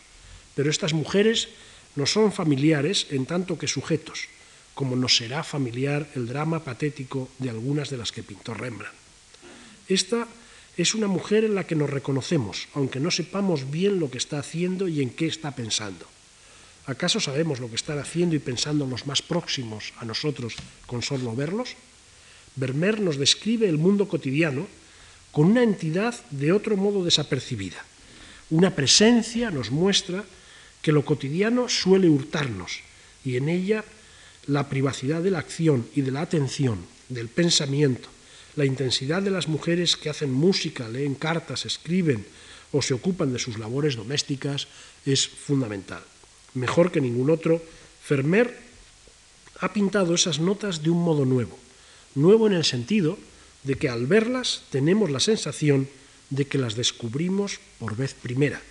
Pero 0.55 0.71
estas 0.71 0.93
mujeres 0.93 1.49
no 1.95 2.07
son 2.07 2.33
familiares 2.33 3.07
en 3.11 3.27
tanto 3.27 3.57
que 3.57 3.69
sujetos, 3.69 4.27
como 4.75 4.97
nos 4.97 5.17
será 5.17 5.43
familiar 5.43 6.09
el 6.15 6.27
drama 6.27 6.65
patético 6.65 7.29
de 7.39 7.51
algunas 7.51 7.91
de 7.91 7.97
las 7.97 8.13
que 8.13 8.23
pintó 8.23 8.55
Rembrandt. 8.55 8.95
Esta 9.89 10.27
es 10.77 10.95
una 10.95 11.09
mujer 11.09 11.45
en 11.45 11.55
la 11.55 11.67
que 11.67 11.75
nos 11.75 11.91
reconocemos, 11.91 12.69
aunque 12.75 13.01
no 13.01 13.11
sepamos 13.11 13.71
bien 13.71 13.99
lo 14.01 14.11
que 14.11 14.19
está 14.19 14.39
haciendo 14.39 14.89
y 14.89 15.03
en 15.03 15.11
qué 15.11 15.27
está 15.27 15.51
pensando. 15.51 16.07
¿Acaso 16.87 17.21
sabemos 17.21 17.61
lo 17.61 17.69
que 17.69 17.77
están 17.77 17.99
haciendo 17.99 18.35
y 18.35 18.39
pensando 18.39 18.87
los 18.87 19.07
más 19.07 19.21
próximos 19.21 19.93
a 19.99 20.05
nosotros 20.05 20.55
con 20.87 21.03
solo 21.03 21.35
verlos? 21.35 21.77
Vermeer 22.57 23.01
nos 23.01 23.17
describe 23.17 23.69
el 23.69 23.79
mundo 23.79 24.09
cotidiano 24.09 24.67
con 25.31 25.47
una 25.47 25.63
entidad 25.63 26.15
de 26.31 26.53
otro 26.53 26.77
modo 26.77 27.05
desapercibida. 27.05 27.85
Una 28.51 28.75
presencia 28.75 29.51
nos 29.51 29.71
muestra 29.71 30.25
que 30.83 30.93
lo 30.93 31.05
cotidiano 31.05 31.69
suele 31.69 32.09
hurtarnos 32.09 32.81
y 33.25 33.37
en 33.37 33.49
ella 33.49 33.85
la 34.47 34.69
privacidad 34.69 35.23
de 35.23 35.31
la 35.31 35.39
acción 35.39 35.87
y 35.95 36.03
de 36.03 36.11
la 36.11 36.23
atención, 36.23 36.79
del 37.09 37.29
pensamiento, 37.29 38.09
la 38.57 38.65
intensidad 38.65 39.23
de 39.23 39.31
las 39.31 39.49
mujeres 39.49 39.97
que 39.97 40.11
hacen 40.11 40.33
música, 40.33 40.89
leen 40.89 41.15
cartas, 41.15 41.67
escriben 41.67 42.27
o 42.73 42.83
se 42.83 42.95
ocupan 42.95 43.33
de 43.33 43.39
sus 43.39 43.59
labores 43.59 43.97
domésticas 43.97 44.69
es 45.07 45.29
fundamental. 45.29 46.03
Mejor 46.55 46.91
que 46.91 47.01
ningún 47.01 47.31
otro, 47.31 47.63
Fermer 48.03 48.57
ha 49.61 49.73
pintado 49.73 50.15
esas 50.15 50.41
notas 50.41 50.83
de 50.83 50.91
un 50.91 51.03
modo 51.03 51.25
nuevo, 51.25 51.59
nuevo 52.15 52.47
en 52.47 52.55
el 52.55 52.65
sentido 52.65 53.19
de 53.63 53.77
que 53.77 53.89
al 53.89 54.07
verlas 54.07 54.63
tenemos 54.71 55.11
la 55.11 55.21
sensación 55.21 55.89
de 56.31 56.47
que 56.47 56.59
las 56.59 56.75
descubrimos 56.77 57.61
por 57.79 57.97
vez 57.97 58.15
primera, 58.15 58.63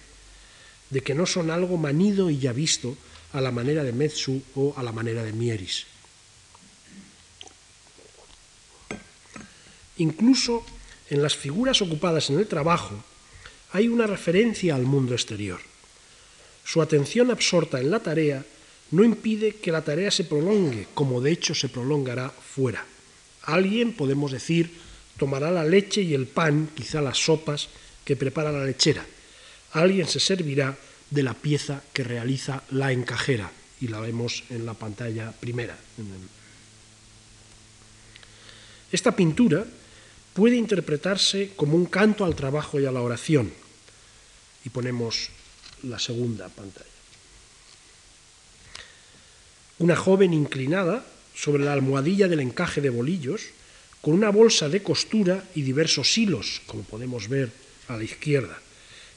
de 0.90 1.02
que 1.02 1.14
no 1.14 1.26
son 1.26 1.52
algo 1.52 1.78
manido 1.78 2.30
y 2.30 2.40
ya 2.40 2.54
visto 2.54 2.98
a 3.34 3.42
la 3.42 3.52
manera 3.52 3.84
de 3.84 3.94
Metsu 3.94 4.42
o 4.56 4.74
a 4.76 4.84
la 4.84 4.92
manera 4.92 5.24
de 5.24 5.34
Mieris. 5.34 5.86
Incluso 9.98 10.66
en 11.10 11.22
las 11.22 11.36
figuras 11.36 11.82
ocupadas 11.82 12.30
en 12.30 12.40
el 12.40 12.48
trabajo 12.48 13.04
hay 13.72 13.88
una 13.88 14.08
referencia 14.08 14.76
al 14.76 14.84
mundo 14.84 15.14
exterior. 15.14 15.60
Su 16.64 16.82
atención 16.82 17.32
absorta 17.32 17.80
en 17.80 17.92
la 17.92 18.00
tarea 18.00 18.46
no 18.92 19.04
impide 19.04 19.56
que 19.56 19.72
la 19.72 19.84
tarea 19.84 20.10
se 20.10 20.24
prolongue, 20.24 20.88
como 20.94 21.22
de 21.22 21.32
hecho 21.32 21.54
se 21.54 21.70
prolongará 21.70 22.30
fuera. 22.30 22.86
Alguien, 23.44 23.94
podemos 23.94 24.32
decir, 24.32 24.72
tomará 25.18 25.52
la 25.52 25.66
leche 25.66 26.02
y 26.02 26.14
el 26.14 26.28
pan, 26.28 26.70
quizá 26.76 27.02
las 27.02 27.18
sopas 27.18 27.70
que 28.06 28.16
prepara 28.16 28.52
la 28.52 28.66
lechera. 28.66 29.06
Alguien 29.74 30.08
se 30.08 30.20
servirá 30.20 30.78
de 31.10 31.24
la 31.24 31.34
pieza 31.34 31.82
que 31.94 32.04
realiza 32.04 32.64
la 32.72 32.92
encajera, 32.92 33.52
y 33.82 33.88
la 33.88 34.00
vemos 34.00 34.44
en 34.50 34.66
la 34.66 34.74
pantalla 34.74 35.32
primera. 35.32 35.78
Esta 38.92 39.16
pintura 39.16 39.66
puede 40.34 40.56
interpretarse 40.56 41.52
como 41.56 41.76
un 41.76 41.86
canto 41.86 42.26
al 42.26 42.36
trabajo 42.36 42.80
y 42.80 42.86
a 42.86 42.92
la 42.92 43.02
oración. 43.02 43.52
Y 44.66 44.70
ponemos 44.70 45.30
la 45.84 46.00
segunda 46.00 46.50
pantalla. 46.50 46.86
Una 49.80 49.96
joven 49.96 50.34
inclinada 50.34 51.06
sobre 51.34 51.64
la 51.64 51.74
almohadilla 51.74 52.28
del 52.28 52.42
encaje 52.42 52.82
de 52.82 52.90
bolillos, 52.90 53.42
con 54.02 54.14
una 54.14 54.30
bolsa 54.30 54.68
de 54.68 54.84
costura 54.84 55.44
y 55.56 55.62
diversos 55.62 56.18
hilos, 56.18 56.62
como 56.66 56.84
podemos 56.84 57.30
ver 57.30 57.52
a 57.88 57.96
la 57.96 58.04
izquierda, 58.04 58.60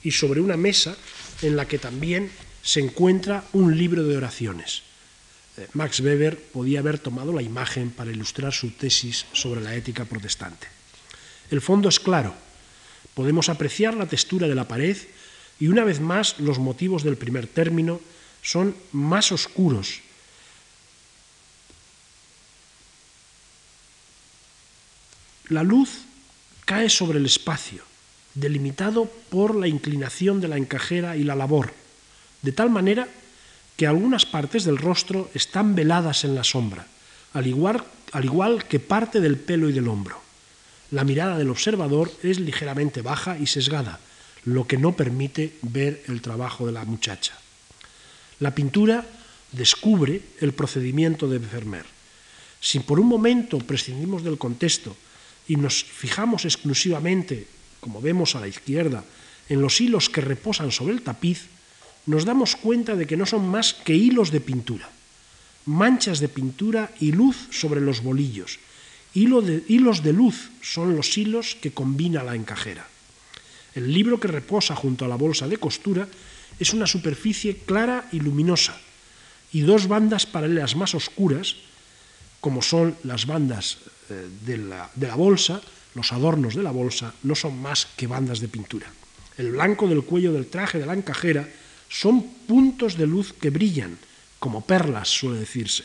y 0.05 0.11
sobre 0.11 0.40
una 0.40 0.57
mesa 0.57 0.97
en 1.43 1.57
la 1.57 1.66
que 1.66 1.78
también 1.78 2.30
se 2.62 2.80
encuentra 2.80 3.45
un 3.53 3.76
libro 3.76 4.05
de 4.05 4.16
oraciones. 4.16 4.82
Eh, 5.57 5.68
Max 5.74 6.01
Weber 6.01 6.38
podía 6.38 6.78
haber 6.78 6.99
tomado 6.99 7.32
la 7.32 7.43
imagen 7.43 7.90
para 7.90 8.11
ilustrar 8.11 8.53
su 8.53 8.70
tesis 8.70 9.26
sobre 9.32 9.61
la 9.61 9.74
ética 9.74 10.05
protestante. 10.05 10.66
El 11.51 11.61
fondo 11.61 11.88
es 11.88 12.01
claro, 12.01 12.34
podemos 13.14 13.49
apreciar 13.49 13.95
la 13.95 14.07
textura 14.07 14.49
de 14.49 14.55
la 14.55 14.68
pared 14.68 14.97
y 15.61 15.68
una 15.68 15.84
vez 15.84 16.01
más 16.01 16.38
los 16.38 16.59
motivos 16.59 17.03
del 17.03 17.16
primer 17.16 17.47
término 17.47 18.01
son 18.40 18.74
más 18.93 19.30
oscuros. 19.32 20.01
La 25.49 25.62
luz 25.62 25.90
cae 26.64 26.88
sobre 26.88 27.18
el 27.18 27.26
espacio, 27.26 27.84
delimitado 28.35 29.07
por 29.30 29.55
la 29.55 29.68
inclinación 29.68 30.41
de 30.41 30.49
la 30.49 30.57
encajera 30.57 31.16
y 31.16 31.24
la 31.24 31.37
labor, 31.37 31.72
de 32.43 32.53
tal 32.53 32.70
manera 32.70 33.09
que 33.76 33.87
algunas 33.87 34.26
partes 34.26 34.64
del 34.64 34.78
rostro 34.78 35.30
están 35.35 35.74
veladas 35.74 36.24
en 36.24 36.35
la 36.35 36.45
sombra, 36.45 36.87
al 37.33 37.47
igual, 37.47 37.85
al 38.12 38.24
igual 38.24 38.64
que 38.64 38.80
parte 38.80 39.20
del 39.20 39.39
pelo 39.39 39.68
y 39.68 39.72
del 39.72 39.89
hombro. 39.89 40.20
La 40.91 41.05
mirada 41.05 41.39
del 41.39 41.51
observador 41.51 42.12
es 42.22 42.39
ligeramente 42.39 43.01
baja 43.01 43.39
y 43.39 43.47
sesgada, 43.47 43.99
lo 44.45 44.66
que 44.66 44.76
no 44.76 44.93
permite 44.93 45.57
ver 45.62 46.03
el 46.09 46.20
trabajo 46.20 46.66
de 46.66 46.72
la 46.72 46.85
muchacha. 46.85 47.35
La 48.41 48.55
pintura 48.55 49.07
descubre 49.53 50.20
el 50.41 50.53
procedimiento 50.53 51.28
de 51.28 51.39
Vermeer. 51.39 51.87
Si 52.61 52.80
por 52.80 53.01
un 53.01 53.07
momento 53.07 53.59
prescindimos 53.59 54.22
del 54.22 54.39
contexto 54.39 54.97
y 55.49 55.57
nos 55.57 55.85
fijamos 55.85 56.45
exclusivamente 56.45 57.47
como 57.83 58.01
vemos 58.01 58.39
a 58.39 58.41
la 58.41 58.47
izquierda, 58.47 59.03
en 59.51 59.61
los 59.61 59.80
hilos 59.80 60.09
que 60.09 60.22
reposan 60.22 60.70
sobre 60.70 60.95
el 60.95 61.03
tapiz, 61.03 61.51
nos 62.07 62.24
damos 62.24 62.55
cuenta 62.55 62.95
de 62.95 63.11
que 63.11 63.18
no 63.18 63.26
son 63.26 63.51
más 63.51 63.74
que 63.74 63.93
hilos 63.93 64.30
de 64.30 64.39
pintura, 64.39 64.89
manchas 65.66 66.20
de 66.22 66.30
pintura 66.30 66.95
y 67.03 67.11
luz 67.11 67.51
sobre 67.51 67.80
los 67.80 68.01
bolillos. 68.01 68.61
de, 69.12 69.64
hilos 69.66 70.03
de 70.07 70.12
luz 70.12 70.51
son 70.62 70.95
los 70.95 71.18
hilos 71.18 71.59
que 71.59 71.74
combina 71.74 72.22
la 72.22 72.37
encajera. 72.37 72.87
El 73.74 73.93
libro 73.93 74.20
que 74.20 74.28
reposa 74.28 74.76
junto 74.76 75.05
a 75.05 75.09
la 75.09 75.18
bolsa 75.18 75.49
de 75.49 75.59
costura 75.59 76.07
es 76.61 76.72
una 76.72 76.87
superficie 76.87 77.66
clara 77.66 78.09
y 78.12 78.20
luminosa, 78.20 78.78
y 79.53 79.62
dos 79.62 79.89
bandas 79.89 80.24
paralelas 80.24 80.76
más 80.76 80.95
oscuras, 80.95 81.57
como 82.41 82.62
son 82.62 82.95
las 83.03 83.26
bandas 83.26 83.78
eh, 84.09 84.28
de 84.47 85.09
la 85.09 85.16
bolsa, 85.16 85.61
los 85.95 86.12
adornos 86.12 86.55
de 86.55 86.62
la 86.62 86.70
bolsa 86.70 87.14
no 87.22 87.34
son 87.34 87.61
más 87.61 87.86
que 87.97 88.07
bandas 88.07 88.40
de 88.40 88.49
pintura. 88.49 88.90
El 89.36 89.53
blanco 89.53 89.88
del 89.88 90.05
cuello 90.05 90.32
del 90.32 90.47
traje 90.47 90.78
de 90.78 90.86
la 90.86 90.95
encajera 90.95 91.49
son 91.88 92.22
puntos 92.47 92.97
de 92.97 93.07
luz 93.07 93.32
que 93.32 93.51
brillan, 93.51 93.99
como 94.38 94.64
perlas 94.64 95.09
suele 95.09 95.40
decirse, 95.40 95.84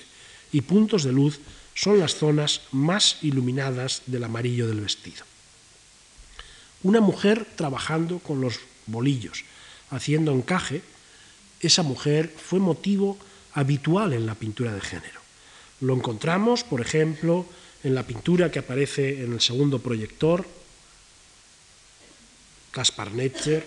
y 0.52 0.62
puntos 0.62 1.04
de 1.04 1.12
luz 1.12 1.40
son 1.76 2.00
las 2.00 2.16
zonas 2.16 2.62
más 2.72 3.18
iluminadas 3.22 4.02
del 4.08 4.24
amarillo 4.24 4.68
del 4.68 4.82
vestido. 4.82 5.24
Una 6.84 7.02
mujer 7.02 7.46
trabajando 7.56 8.20
con 8.20 8.42
los 8.42 8.60
bolillos, 8.86 9.44
haciendo 9.90 10.32
encaje, 10.32 10.82
esa 11.60 11.84
mujer 11.84 12.34
fue 12.36 12.60
motivo 12.60 13.18
habitual 13.54 14.14
en 14.14 14.26
la 14.26 14.36
pintura 14.36 14.74
de 14.74 14.82
género. 14.82 15.20
Lo 15.82 15.94
encontramos, 15.94 16.64
por 16.64 16.82
ejemplo, 16.82 17.46
en 17.88 17.96
la 17.96 18.04
pintura 18.04 18.52
que 18.52 18.60
aparece 18.60 19.24
en 19.24 19.32
el 19.32 19.40
segundo 19.40 19.80
proyector, 19.80 20.44
Caspar 22.72 23.16
Netzer, 23.16 23.64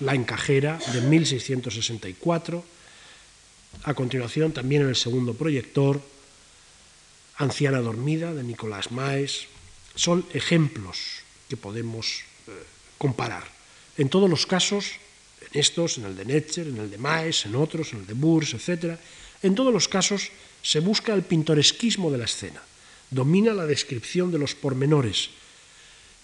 La 0.00 0.14
encajera 0.14 0.78
de 0.94 1.02
1664, 1.02 2.64
a 3.82 3.92
continuación 3.92 4.52
también 4.52 4.82
en 4.82 4.88
el 4.88 4.96
segundo 4.96 5.34
proyector, 5.34 6.00
Anciana 7.36 7.80
dormida 7.80 8.32
de 8.32 8.44
Nicolás 8.44 8.92
Maes, 8.92 9.50
son 9.96 10.24
ejemplos 10.32 11.26
que 11.48 11.58
podemos 11.58 12.22
eh, 12.46 12.52
comparar. 12.98 13.44
En 13.98 14.08
todos 14.08 14.30
los 14.30 14.46
casos, 14.46 14.92
en 15.42 15.58
estos, 15.58 15.98
en 15.98 16.04
el 16.04 16.16
de 16.16 16.24
Netzer, 16.24 16.68
en 16.68 16.78
el 16.78 16.88
de 16.88 16.98
Maes, 16.98 17.44
en 17.46 17.56
otros, 17.56 17.92
en 17.92 18.00
el 18.00 18.06
de 18.06 18.14
Burs, 18.14 18.54
etc., 18.54 18.96
en 19.42 19.54
todos 19.56 19.72
los 19.72 19.88
casos 19.88 20.30
se 20.62 20.78
busca 20.78 21.12
el 21.12 21.24
pintoresquismo 21.24 22.12
de 22.12 22.18
la 22.18 22.24
escena 22.24 22.62
domina 23.10 23.52
la 23.54 23.66
descripción 23.66 24.30
de 24.30 24.38
los 24.38 24.54
pormenores 24.54 25.30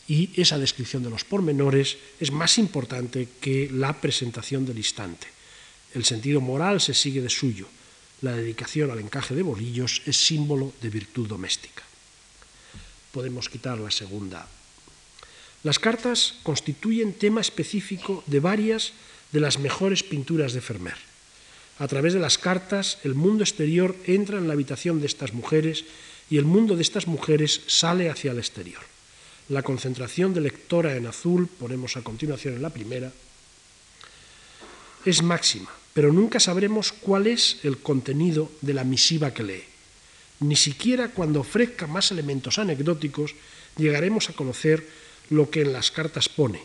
y 0.08 0.30
esa 0.40 0.58
descripción 0.58 1.02
de 1.02 1.10
los 1.10 1.24
pormenores 1.24 1.98
es 2.20 2.30
más 2.30 2.58
importante 2.58 3.28
que 3.40 3.68
la 3.72 4.00
presentación 4.00 4.64
del 4.64 4.78
instante. 4.78 5.26
El 5.94 6.04
sentido 6.04 6.40
moral 6.40 6.80
se 6.80 6.94
sigue 6.94 7.20
de 7.20 7.30
suyo. 7.30 7.66
La 8.22 8.32
dedicación 8.32 8.90
al 8.90 9.00
encaje 9.00 9.34
de 9.34 9.42
bolillos 9.42 10.02
es 10.06 10.16
símbolo 10.16 10.72
de 10.80 10.90
virtud 10.90 11.26
doméstica. 11.26 11.82
Podemos 13.12 13.48
quitar 13.48 13.78
la 13.78 13.90
segunda. 13.90 14.46
Las 15.64 15.78
cartas 15.78 16.34
constituyen 16.44 17.12
tema 17.14 17.40
específico 17.40 18.22
de 18.26 18.40
varias 18.40 18.92
de 19.32 19.40
las 19.40 19.58
mejores 19.58 20.02
pinturas 20.04 20.52
de 20.52 20.60
Fermer. 20.60 20.96
A 21.78 21.88
través 21.88 22.14
de 22.14 22.20
las 22.20 22.38
cartas, 22.38 22.98
el 23.02 23.14
mundo 23.14 23.42
exterior 23.42 23.96
entra 24.06 24.38
en 24.38 24.46
la 24.46 24.54
habitación 24.54 25.00
de 25.00 25.06
estas 25.06 25.34
mujeres 25.34 25.84
y 26.30 26.38
el 26.38 26.44
mundo 26.44 26.76
de 26.76 26.82
estas 26.82 27.06
mujeres 27.06 27.62
sale 27.66 28.10
hacia 28.10 28.32
el 28.32 28.38
exterior. 28.38 28.82
La 29.48 29.62
concentración 29.62 30.34
de 30.34 30.40
lectora 30.40 30.96
en 30.96 31.06
azul, 31.06 31.46
ponemos 31.46 31.96
a 31.96 32.02
continuación 32.02 32.54
en 32.54 32.62
la 32.62 32.70
primera, 32.70 33.12
es 35.04 35.22
máxima, 35.22 35.70
pero 35.94 36.12
nunca 36.12 36.40
sabremos 36.40 36.92
cuál 36.92 37.28
es 37.28 37.58
el 37.62 37.78
contenido 37.78 38.50
de 38.60 38.74
la 38.74 38.82
misiva 38.82 39.32
que 39.32 39.44
lee. 39.44 39.64
Ni 40.40 40.56
siquiera 40.56 41.08
cuando 41.08 41.40
ofrezca 41.40 41.86
más 41.86 42.10
elementos 42.10 42.58
anecdóticos 42.58 43.34
llegaremos 43.76 44.28
a 44.28 44.32
conocer 44.32 44.86
lo 45.30 45.48
que 45.48 45.62
en 45.62 45.72
las 45.72 45.90
cartas 45.90 46.28
pone, 46.28 46.60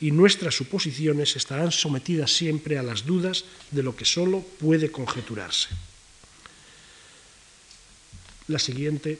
y 0.00 0.10
nuestras 0.12 0.54
suposiciones 0.54 1.36
estarán 1.36 1.72
sometidas 1.72 2.30
siempre 2.30 2.78
a 2.78 2.82
las 2.82 3.04
dudas 3.04 3.44
de 3.70 3.82
lo 3.82 3.96
que 3.96 4.04
sólo 4.04 4.40
puede 4.60 4.90
conjeturarse. 4.92 5.68
La 8.48 8.58
siguiente. 8.58 9.18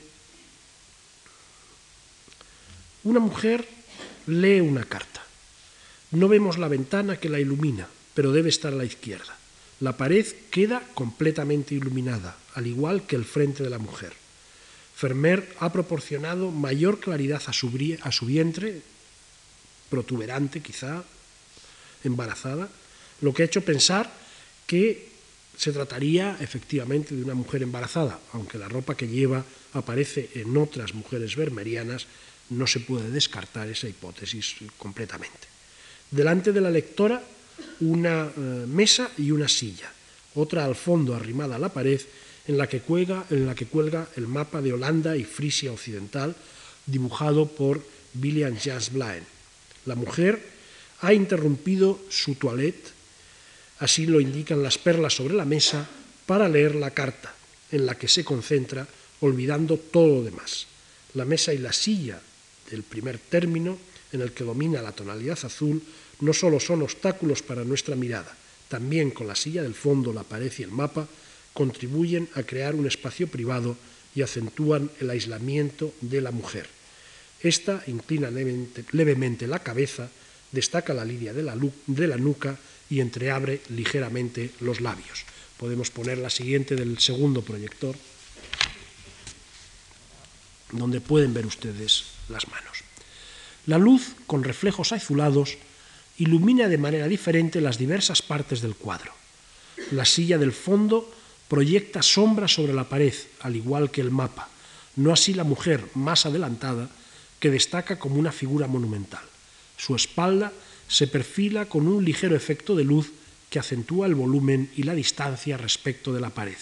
Una 3.03 3.19
mujer 3.19 3.67
lee 4.27 4.61
una 4.61 4.83
carta. 4.83 5.23
No 6.11 6.27
vemos 6.27 6.57
la 6.57 6.67
ventana 6.67 7.19
que 7.19 7.29
la 7.29 7.39
ilumina, 7.39 7.87
pero 8.13 8.31
debe 8.31 8.49
estar 8.49 8.73
a 8.73 8.77
la 8.77 8.85
izquierda. 8.85 9.35
La 9.79 9.97
pared 9.97 10.25
queda 10.49 10.81
completamente 10.93 11.75
iluminada, 11.75 12.35
al 12.55 12.67
igual 12.67 13.05
que 13.05 13.15
el 13.15 13.25
frente 13.25 13.63
de 13.63 13.69
la 13.69 13.77
mujer. 13.77 14.13
Fermer 14.95 15.55
ha 15.59 15.71
proporcionado 15.71 16.49
mayor 16.49 16.99
claridad 16.99 17.41
a 17.45 17.53
su, 17.53 17.69
a 18.01 18.11
su 18.11 18.25
vientre, 18.25 18.81
protuberante 19.89 20.61
quizá, 20.61 21.03
embarazada, 22.03 22.69
lo 23.21 23.33
que 23.33 23.43
ha 23.43 23.45
hecho 23.45 23.61
pensar 23.61 24.11
que 24.65 25.09
se 25.57 25.71
trataría 25.71 26.37
efectivamente 26.39 27.15
de 27.15 27.23
una 27.23 27.33
mujer 27.33 27.63
embarazada, 27.63 28.19
aunque 28.33 28.59
la 28.59 28.69
ropa 28.69 28.95
que 28.95 29.07
lleva 29.07 29.43
aparece 29.73 30.29
en 30.35 30.55
otras 30.55 30.93
mujeres 30.93 31.35
vermerianas, 31.35 32.05
no 32.51 32.67
se 32.67 32.79
puede 32.79 33.09
descartar 33.09 33.67
esa 33.67 33.89
hipótesis 33.89 34.55
completamente. 34.77 35.49
Delante 36.11 36.53
de 36.53 36.61
la 36.61 36.69
lectora, 36.69 37.21
una 37.81 38.25
eh, 38.29 38.65
mesa 38.67 39.09
y 39.17 39.31
una 39.31 39.47
silla, 39.47 39.91
otra 40.35 40.63
al 40.63 40.75
fondo 40.75 41.15
arrimada 41.15 41.55
a 41.55 41.59
la 41.59 41.73
pared, 41.73 41.99
en 42.47 42.57
la, 42.57 42.67
que 42.67 42.79
cuelga, 42.79 43.25
en 43.29 43.45
la 43.45 43.55
que 43.55 43.65
cuelga 43.65 44.07
el 44.15 44.27
mapa 44.27 44.61
de 44.61 44.71
Holanda 44.71 45.17
y 45.17 45.25
Frisia 45.25 45.73
Occidental, 45.73 46.35
dibujado 46.85 47.47
por 47.47 47.83
William 48.21 48.55
Jas 48.57 48.93
Blaen. 48.93 49.25
La 49.85 49.95
mujer 49.95 50.39
ha 51.01 51.13
interrumpido 51.13 51.99
su 52.09 52.35
toilette 52.35 52.96
Así 53.79 54.05
lo 54.05 54.19
indican 54.19 54.63
las 54.63 54.77
perlas 54.77 55.15
sobre 55.15 55.35
la 55.35 55.45
mesa 55.45 55.87
para 56.25 56.49
leer 56.49 56.75
la 56.75 56.91
carta, 56.91 57.33
en 57.71 57.85
la 57.85 57.95
que 57.95 58.07
se 58.07 58.23
concentra 58.23 58.87
olvidando 59.21 59.77
todo 59.77 60.17
lo 60.17 60.23
demás. 60.23 60.67
La 61.13 61.25
mesa 61.25 61.53
y 61.53 61.57
la 61.57 61.73
silla 61.73 62.19
del 62.69 62.83
primer 62.83 63.17
término, 63.17 63.77
en 64.11 64.21
el 64.21 64.31
que 64.31 64.43
domina 64.43 64.81
la 64.81 64.91
tonalidad 64.91 65.37
azul, 65.43 65.81
no 66.21 66.33
solo 66.33 66.59
son 66.59 66.81
obstáculos 66.81 67.41
para 67.41 67.63
nuestra 67.63 67.95
mirada, 67.95 68.35
también 68.67 69.11
con 69.11 69.27
la 69.27 69.35
silla 69.35 69.63
del 69.63 69.75
fondo, 69.75 70.11
la 70.11 70.23
pared 70.23 70.51
y 70.57 70.63
el 70.63 70.71
mapa, 70.71 71.07
contribuyen 71.53 72.29
a 72.35 72.43
crear 72.43 72.75
un 72.75 72.87
espacio 72.87 73.27
privado 73.27 73.77
y 74.15 74.21
acentúan 74.21 74.89
el 74.99 75.09
aislamiento 75.09 75.93
de 76.01 76.21
la 76.21 76.31
mujer. 76.31 76.67
Esta 77.41 77.83
inclina 77.87 78.31
levemente, 78.31 79.47
la 79.47 79.59
cabeza, 79.59 80.09
destaca 80.51 80.93
la 80.93 81.05
línea 81.05 81.33
de 81.33 81.43
la, 81.43 81.55
de 81.85 82.07
la 82.07 82.17
nuca 82.17 82.57
y 82.89 83.01
entreabre 83.01 83.61
ligeramente 83.69 84.51
los 84.59 84.81
labios. 84.81 85.25
Podemos 85.57 85.89
poner 85.89 86.17
la 86.17 86.29
siguiente 86.29 86.75
del 86.75 86.99
segundo 86.99 87.41
proyector, 87.41 87.95
donde 90.71 91.01
pueden 91.01 91.33
ver 91.33 91.45
ustedes 91.45 92.05
las 92.29 92.47
manos. 92.47 92.83
La 93.65 93.77
luz, 93.77 94.13
con 94.27 94.43
reflejos 94.43 94.91
azulados, 94.91 95.57
ilumina 96.17 96.67
de 96.67 96.77
manera 96.77 97.07
diferente 97.07 97.61
las 97.61 97.77
diversas 97.77 98.21
partes 98.21 98.61
del 98.61 98.75
cuadro. 98.75 99.13
La 99.91 100.05
silla 100.05 100.37
del 100.37 100.53
fondo 100.53 101.11
proyecta 101.47 102.01
sombra 102.01 102.47
sobre 102.47 102.73
la 102.73 102.89
pared, 102.89 103.13
al 103.41 103.55
igual 103.55 103.91
que 103.91 104.01
el 104.01 104.11
mapa, 104.11 104.49
no 104.95 105.13
así 105.13 105.33
la 105.33 105.43
mujer 105.43 105.85
más 105.93 106.25
adelantada, 106.25 106.89
que 107.39 107.51
destaca 107.51 107.99
como 107.99 108.15
una 108.15 108.31
figura 108.31 108.67
monumental. 108.67 109.23
Su 109.77 109.95
espalda 109.95 110.51
se 110.87 111.07
perfila 111.07 111.65
con 111.65 111.87
un 111.87 112.03
ligero 112.03 112.35
efecto 112.35 112.75
de 112.75 112.83
luz 112.83 113.11
que 113.49 113.59
acentúa 113.59 114.07
el 114.07 114.15
volumen 114.15 114.69
y 114.75 114.83
la 114.83 114.93
distancia 114.93 115.57
respecto 115.57 116.13
de 116.13 116.21
la 116.21 116.29
pared. 116.29 116.57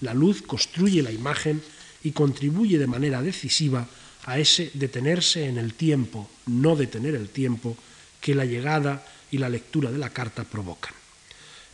La 0.00 0.14
luz 0.14 0.42
construye 0.42 1.02
la 1.02 1.12
imagen 1.12 1.62
y 2.02 2.12
contribuye 2.12 2.78
de 2.78 2.86
manera 2.86 3.22
decisiva 3.22 3.88
a 4.24 4.38
ese 4.38 4.70
detenerse 4.74 5.46
en 5.46 5.58
el 5.58 5.74
tiempo, 5.74 6.28
no 6.46 6.76
detener 6.76 7.14
el 7.14 7.28
tiempo, 7.28 7.76
que 8.20 8.34
la 8.34 8.44
llegada 8.44 9.04
y 9.30 9.38
la 9.38 9.48
lectura 9.48 9.90
de 9.90 9.98
la 9.98 10.10
carta 10.10 10.44
provocan. 10.44 10.92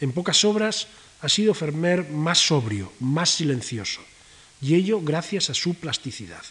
En 0.01 0.13
pocas 0.13 0.45
obras 0.45 0.89
ha 1.21 1.29
sido 1.29 1.55
Fermer 1.55 2.11
más 2.11 2.39
sobrio, 2.39 2.93
más 3.01 3.31
silencioso, 3.31 4.01
y 4.61 4.75
ello 4.75 5.01
gracias 5.01 5.51
a 5.51 5.55
su 5.55 5.75
plasticidad. 5.75 6.43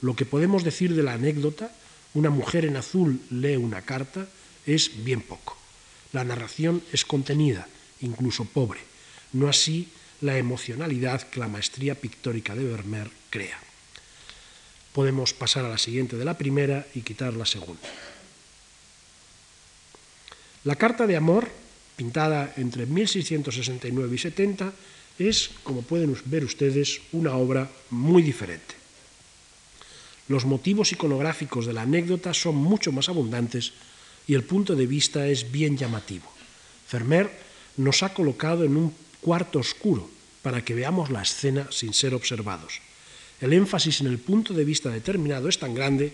Lo 0.00 0.16
que 0.16 0.26
podemos 0.26 0.64
decir 0.64 0.94
de 0.94 1.02
la 1.02 1.14
anécdota, 1.14 1.72
una 2.14 2.30
mujer 2.30 2.64
en 2.64 2.76
azul 2.76 3.20
lee 3.30 3.56
una 3.56 3.82
carta, 3.82 4.26
es 4.66 5.04
bien 5.04 5.20
poco. 5.20 5.56
La 6.12 6.24
narración 6.24 6.82
es 6.92 7.04
contenida, 7.04 7.66
incluso 8.00 8.44
pobre, 8.44 8.80
no 9.32 9.48
así 9.48 9.88
la 10.20 10.38
emocionalidad 10.38 11.22
que 11.22 11.40
la 11.40 11.48
maestría 11.48 11.94
pictórica 11.94 12.54
de 12.54 12.64
Vermeer 12.64 13.10
crea. 13.30 13.58
Podemos 14.92 15.32
pasar 15.32 15.64
a 15.64 15.70
la 15.70 15.78
siguiente 15.78 16.16
de 16.16 16.24
la 16.24 16.38
primera 16.38 16.86
y 16.94 17.00
quitar 17.00 17.34
la 17.34 17.46
segunda. 17.46 17.88
La 20.64 20.76
carta 20.76 21.06
de 21.06 21.16
amor, 21.16 21.48
pintada 21.96 22.52
entre 22.56 22.86
1669 22.86 24.14
y 24.14 24.18
70, 24.18 24.72
es, 25.18 25.50
como 25.64 25.82
pueden 25.82 26.16
ver 26.26 26.44
ustedes, 26.44 27.00
una 27.12 27.34
obra 27.34 27.68
muy 27.90 28.22
diferente. 28.22 28.74
Los 30.28 30.44
motivos 30.44 30.92
iconográficos 30.92 31.66
de 31.66 31.72
la 31.72 31.82
anécdota 31.82 32.32
son 32.32 32.54
mucho 32.54 32.92
más 32.92 33.08
abundantes 33.08 33.72
y 34.26 34.34
el 34.34 34.44
punto 34.44 34.74
de 34.76 34.86
vista 34.86 35.26
es 35.26 35.50
bien 35.50 35.76
llamativo. 35.76 36.30
Fermer 36.86 37.30
nos 37.76 38.02
ha 38.02 38.14
colocado 38.14 38.64
en 38.64 38.76
un 38.76 38.94
cuarto 39.20 39.58
oscuro 39.58 40.10
para 40.42 40.64
que 40.64 40.74
veamos 40.74 41.10
la 41.10 41.22
escena 41.22 41.68
sin 41.70 41.94
ser 41.94 42.14
observados. 42.14 42.80
El 43.40 43.52
énfasis 43.52 44.00
en 44.00 44.06
el 44.06 44.18
punto 44.18 44.54
de 44.54 44.64
vista 44.64 44.90
determinado 44.90 45.48
es 45.48 45.58
tan 45.58 45.74
grande 45.74 46.12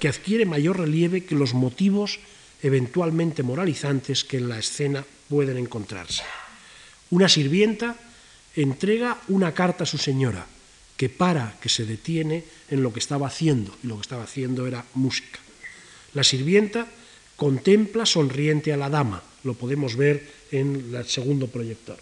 que 0.00 0.08
adquiere 0.08 0.44
mayor 0.44 0.78
relieve 0.78 1.24
que 1.24 1.34
los 1.34 1.54
motivos 1.54 2.18
eventualmente 2.62 3.42
moralizantes 3.42 4.24
que 4.24 4.38
en 4.38 4.48
la 4.48 4.58
escena 4.58 5.04
pueden 5.28 5.56
encontrarse. 5.56 6.22
Una 7.10 7.28
sirvienta 7.28 7.96
entrega 8.56 9.20
una 9.28 9.52
carta 9.52 9.84
a 9.84 9.86
su 9.86 9.98
señora, 9.98 10.46
que 10.96 11.08
para, 11.08 11.56
que 11.60 11.68
se 11.68 11.84
detiene 11.84 12.44
en 12.70 12.82
lo 12.82 12.92
que 12.92 13.00
estaba 13.00 13.26
haciendo, 13.26 13.76
y 13.84 13.86
lo 13.86 13.96
que 13.96 14.02
estaba 14.02 14.24
haciendo 14.24 14.66
era 14.66 14.84
música. 14.94 15.38
La 16.14 16.24
sirvienta 16.24 16.88
contempla 17.36 18.06
sonriente 18.06 18.72
a 18.72 18.76
la 18.76 18.88
dama, 18.88 19.22
lo 19.44 19.54
podemos 19.54 19.96
ver 19.96 20.26
en 20.50 20.94
el 20.94 21.06
segundo 21.06 21.46
proyector. 21.46 21.98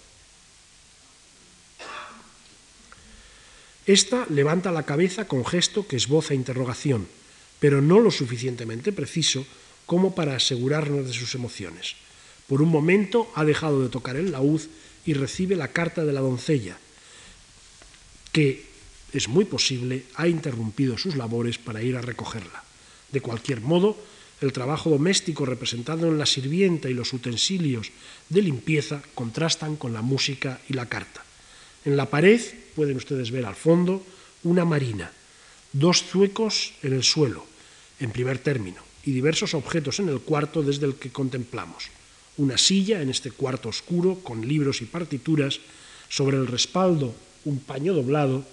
Esta 3.86 4.24
levanta 4.30 4.72
la 4.72 4.84
cabeza 4.84 5.28
con 5.28 5.44
gesto 5.44 5.86
que 5.86 5.96
esboza 5.96 6.32
interrogación, 6.32 7.06
pero 7.60 7.82
no 7.82 8.00
lo 8.00 8.10
suficientemente 8.10 8.92
preciso 8.92 9.44
como 9.84 10.14
para 10.14 10.36
asegurarnos 10.36 11.06
de 11.06 11.12
sus 11.12 11.34
emociones. 11.34 11.96
Por 12.48 12.62
un 12.62 12.70
momento 12.70 13.30
ha 13.34 13.44
dejado 13.44 13.82
de 13.82 13.90
tocar 13.90 14.16
el 14.16 14.32
laúd 14.32 14.62
y 15.04 15.12
recibe 15.12 15.56
la 15.56 15.68
carta 15.68 16.04
de 16.04 16.12
la 16.12 16.20
doncella, 16.20 16.78
que, 18.32 18.64
es 19.12 19.28
muy 19.28 19.44
posible, 19.44 20.04
ha 20.16 20.28
interrumpido 20.28 20.96
sus 20.96 21.16
labores 21.16 21.58
para 21.58 21.82
ir 21.82 21.96
a 21.96 22.02
recogerla. 22.02 22.64
De 23.12 23.20
cualquier 23.20 23.60
modo, 23.60 23.96
el 24.44 24.52
trabajo 24.52 24.90
doméstico 24.90 25.46
representado 25.46 26.06
en 26.08 26.18
la 26.18 26.26
sirvienta 26.26 26.90
y 26.90 26.94
los 26.94 27.12
utensilios 27.12 27.90
de 28.28 28.42
limpieza 28.42 29.02
contrastan 29.14 29.76
con 29.76 29.92
la 29.92 30.02
música 30.02 30.60
y 30.68 30.74
la 30.74 30.86
carta. 30.86 31.24
En 31.84 31.96
la 31.96 32.10
pared 32.10 32.40
pueden 32.76 32.96
ustedes 32.96 33.30
ver 33.30 33.46
al 33.46 33.56
fondo 33.56 34.04
una 34.42 34.64
marina, 34.64 35.10
dos 35.72 36.04
zuecos 36.04 36.74
en 36.82 36.92
el 36.92 37.02
suelo, 37.02 37.46
en 38.00 38.10
primer 38.10 38.38
término, 38.38 38.82
y 39.04 39.12
diversos 39.12 39.54
objetos 39.54 39.98
en 40.00 40.08
el 40.08 40.20
cuarto 40.20 40.62
desde 40.62 40.86
el 40.86 40.96
que 40.96 41.10
contemplamos. 41.10 41.88
Una 42.36 42.58
silla 42.58 43.00
en 43.00 43.10
este 43.10 43.30
cuarto 43.30 43.68
oscuro 43.68 44.20
con 44.22 44.46
libros 44.46 44.82
y 44.82 44.84
partituras, 44.84 45.60
sobre 46.08 46.36
el 46.36 46.46
respaldo 46.46 47.14
un 47.44 47.60
paño 47.60 47.94
doblado, 47.94 48.44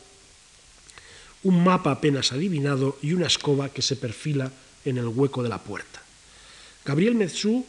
un 1.43 1.63
mapa 1.63 1.91
apenas 1.91 2.31
adivinado 2.31 2.97
y 3.01 3.13
una 3.13 3.27
escoba 3.27 3.69
que 3.69 3.81
se 3.81 3.95
perfila 3.95 4.51
en 4.85 4.97
el 4.97 5.07
hueco 5.07 5.43
de 5.43 5.49
la 5.49 5.59
puerta. 5.59 6.01
Gabriel 6.85 7.15
Metzú, 7.15 7.65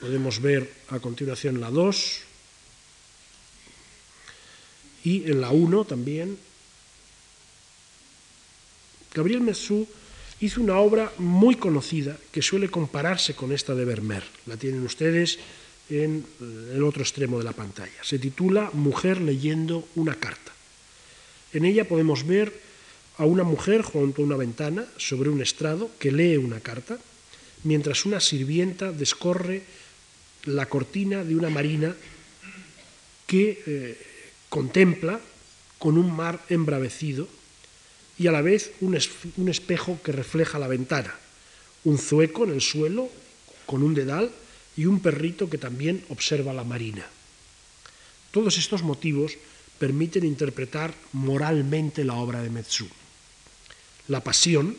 podemos 0.00 0.40
ver 0.40 0.70
a 0.88 0.98
continuación 0.98 1.60
la 1.60 1.70
2 1.70 2.20
y 5.04 5.30
en 5.30 5.40
la 5.40 5.50
1 5.50 5.84
también. 5.84 6.38
Gabriel 9.12 9.40
Metzú 9.40 9.86
hizo 10.40 10.60
una 10.60 10.78
obra 10.78 11.12
muy 11.18 11.56
conocida 11.56 12.16
que 12.32 12.42
suele 12.42 12.68
compararse 12.68 13.34
con 13.34 13.52
esta 13.52 13.74
de 13.74 13.84
Vermeer. 13.84 14.24
La 14.46 14.56
tienen 14.56 14.84
ustedes 14.84 15.38
en 15.88 16.26
el 16.40 16.82
otro 16.82 17.02
extremo 17.02 17.38
de 17.38 17.44
la 17.44 17.52
pantalla. 17.52 18.02
Se 18.02 18.18
titula 18.18 18.70
Mujer 18.72 19.20
leyendo 19.20 19.86
una 19.94 20.14
carta. 20.14 20.52
En 21.52 21.64
ella 21.64 21.86
podemos 21.86 22.26
ver 22.26 22.65
a 23.18 23.24
una 23.24 23.44
mujer 23.44 23.82
junto 23.82 24.22
a 24.22 24.24
una 24.24 24.36
ventana 24.36 24.84
sobre 24.98 25.30
un 25.30 25.40
estrado 25.40 25.90
que 25.98 26.12
lee 26.12 26.36
una 26.36 26.60
carta, 26.60 26.98
mientras 27.64 28.04
una 28.04 28.20
sirvienta 28.20 28.92
descorre 28.92 29.62
la 30.44 30.66
cortina 30.66 31.24
de 31.24 31.34
una 31.34 31.50
marina 31.50 31.96
que 33.26 33.62
eh, 33.66 33.98
contempla 34.48 35.20
con 35.78 35.98
un 35.98 36.14
mar 36.14 36.44
embravecido 36.48 37.28
y 38.18 38.28
a 38.28 38.32
la 38.32 38.42
vez 38.42 38.72
un, 38.80 38.94
espejo 38.94 39.98
que 40.02 40.12
refleja 40.12 40.58
la 40.58 40.68
ventana, 40.68 41.14
un 41.84 41.98
zueco 41.98 42.44
en 42.44 42.50
el 42.50 42.60
suelo 42.60 43.08
con 43.64 43.82
un 43.82 43.94
dedal 43.94 44.30
y 44.76 44.86
un 44.86 45.00
perrito 45.00 45.50
que 45.50 45.58
también 45.58 46.04
observa 46.08 46.52
la 46.52 46.64
marina. 46.64 47.06
Todos 48.30 48.58
estos 48.58 48.82
motivos 48.82 49.36
permiten 49.78 50.24
interpretar 50.24 50.94
moralmente 51.12 52.04
la 52.04 52.14
obra 52.14 52.42
de 52.42 52.50
Metsu 52.50 52.86
la 54.08 54.22
pasión, 54.22 54.76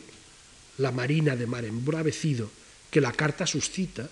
la 0.78 0.92
marina 0.92 1.36
de 1.36 1.46
mar 1.46 1.64
embravecido 1.64 2.50
que 2.90 3.00
la 3.00 3.12
carta 3.12 3.46
suscita, 3.46 4.08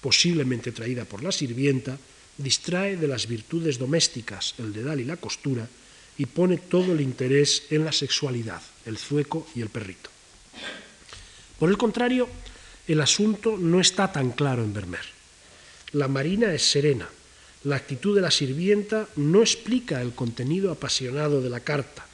posiblemente 0.00 0.72
traída 0.72 1.04
por 1.04 1.22
la 1.22 1.32
sirvienta, 1.32 1.98
distrae 2.38 2.96
de 2.96 3.08
las 3.08 3.26
virtudes 3.26 3.78
domésticas, 3.78 4.54
el 4.58 4.72
dedal 4.72 5.00
y 5.00 5.04
la 5.04 5.16
costura, 5.16 5.68
y 6.18 6.26
pone 6.26 6.58
todo 6.58 6.92
el 6.92 7.00
interés 7.00 7.64
en 7.70 7.84
la 7.84 7.92
sexualidad, 7.92 8.62
el 8.84 8.98
zueco 8.98 9.46
y 9.54 9.60
el 9.60 9.68
perrito. 9.68 10.10
Por 11.58 11.70
el 11.70 11.78
contrario, 11.78 12.28
el 12.88 13.00
asunto 13.00 13.56
no 13.56 13.80
está 13.80 14.12
tan 14.12 14.30
claro 14.30 14.62
en 14.64 14.72
Vermeer. 14.72 15.04
La 15.92 16.08
marina 16.08 16.52
es 16.52 16.62
serena, 16.62 17.08
la 17.64 17.76
actitud 17.76 18.14
de 18.14 18.22
la 18.22 18.30
sirvienta 18.30 19.08
no 19.16 19.40
explica 19.40 20.00
el 20.00 20.14
contenido 20.14 20.70
apasionado 20.70 21.42
de 21.42 21.50
la 21.50 21.60
carta, 21.60 22.05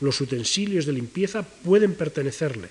los 0.00 0.20
utensilios 0.20 0.86
de 0.86 0.92
limpieza 0.92 1.42
pueden 1.42 1.94
pertenecerle 1.94 2.68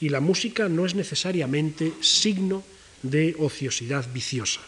y 0.00 0.08
la 0.08 0.20
música 0.20 0.68
no 0.68 0.84
es 0.84 0.94
necesariamente 0.94 1.92
signo 2.00 2.62
de 3.02 3.34
ociosidad 3.38 4.06
viciosa. 4.12 4.60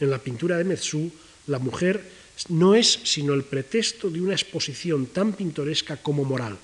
En 0.00 0.10
la 0.10 0.18
pintura 0.18 0.56
de 0.56 0.64
Metsu, 0.64 1.10
la 1.46 1.58
mujer 1.58 2.02
no 2.48 2.74
es 2.74 3.00
sino 3.04 3.34
el 3.34 3.44
pretexto 3.44 4.10
de 4.10 4.20
una 4.20 4.34
exposición 4.34 5.06
tan 5.06 5.32
pintoresca 5.32 5.96
como 5.96 6.24
moral. 6.24 6.58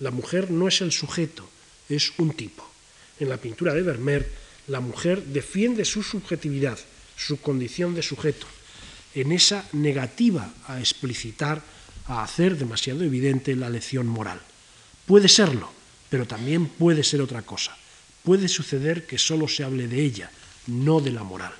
La 0.00 0.10
mujer 0.10 0.50
no 0.50 0.68
es 0.68 0.80
el 0.80 0.92
sujeto, 0.92 1.48
es 1.88 2.12
un 2.18 2.32
tipo. 2.32 2.68
En 3.20 3.28
la 3.28 3.36
pintura 3.36 3.74
de 3.74 3.82
Vermeer, 3.82 4.28
la 4.68 4.80
mujer 4.80 5.22
defiende 5.24 5.84
su 5.84 6.02
subjetividad, 6.02 6.78
su 7.16 7.40
condición 7.40 7.94
de 7.94 8.02
sujeto, 8.02 8.46
en 9.14 9.32
esa 9.32 9.68
negativa 9.72 10.52
a 10.66 10.80
explicitar, 10.80 11.62
a 12.06 12.22
hacer 12.22 12.56
demasiado 12.56 13.04
evidente 13.04 13.56
la 13.56 13.70
lección 13.70 14.06
moral. 14.06 14.40
Puede 15.06 15.28
serlo, 15.28 15.70
pero 16.08 16.26
también 16.26 16.66
puede 16.66 17.04
ser 17.04 17.20
otra 17.20 17.42
cosa. 17.42 17.76
Puede 18.22 18.48
suceder 18.48 19.06
que 19.06 19.18
solo 19.18 19.48
se 19.48 19.64
hable 19.64 19.88
de 19.88 20.02
ella, 20.02 20.30
no 20.66 21.00
de 21.00 21.12
la 21.12 21.24
moral. 21.24 21.52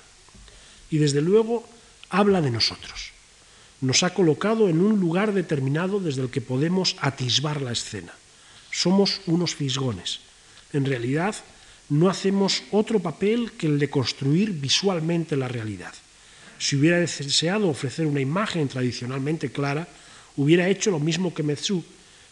Y 0.89 0.97
desde 0.97 1.21
luego 1.21 1.67
habla 2.09 2.41
de 2.41 2.51
nosotros 2.51 3.13
nos 3.83 4.01
ha 4.03 4.13
colocado 4.13 4.69
en 4.69 4.79
un 4.79 4.97
lugar 4.97 5.33
determinado 5.33 5.99
desde 5.99 6.21
el 6.21 6.29
que 6.29 6.39
podemos 6.39 6.95
atisbar 7.01 7.61
la 7.61 7.73
escena. 7.73 8.13
Somos 8.71 9.19
unos 9.27 9.55
fisgones. 9.55 10.21
En 10.71 10.85
realidad, 10.85 11.35
no 11.89 12.09
hacemos 12.09 12.63
otro 12.71 13.01
papel 13.01 13.51
que 13.51 13.67
el 13.67 13.79
de 13.79 13.89
construir 13.89 14.53
visualmente 14.53 15.35
la 15.35 15.49
realidad. 15.49 15.93
Si 16.57 16.77
hubiera 16.77 16.97
deseado 16.97 17.67
ofrecer 17.67 18.07
una 18.07 18.21
imagen 18.21 18.69
tradicionalmente 18.69 19.51
clara, 19.51 19.85
hubiera 20.37 20.69
hecho 20.69 20.91
lo 20.91 20.99
mismo 20.99 21.33
que 21.33 21.43
Metsu, 21.43 21.83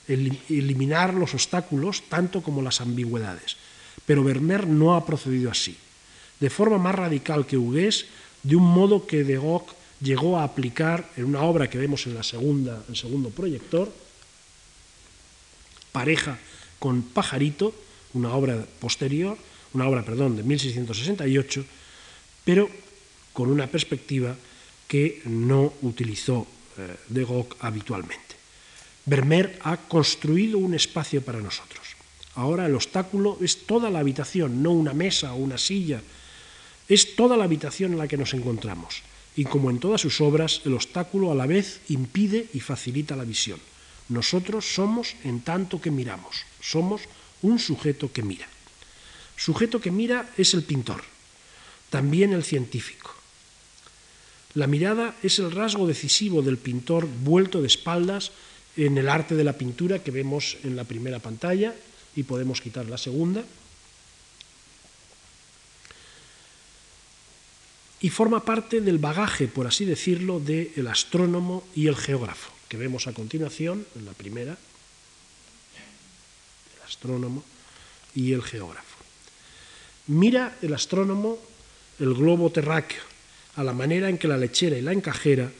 eliminar 0.07 1.13
los 1.13 1.33
obstáculos 1.33 2.03
tanto 2.09 2.41
como 2.41 2.61
las 2.61 2.81
ambigüedades. 2.81 3.57
Pero 4.05 4.23
Vermeer 4.23 4.67
no 4.67 4.95
ha 4.95 5.05
procedido 5.05 5.51
así. 5.51 5.77
De 6.39 6.49
forma 6.49 6.77
más 6.77 6.95
radical 6.95 7.45
que 7.45 7.57
Hugues, 7.57 8.07
de 8.43 8.55
un 8.55 8.63
modo 8.63 9.05
que 9.05 9.23
de 9.23 9.37
Gauck 9.37 9.71
llegó 10.01 10.39
a 10.39 10.43
aplicar 10.43 11.09
en 11.15 11.25
una 11.25 11.41
obra 11.43 11.69
que 11.69 11.77
vemos 11.77 12.07
en 12.07 12.15
la 12.15 12.23
segunda, 12.23 12.83
el 12.89 12.95
segundo 12.95 13.29
proyector, 13.29 13.91
Pareja 15.91 16.39
con 16.79 17.03
Pajarito, 17.03 17.75
una 18.13 18.33
obra 18.33 18.65
posterior, 18.79 19.37
una 19.73 19.87
obra, 19.87 20.03
perdón, 20.03 20.35
de 20.35 20.43
1668, 20.43 21.63
pero 22.43 22.69
con 23.33 23.49
una 23.49 23.67
perspectiva 23.67 24.35
que 24.87 25.21
no 25.25 25.73
utilizó 25.81 26.47
de 27.09 27.25
Gauck 27.25 27.55
habitualmente. 27.59 28.35
Vermeer 29.05 29.59
ha 29.63 29.77
construido 29.77 30.57
un 30.57 30.73
espacio 30.73 31.21
para 31.21 31.41
nosotros. 31.41 31.81
Ahora 32.35 32.65
el 32.65 32.75
obstáculo 32.75 33.37
es 33.41 33.65
toda 33.65 33.89
la 33.89 33.99
habitación, 33.99 34.63
no 34.63 34.71
una 34.71 34.93
mesa 34.93 35.33
o 35.33 35.37
una 35.37 35.57
silla, 35.57 36.01
es 36.87 37.15
toda 37.15 37.35
la 37.37 37.43
habitación 37.45 37.93
en 37.93 37.97
la 37.97 38.07
que 38.07 38.17
nos 38.17 38.33
encontramos 38.33 39.03
y 39.35 39.45
como 39.45 39.69
en 39.69 39.79
todas 39.79 40.01
sus 40.01 40.19
obras, 40.21 40.61
el 40.65 40.73
obstáculo 40.73 41.31
a 41.31 41.35
la 41.35 41.45
vez 41.45 41.81
impide 41.89 42.47
y 42.53 42.59
facilita 42.59 43.15
la 43.15 43.23
visión. 43.23 43.59
Nosotros 44.09 44.75
somos 44.75 45.15
en 45.23 45.41
tanto 45.41 45.79
que 45.79 45.91
miramos, 45.91 46.43
somos 46.59 47.03
un 47.41 47.59
sujeto 47.59 48.11
que 48.11 48.23
mira. 48.23 48.47
Sujeto 49.37 49.79
que 49.79 49.91
mira 49.91 50.29
es 50.37 50.53
el 50.53 50.63
pintor, 50.63 51.01
también 51.89 52.33
el 52.33 52.43
científico. 52.43 53.15
La 54.53 54.67
mirada 54.67 55.15
es 55.23 55.39
el 55.39 55.51
rasgo 55.51 55.87
decisivo 55.87 56.41
del 56.41 56.57
pintor 56.57 57.07
vuelto 57.07 57.61
de 57.61 57.67
espaldas 57.67 58.31
en 58.75 58.97
el 58.97 59.09
arte 59.09 59.35
de 59.35 59.43
la 59.43 59.53
pintura 59.53 59.99
que 59.99 60.11
vemos 60.11 60.57
en 60.63 60.75
la 60.75 60.83
primera 60.83 61.19
pantalla 61.19 61.73
y 62.15 62.23
podemos 62.23 62.61
quitar 62.61 62.85
la 62.87 62.97
segunda. 62.97 63.43
y 68.01 68.09
forma 68.09 68.43
parte 68.43 68.81
del 68.81 68.97
bagaje, 68.97 69.47
por 69.47 69.67
así 69.67 69.85
decirlo, 69.85 70.39
del 70.39 70.87
astrónomo 70.87 71.63
y 71.75 71.87
el 71.87 71.95
geógrafo, 71.95 72.51
que 72.67 72.77
vemos 72.77 73.05
a 73.05 73.13
continuación 73.13 73.85
en 73.95 74.05
la 74.05 74.13
primera, 74.13 74.57
el 76.75 76.81
astrónomo 76.83 77.43
y 78.15 78.33
el 78.33 78.41
geógrafo. 78.41 78.97
Mira 80.07 80.57
el 80.63 80.73
astrónomo 80.73 81.37
el 81.99 82.15
globo 82.15 82.51
terráqueo, 82.51 83.03
a 83.55 83.63
la 83.63 83.73
manera 83.73 84.09
en 84.09 84.17
que 84.17 84.27
la 84.27 84.37
lechera 84.37 84.77
y 84.77 84.81
la 84.81 84.93
encajera 84.93 85.51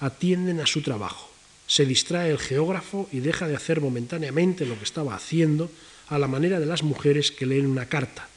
atienden 0.00 0.60
a 0.60 0.66
su 0.66 0.82
trabajo. 0.82 1.30
Se 1.66 1.86
distrae 1.86 2.30
el 2.30 2.38
geógrafo 2.38 3.08
y 3.12 3.20
deja 3.20 3.46
de 3.46 3.56
hacer 3.56 3.80
momentáneamente 3.80 4.66
lo 4.66 4.76
que 4.76 4.84
estaba 4.84 5.14
haciendo 5.14 5.70
a 6.08 6.18
la 6.18 6.26
manera 6.26 6.58
de 6.58 6.66
las 6.66 6.82
mujeres 6.82 7.30
que 7.30 7.46
leen 7.46 7.66
una 7.66 7.86
carta, 7.86 8.28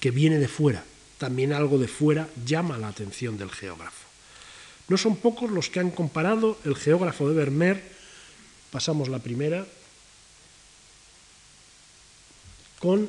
que 0.00 0.10
viene 0.10 0.38
de 0.38 0.48
fuera, 0.48 0.84
también 1.18 1.52
algo 1.52 1.78
de 1.78 1.86
fuera 1.86 2.28
llama 2.44 2.78
la 2.78 2.88
atención 2.88 3.38
del 3.38 3.50
geógrafo. 3.50 4.08
No 4.88 4.96
son 4.98 5.16
pocos 5.16 5.50
los 5.50 5.70
que 5.70 5.80
han 5.80 5.90
comparado 5.90 6.58
el 6.64 6.74
geógrafo 6.74 7.28
de 7.28 7.36
Vermeer, 7.36 7.82
pasamos 8.70 9.08
la 9.08 9.20
primera, 9.20 9.64
con 12.80 13.08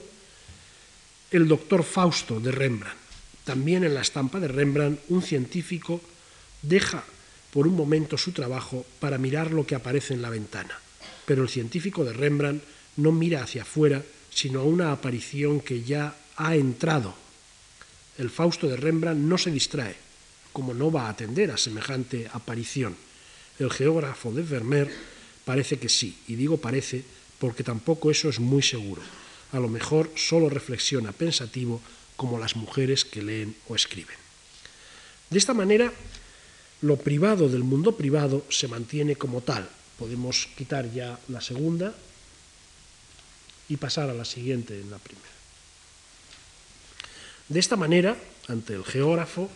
el 1.32 1.48
doctor 1.48 1.84
Fausto 1.84 2.40
de 2.40 2.52
Rembrandt. 2.52 3.03
También 3.44 3.84
en 3.84 3.94
la 3.94 4.02
estampa 4.02 4.40
de 4.40 4.48
Rembrandt, 4.48 5.02
un 5.10 5.22
científico 5.22 6.02
deja 6.62 7.04
por 7.52 7.68
un 7.68 7.76
momento 7.76 8.18
su 8.18 8.32
trabajo 8.32 8.86
para 9.00 9.18
mirar 9.18 9.52
lo 9.52 9.66
que 9.66 9.76
aparece 9.76 10.14
en 10.14 10.22
la 10.22 10.30
ventana. 10.30 10.80
Pero 11.26 11.44
el 11.44 11.50
científico 11.50 12.04
de 12.04 12.14
Rembrandt 12.14 12.64
no 12.98 13.12
mira 13.12 13.44
hacia 13.44 13.64
afuera, 13.64 14.02
sino 14.30 14.62
a 14.62 14.64
una 14.64 14.92
aparición 14.92 15.60
que 15.60 15.84
ya 15.84 16.16
ha 16.38 16.56
entrado 16.56 17.16
el 18.18 18.30
Fausto 18.30 18.68
de 18.68 18.78
Rembrandt 18.78 19.20
no 19.20 19.38
se 19.38 19.50
distrae, 19.50 19.96
como 20.52 20.74
no 20.74 20.92
va 20.92 21.08
a 21.08 21.10
atender 21.10 21.50
a 21.50 21.58
semejante 21.58 22.30
aparición. 22.32 22.96
El 23.58 23.72
geógrafo 23.72 24.32
de 24.32 24.44
Vermeer 24.44 24.94
parece 25.46 25.80
que 25.80 25.90
sí, 25.90 26.20
y 26.28 26.36
digo 26.36 26.58
parece 26.58 27.04
porque 27.40 27.64
tampoco 27.64 28.12
eso 28.12 28.30
es 28.30 28.40
muy 28.40 28.62
seguro. 28.62 29.02
A 29.52 29.60
lo 29.60 29.68
mejor 29.68 30.12
solo 30.16 30.50
reflexiona 30.50 31.12
pensativo 31.12 31.82
como 32.16 32.40
las 32.40 32.56
mujeres 32.56 33.06
que 33.06 33.22
leen 33.22 33.56
o 33.68 33.76
escriben. 33.76 34.18
De 35.30 35.38
esta 35.38 35.54
manera, 35.54 35.92
lo 36.82 36.98
privado 36.98 37.50
del 37.50 37.64
mundo 37.64 37.96
privado 37.96 38.46
se 38.50 38.68
mantiene 38.68 39.16
como 39.16 39.42
tal. 39.42 39.70
Podemos 39.98 40.50
quitar 40.58 40.92
ya 40.92 41.20
la 41.30 41.42
segunda 41.42 41.96
y 43.70 43.78
pasar 43.78 44.10
a 44.10 44.14
la 44.14 44.26
siguiente 44.26 44.80
en 44.80 44.92
la 44.92 45.00
primera. 45.00 45.34
De 47.50 47.60
esta 47.60 47.76
manera, 47.76 48.18
ante 48.48 48.74
el 48.74 48.84
geógrafo, 48.84 49.50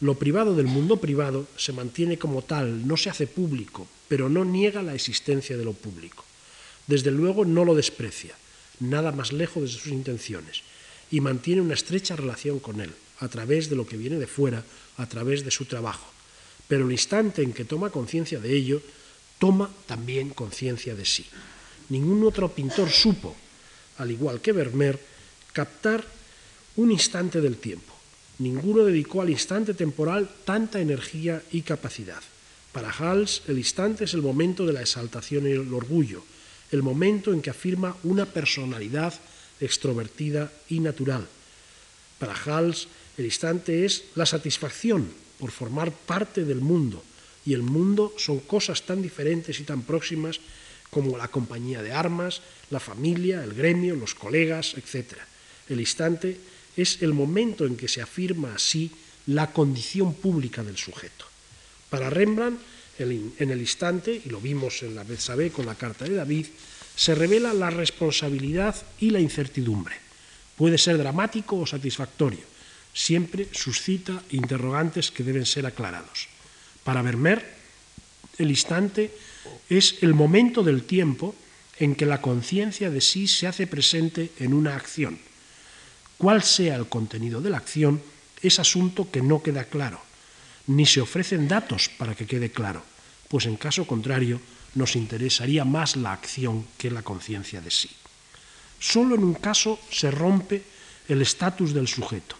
lo 0.00 0.18
privado 0.18 0.56
del 0.56 0.66
mundo 0.66 0.96
privado 0.96 1.46
se 1.56 1.72
mantiene 1.72 2.18
como 2.18 2.42
tal, 2.42 2.86
no 2.86 2.96
se 2.96 3.10
hace 3.10 3.26
público, 3.26 3.86
pero 4.08 4.28
no 4.28 4.44
niega 4.44 4.82
la 4.82 4.94
existencia 4.94 5.56
de 5.56 5.64
lo 5.64 5.74
público. 5.74 6.24
Desde 6.86 7.10
luego 7.10 7.44
no 7.44 7.64
lo 7.64 7.74
desprecia, 7.74 8.34
nada 8.80 9.12
más 9.12 9.32
lejos 9.32 9.62
de 9.62 9.68
sus 9.68 9.86
intenciones, 9.88 10.62
y 11.10 11.20
mantiene 11.20 11.60
una 11.60 11.74
estrecha 11.74 12.16
relación 12.16 12.60
con 12.60 12.80
él, 12.80 12.92
a 13.18 13.28
través 13.28 13.68
de 13.68 13.76
lo 13.76 13.86
que 13.86 13.96
viene 13.96 14.18
de 14.18 14.26
fuera, 14.26 14.64
a 14.96 15.06
través 15.06 15.44
de 15.44 15.50
su 15.50 15.64
trabajo. 15.64 16.06
Pero 16.68 16.86
el 16.86 16.92
instante 16.92 17.42
en 17.42 17.52
que 17.52 17.64
toma 17.64 17.90
conciencia 17.90 18.38
de 18.38 18.54
ello, 18.54 18.80
toma 19.38 19.70
también 19.86 20.30
conciencia 20.30 20.94
de 20.94 21.04
sí. 21.04 21.26
Ningún 21.88 22.22
otro 22.24 22.48
pintor 22.52 22.90
supo, 22.90 23.34
al 23.98 24.10
igual 24.10 24.40
que 24.40 24.52
Vermeer, 24.52 24.98
captar 25.52 26.04
un 26.76 26.92
instante 26.92 27.40
del 27.40 27.56
tiempo. 27.56 27.92
Ninguno 28.38 28.84
dedicó 28.84 29.20
al 29.20 29.30
instante 29.30 29.74
temporal 29.74 30.30
tanta 30.44 30.80
energía 30.80 31.42
y 31.50 31.62
capacidad. 31.62 32.22
Para 32.72 32.90
Hals, 32.90 33.42
el 33.48 33.58
instante 33.58 34.04
es 34.04 34.14
el 34.14 34.22
momento 34.22 34.64
de 34.64 34.72
la 34.72 34.80
exaltación 34.80 35.46
y 35.46 35.50
el 35.50 35.74
orgullo, 35.74 36.22
el 36.70 36.82
momento 36.82 37.32
en 37.32 37.42
que 37.42 37.50
afirma 37.50 37.96
una 38.04 38.26
personalidad 38.26 39.12
extrovertida 39.60 40.50
y 40.68 40.80
natural. 40.80 41.26
Para 42.18 42.34
Hals, 42.34 42.88
el 43.16 43.24
instante 43.24 43.84
es 43.84 44.04
la 44.14 44.26
satisfacción 44.26 45.08
por 45.38 45.50
formar 45.50 45.92
parte 45.92 46.44
del 46.44 46.60
mundo, 46.60 47.02
y 47.44 47.54
el 47.54 47.62
mundo 47.62 48.12
son 48.18 48.40
cosas 48.40 48.82
tan 48.82 49.00
diferentes 49.00 49.60
y 49.60 49.64
tan 49.64 49.82
próximas 49.82 50.40
como 50.90 51.16
la 51.16 51.28
compañía 51.28 51.82
de 51.82 51.92
armas, 51.92 52.42
la 52.70 52.80
familia, 52.80 53.42
el 53.42 53.54
gremio, 53.54 53.96
los 53.96 54.14
colegas, 54.14 54.74
etc. 54.74 55.14
El 55.68 55.80
instante 55.80 56.36
es 56.76 57.02
el 57.02 57.14
momento 57.14 57.64
en 57.64 57.76
que 57.76 57.88
se 57.88 58.02
afirma 58.02 58.54
así 58.54 58.90
la 59.26 59.52
condición 59.52 60.14
pública 60.14 60.62
del 60.62 60.76
sujeto. 60.76 61.24
Para 61.88 62.10
Rembrandt, 62.10 62.60
en 62.98 63.50
el 63.50 63.60
instante, 63.60 64.20
y 64.24 64.28
lo 64.28 64.40
vimos 64.40 64.82
en 64.82 64.94
la 64.94 65.04
Betsabé 65.04 65.50
con 65.50 65.64
la 65.64 65.74
carta 65.74 66.04
de 66.04 66.14
David, 66.14 66.46
se 67.00 67.14
revela 67.14 67.54
la 67.54 67.70
responsabilidad 67.70 68.76
y 69.00 69.08
la 69.08 69.20
incertidumbre. 69.20 69.96
Puede 70.54 70.76
ser 70.76 70.98
dramático 70.98 71.56
o 71.56 71.64
satisfactorio, 71.64 72.44
siempre 72.92 73.48
suscita 73.52 74.20
interrogantes 74.36 75.08
que 75.08 75.24
deben 75.24 75.48
ser 75.48 75.64
aclarados. 75.64 76.28
Para 76.84 77.00
Vermeer, 77.00 77.40
el 78.36 78.50
instante 78.50 79.16
es 79.70 80.02
el 80.02 80.12
momento 80.12 80.62
del 80.62 80.84
tiempo 80.84 81.34
en 81.78 81.96
que 81.96 82.04
la 82.04 82.20
conciencia 82.20 82.90
de 82.90 83.00
sí 83.00 83.26
se 83.28 83.46
hace 83.46 83.66
presente 83.66 84.32
en 84.36 84.52
una 84.52 84.76
acción. 84.76 85.16
Cuál 86.18 86.42
sea 86.42 86.76
el 86.76 86.84
contenido 86.84 87.40
de 87.40 87.48
la 87.48 87.64
acción 87.64 88.02
es 88.42 88.60
asunto 88.60 89.10
que 89.10 89.22
no 89.22 89.42
queda 89.42 89.64
claro, 89.64 90.02
ni 90.66 90.84
se 90.84 91.00
ofrecen 91.00 91.48
datos 91.48 91.88
para 91.88 92.14
que 92.14 92.26
quede 92.26 92.52
claro, 92.52 92.84
pues 93.28 93.46
en 93.46 93.56
caso 93.56 93.86
contrario 93.86 94.38
nos 94.74 94.96
interesaría 94.96 95.64
más 95.64 95.96
la 95.96 96.12
acción 96.12 96.66
que 96.78 96.90
la 96.90 97.02
conciencia 97.02 97.60
de 97.60 97.70
sí. 97.70 97.90
Solo 98.78 99.14
en 99.14 99.24
un 99.24 99.34
caso 99.34 99.78
se 99.90 100.10
rompe 100.10 100.62
el 101.08 101.22
estatus 101.22 101.74
del 101.74 101.88
sujeto, 101.88 102.36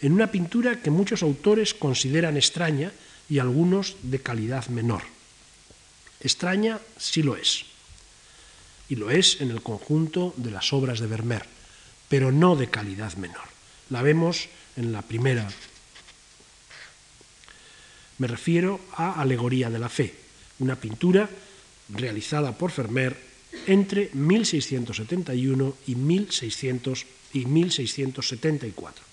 en 0.00 0.12
una 0.12 0.30
pintura 0.30 0.82
que 0.82 0.90
muchos 0.90 1.22
autores 1.22 1.74
consideran 1.74 2.36
extraña 2.36 2.92
y 3.28 3.38
algunos 3.38 3.96
de 4.02 4.20
calidad 4.20 4.66
menor. 4.68 5.02
Extraña 6.20 6.80
sí 6.98 7.22
lo 7.22 7.36
es, 7.36 7.64
y 8.88 8.96
lo 8.96 9.10
es 9.10 9.40
en 9.40 9.50
el 9.50 9.62
conjunto 9.62 10.34
de 10.36 10.50
las 10.50 10.72
obras 10.72 11.00
de 11.00 11.06
Vermeer, 11.06 11.46
pero 12.08 12.30
no 12.30 12.56
de 12.56 12.68
calidad 12.68 13.14
menor. 13.14 13.48
La 13.88 14.02
vemos 14.02 14.48
en 14.76 14.92
la 14.92 15.02
primera. 15.02 15.48
Me 18.18 18.26
refiero 18.26 18.80
a 18.94 19.20
Alegoría 19.20 19.70
de 19.70 19.78
la 19.78 19.88
Fe, 19.88 20.14
una 20.58 20.76
pintura 20.76 21.28
realizada 21.88 22.56
por 22.56 22.74
Vermeer 22.74 23.16
entre 23.66 24.10
1671 24.12 25.76
y, 25.86 25.94
1600 25.94 27.06
y 27.34 27.46
1674. 27.46 29.04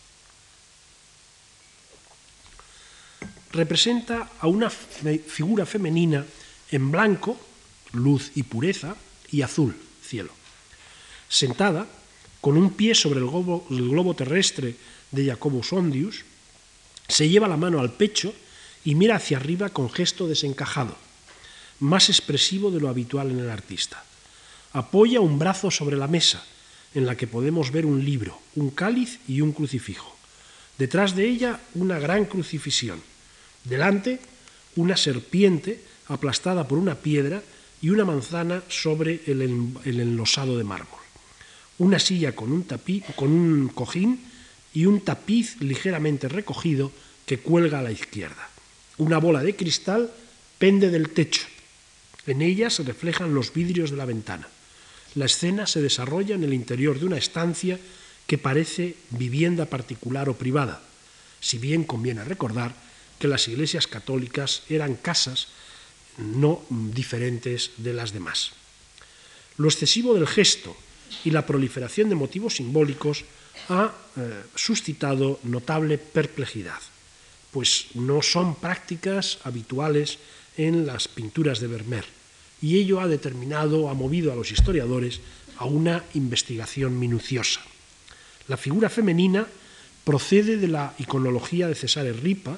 Representa 3.52 4.30
a 4.40 4.48
una 4.48 4.70
figura 4.70 5.66
femenina 5.66 6.26
en 6.72 6.92
blanco, 6.92 7.38
luz 7.94 8.32
y 8.36 8.44
pureza, 8.44 8.96
y 9.32 9.42
azul, 9.42 9.76
cielo. 10.04 10.32
Sentada, 11.28 11.88
con 12.42 12.58
un 12.58 12.74
pie 12.74 12.96
sobre 12.96 13.20
el 13.20 13.28
globo, 13.28 13.66
el 13.70 13.90
globo 13.90 14.16
terrestre 14.16 14.76
de 15.12 15.26
Jacobus 15.26 15.74
Ondius, 15.74 16.24
se 17.08 17.28
lleva 17.28 17.48
la 17.48 17.58
mano 17.58 17.80
al 17.80 17.94
pecho 17.94 18.34
y 18.86 18.96
mira 18.96 19.16
hacia 19.16 19.38
arriba 19.38 19.70
con 19.70 19.90
gesto 19.90 20.28
desencajado, 20.28 20.96
más 21.80 22.10
expresivo 22.10 22.72
de 22.72 22.80
lo 22.80 22.90
habitual 22.90 23.32
en 23.32 23.40
el 23.40 23.50
artista. 23.50 24.04
Apoya 24.74 25.20
un 25.20 25.40
brazo 25.40 25.72
sobre 25.72 25.98
la 25.98 26.08
mesa, 26.08 26.44
en 26.94 27.06
la 27.06 27.16
que 27.16 27.28
podemos 27.28 27.72
ver 27.72 27.86
un 27.86 28.04
libro, 28.04 28.40
un 28.56 28.72
cáliz 28.72 29.20
y 29.28 29.42
un 29.42 29.52
crucifijo. 29.52 30.16
Detrás 30.78 31.16
de 31.16 31.28
ella 31.28 31.60
una 31.76 32.00
gran 32.00 32.26
crucifixión. 32.26 33.02
Delante 33.64 34.20
una 34.76 34.96
serpiente 34.96 35.84
aplastada 36.08 36.68
por 36.68 36.78
una 36.78 36.96
piedra 36.96 37.44
y 37.82 37.90
una 37.90 38.06
manzana 38.06 38.64
sobre 38.68 39.22
el, 39.28 39.42
enlosado 39.86 40.58
de 40.58 40.64
mármol. 40.64 41.00
Una 41.78 42.00
silla 42.00 42.36
con 42.36 42.52
un, 42.52 42.66
con 43.16 43.32
un 43.32 43.70
cojín 43.70 44.20
y 44.74 44.86
un 44.86 45.02
tapiz 45.02 45.60
ligeramente 45.62 46.28
recogido 46.28 46.92
que 47.26 47.40
cuelga 47.40 47.80
a 47.80 47.84
la 47.84 47.92
izquierda. 47.92 48.50
Una 48.98 49.18
bola 49.18 49.44
de 49.44 49.56
cristal 49.56 50.12
pende 50.58 50.90
del 50.90 51.10
techo. 51.10 51.48
En 52.30 52.44
ella 52.44 52.70
se 52.70 52.84
reflejan 52.84 53.34
los 53.34 53.54
vidrios 53.54 53.90
de 53.90 53.98
la 53.98 54.06
ventana. 54.06 54.48
La 55.16 55.26
escena 55.26 55.66
se 55.66 55.82
desarrolla 55.82 56.36
en 56.36 56.44
el 56.44 56.54
interior 56.54 57.00
de 57.00 57.08
una 57.08 57.18
estancia 57.18 57.80
que 58.28 58.38
parece 58.38 58.96
vivienda 59.10 59.66
particular 59.66 60.30
o 60.30 60.38
privada, 60.38 60.80
si 61.42 61.58
bien 61.58 61.84
conviene 61.84 62.24
recordar 62.24 62.76
que 63.18 63.28
las 63.28 63.48
iglesias 63.48 63.88
católicas 63.88 64.62
eran 64.70 64.94
casas 64.94 65.48
no 66.20 66.62
diferentes 66.70 67.72
de 67.78 67.94
las 67.94 68.14
demás. 68.14 68.52
Lo 69.58 69.68
excesivo 69.68 70.14
del 70.14 70.28
gesto 70.28 70.78
y 71.26 71.32
la 71.32 71.48
proliferación 71.48 72.10
de 72.10 72.16
motivos 72.16 72.58
simbólicos 72.58 73.26
ha 73.70 73.90
eh, 73.90 74.44
suscitado 74.54 75.40
notable 75.42 75.98
perplejidad, 75.98 76.78
pues 77.50 77.88
no 77.96 78.22
son 78.22 78.54
prácticas 78.54 79.40
habituales 79.44 80.20
en 80.58 80.86
las 80.86 81.08
pinturas 81.08 81.60
de 81.60 81.68
Vermeer, 81.68 82.19
y 82.62 82.78
ello 82.78 83.00
ha 83.00 83.08
determinado, 83.08 83.90
ha 83.90 83.94
movido 83.94 84.32
a 84.32 84.36
los 84.36 84.52
historiadores 84.52 85.22
a 85.58 85.66
una 85.66 86.04
investigación 86.14 86.98
minuciosa. 87.00 87.62
La 88.48 88.58
figura 88.58 88.90
femenina 88.90 89.48
procede 90.04 90.58
de 90.58 90.68
la 90.68 90.94
iconología 90.98 91.68
de 91.68 91.76
Cesare 91.76 92.14
Ripa, 92.14 92.58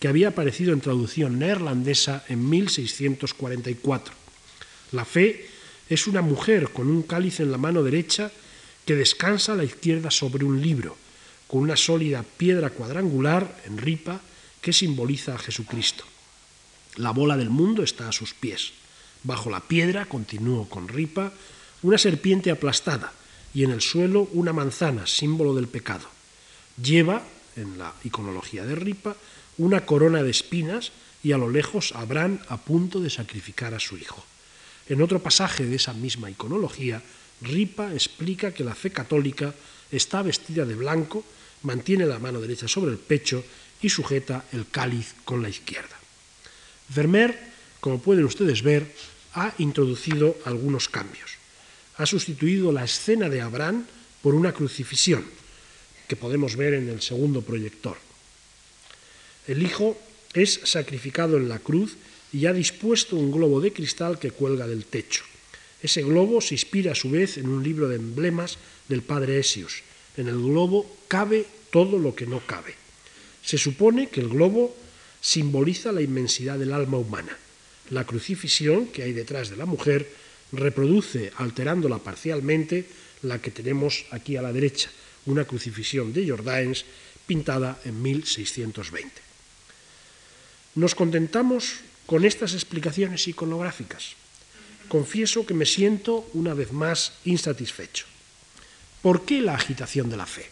que 0.00 0.08
había 0.08 0.28
aparecido 0.28 0.72
en 0.72 0.80
traducción 0.80 1.38
neerlandesa 1.38 2.24
en 2.28 2.48
1644. 2.48 4.14
La 4.92 5.04
fe 5.04 5.48
es 5.88 6.06
una 6.06 6.22
mujer 6.22 6.70
con 6.72 6.88
un 6.88 7.02
cáliz 7.02 7.40
en 7.40 7.50
la 7.52 7.58
mano 7.58 7.82
derecha 7.82 8.30
que 8.84 8.96
descansa 8.96 9.52
a 9.52 9.56
la 9.56 9.64
izquierda 9.64 10.10
sobre 10.10 10.44
un 10.44 10.62
libro, 10.62 10.96
con 11.46 11.60
una 11.60 11.76
sólida 11.76 12.22
piedra 12.22 12.70
cuadrangular 12.70 13.62
en 13.66 13.78
ripa 13.78 14.20
que 14.60 14.72
simboliza 14.72 15.34
a 15.34 15.38
Jesucristo. 15.38 16.04
La 16.96 17.10
bola 17.10 17.36
del 17.36 17.50
mundo 17.50 17.82
está 17.82 18.08
a 18.08 18.12
sus 18.12 18.34
pies. 18.34 18.72
Bajo 19.24 19.50
la 19.50 19.60
piedra, 19.60 20.06
continúo 20.06 20.68
con 20.68 20.88
ripa, 20.88 21.32
una 21.82 21.98
serpiente 21.98 22.50
aplastada 22.50 23.12
y 23.54 23.64
en 23.64 23.70
el 23.70 23.80
suelo 23.80 24.28
una 24.32 24.52
manzana, 24.52 25.06
símbolo 25.06 25.54
del 25.54 25.68
pecado. 25.68 26.06
Lleva, 26.80 27.22
en 27.56 27.78
la 27.78 27.92
iconología 28.04 28.64
de 28.64 28.74
ripa, 28.74 29.16
una 29.58 29.84
corona 29.84 30.22
de 30.22 30.30
espinas 30.30 30.92
y 31.22 31.32
a 31.32 31.38
lo 31.38 31.50
lejos 31.50 31.92
Abraham 31.94 32.38
a 32.48 32.58
punto 32.58 33.00
de 33.00 33.10
sacrificar 33.10 33.74
a 33.74 33.80
su 33.80 33.96
hijo. 33.96 34.24
En 34.88 35.02
otro 35.02 35.20
pasaje 35.20 35.66
de 35.66 35.76
esa 35.76 35.92
misma 35.92 36.30
iconología, 36.30 37.02
Ripa 37.42 37.92
explica 37.92 38.52
que 38.52 38.64
la 38.64 38.74
fe 38.74 38.90
católica 38.90 39.54
está 39.90 40.22
vestida 40.22 40.64
de 40.64 40.74
blanco, 40.74 41.24
mantiene 41.62 42.06
la 42.06 42.18
mano 42.18 42.40
derecha 42.40 42.68
sobre 42.68 42.92
el 42.92 42.98
pecho 42.98 43.44
y 43.82 43.90
sujeta 43.90 44.44
el 44.52 44.66
cáliz 44.68 45.14
con 45.24 45.42
la 45.42 45.48
izquierda. 45.48 45.96
Vermeer, 46.88 47.47
como 47.80 48.00
pueden 48.00 48.24
ustedes 48.24 48.62
ver, 48.62 48.86
ha 49.34 49.54
introducido 49.58 50.36
algunos 50.44 50.88
cambios. 50.88 51.38
Ha 51.96 52.06
sustituido 52.06 52.72
la 52.72 52.84
escena 52.84 53.28
de 53.28 53.40
Abraham 53.40 53.86
por 54.22 54.34
una 54.34 54.52
crucifixión, 54.52 55.24
que 56.06 56.16
podemos 56.16 56.56
ver 56.56 56.74
en 56.74 56.88
el 56.88 57.02
segundo 57.02 57.42
proyector. 57.42 57.96
El 59.46 59.62
Hijo 59.62 59.98
es 60.34 60.60
sacrificado 60.64 61.36
en 61.36 61.48
la 61.48 61.58
cruz 61.58 61.96
y 62.32 62.46
ha 62.46 62.52
dispuesto 62.52 63.16
un 63.16 63.30
globo 63.30 63.60
de 63.60 63.72
cristal 63.72 64.18
que 64.18 64.30
cuelga 64.30 64.66
del 64.66 64.84
techo. 64.84 65.24
Ese 65.82 66.02
globo 66.02 66.40
se 66.40 66.54
inspira 66.54 66.92
a 66.92 66.96
su 66.96 67.10
vez 67.10 67.38
en 67.38 67.48
un 67.48 67.62
libro 67.62 67.88
de 67.88 67.96
emblemas 67.96 68.58
del 68.88 69.02
padre 69.02 69.38
Esios. 69.38 69.82
En 70.16 70.28
el 70.28 70.36
globo 70.36 70.98
cabe 71.06 71.46
todo 71.70 71.98
lo 71.98 72.14
que 72.14 72.26
no 72.26 72.40
cabe. 72.40 72.74
Se 73.42 73.56
supone 73.56 74.08
que 74.08 74.20
el 74.20 74.28
globo 74.28 74.76
simboliza 75.20 75.92
la 75.92 76.02
inmensidad 76.02 76.58
del 76.58 76.72
alma 76.72 76.98
humana. 76.98 77.36
La 77.90 78.04
crucifixión 78.04 78.88
que 78.88 79.02
hay 79.02 79.12
detrás 79.12 79.48
de 79.48 79.56
la 79.56 79.66
mujer 79.66 80.10
reproduce, 80.52 81.32
alterándola 81.36 81.98
parcialmente, 81.98 82.86
la 83.22 83.40
que 83.40 83.50
tenemos 83.50 84.06
aquí 84.10 84.36
a 84.36 84.42
la 84.42 84.52
derecha, 84.52 84.90
una 85.26 85.44
crucifixión 85.44 86.12
de 86.12 86.28
Jordaens 86.28 86.84
pintada 87.26 87.80
en 87.84 88.00
1620. 88.00 89.10
Nos 90.76 90.94
contentamos 90.94 91.80
con 92.06 92.24
estas 92.24 92.54
explicaciones 92.54 93.28
iconográficas. 93.28 94.16
Confieso 94.88 95.44
que 95.44 95.52
me 95.52 95.66
siento 95.66 96.28
una 96.32 96.54
vez 96.54 96.72
más 96.72 97.12
insatisfecho. 97.24 98.06
¿Por 99.02 99.24
qué 99.24 99.40
la 99.40 99.54
agitación 99.54 100.08
de 100.08 100.16
la 100.16 100.26
fe? 100.26 100.48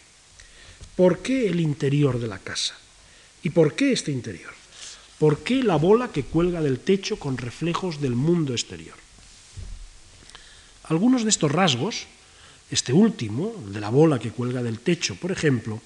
¿Por 0.95 1.19
qué 1.19 1.47
el 1.47 1.59
interior 1.59 2.19
de 2.19 2.27
la 2.27 2.39
casa? 2.39 2.77
¿Y 3.41 3.49
por 3.49 3.75
qué 3.75 3.91
este 3.91 4.11
interior? 4.11 4.56
¿Por 5.19 5.39
qué 5.39 5.63
la 5.63 5.77
bola 5.77 6.11
que 6.11 6.23
cuelga 6.23 6.61
del 6.61 6.79
techo 6.79 7.17
con 7.17 7.37
reflejos 7.37 7.99
del 7.99 8.13
mundo 8.13 8.53
exterior? 8.53 8.95
Algunos 10.83 11.23
de 11.23 11.29
estos 11.29 11.51
rasgos, 11.51 12.05
este 12.69 12.93
último, 12.93 13.53
el 13.65 13.73
de 13.73 13.79
la 13.79 13.89
bola 13.89 14.19
que 14.19 14.31
cuelga 14.31 14.61
del 14.61 14.79
techo, 14.79 15.15
por 15.15 15.31
ejemplo, 15.31 15.81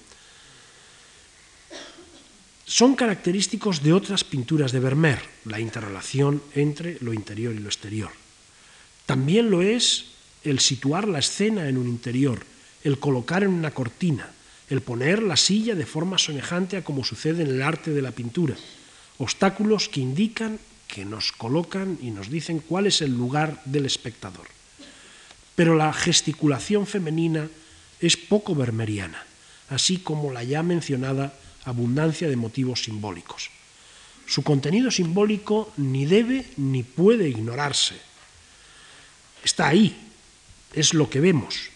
son 2.66 2.94
característicos 2.94 3.82
de 3.82 3.92
otras 3.92 4.22
pinturas 4.24 4.70
de 4.72 4.80
Vermeer, 4.80 5.20
la 5.44 5.60
interrelación 5.60 6.42
entre 6.54 6.98
lo 7.00 7.12
interior 7.12 7.54
y 7.54 7.58
lo 7.58 7.68
exterior. 7.68 8.10
También 9.06 9.50
lo 9.50 9.62
es 9.62 10.06
el 10.44 10.60
situar 10.60 11.08
la 11.08 11.18
escena 11.18 11.68
en 11.68 11.78
un 11.78 11.88
interior, 11.88 12.44
el 12.84 12.98
colocar 12.98 13.42
en 13.42 13.50
una 13.50 13.72
cortina, 13.72 14.30
el 14.68 14.80
poner 14.80 15.22
la 15.22 15.36
silla 15.36 15.74
de 15.74 15.86
forma 15.86 16.18
semejante 16.18 16.76
a 16.76 16.84
como 16.84 17.04
sucede 17.04 17.42
en 17.42 17.48
el 17.48 17.62
arte 17.62 17.90
de 17.90 18.02
la 18.02 18.12
pintura, 18.12 18.56
obstáculos 19.22 19.88
que 19.88 20.00
indican, 20.00 20.58
que 20.88 21.04
nos 21.04 21.30
colocan 21.30 21.96
y 22.02 22.10
nos 22.10 22.28
dicen 22.28 22.58
cuál 22.58 22.90
es 22.90 23.02
el 23.02 23.14
lugar 23.14 23.62
del 23.64 23.86
espectador. 23.86 24.48
Pero 25.54 25.76
la 25.76 25.92
gesticulación 25.92 26.88
femenina 26.88 27.48
es 28.00 28.16
poco 28.16 28.56
vermeriana, 28.56 29.22
así 29.70 29.98
como 29.98 30.32
la 30.32 30.42
ya 30.42 30.64
mencionada 30.64 31.38
abundancia 31.64 32.28
de 32.28 32.34
motivos 32.34 32.82
simbólicos. 32.82 33.50
Su 34.26 34.42
contenido 34.42 34.90
simbólico 34.90 35.72
ni 35.76 36.04
debe 36.04 36.44
ni 36.56 36.82
puede 36.82 37.28
ignorarse. 37.28 37.94
Está 39.44 39.68
ahí, 39.68 39.94
es 40.74 40.94
lo 40.94 41.08
que 41.08 41.20
vemos, 41.20 41.70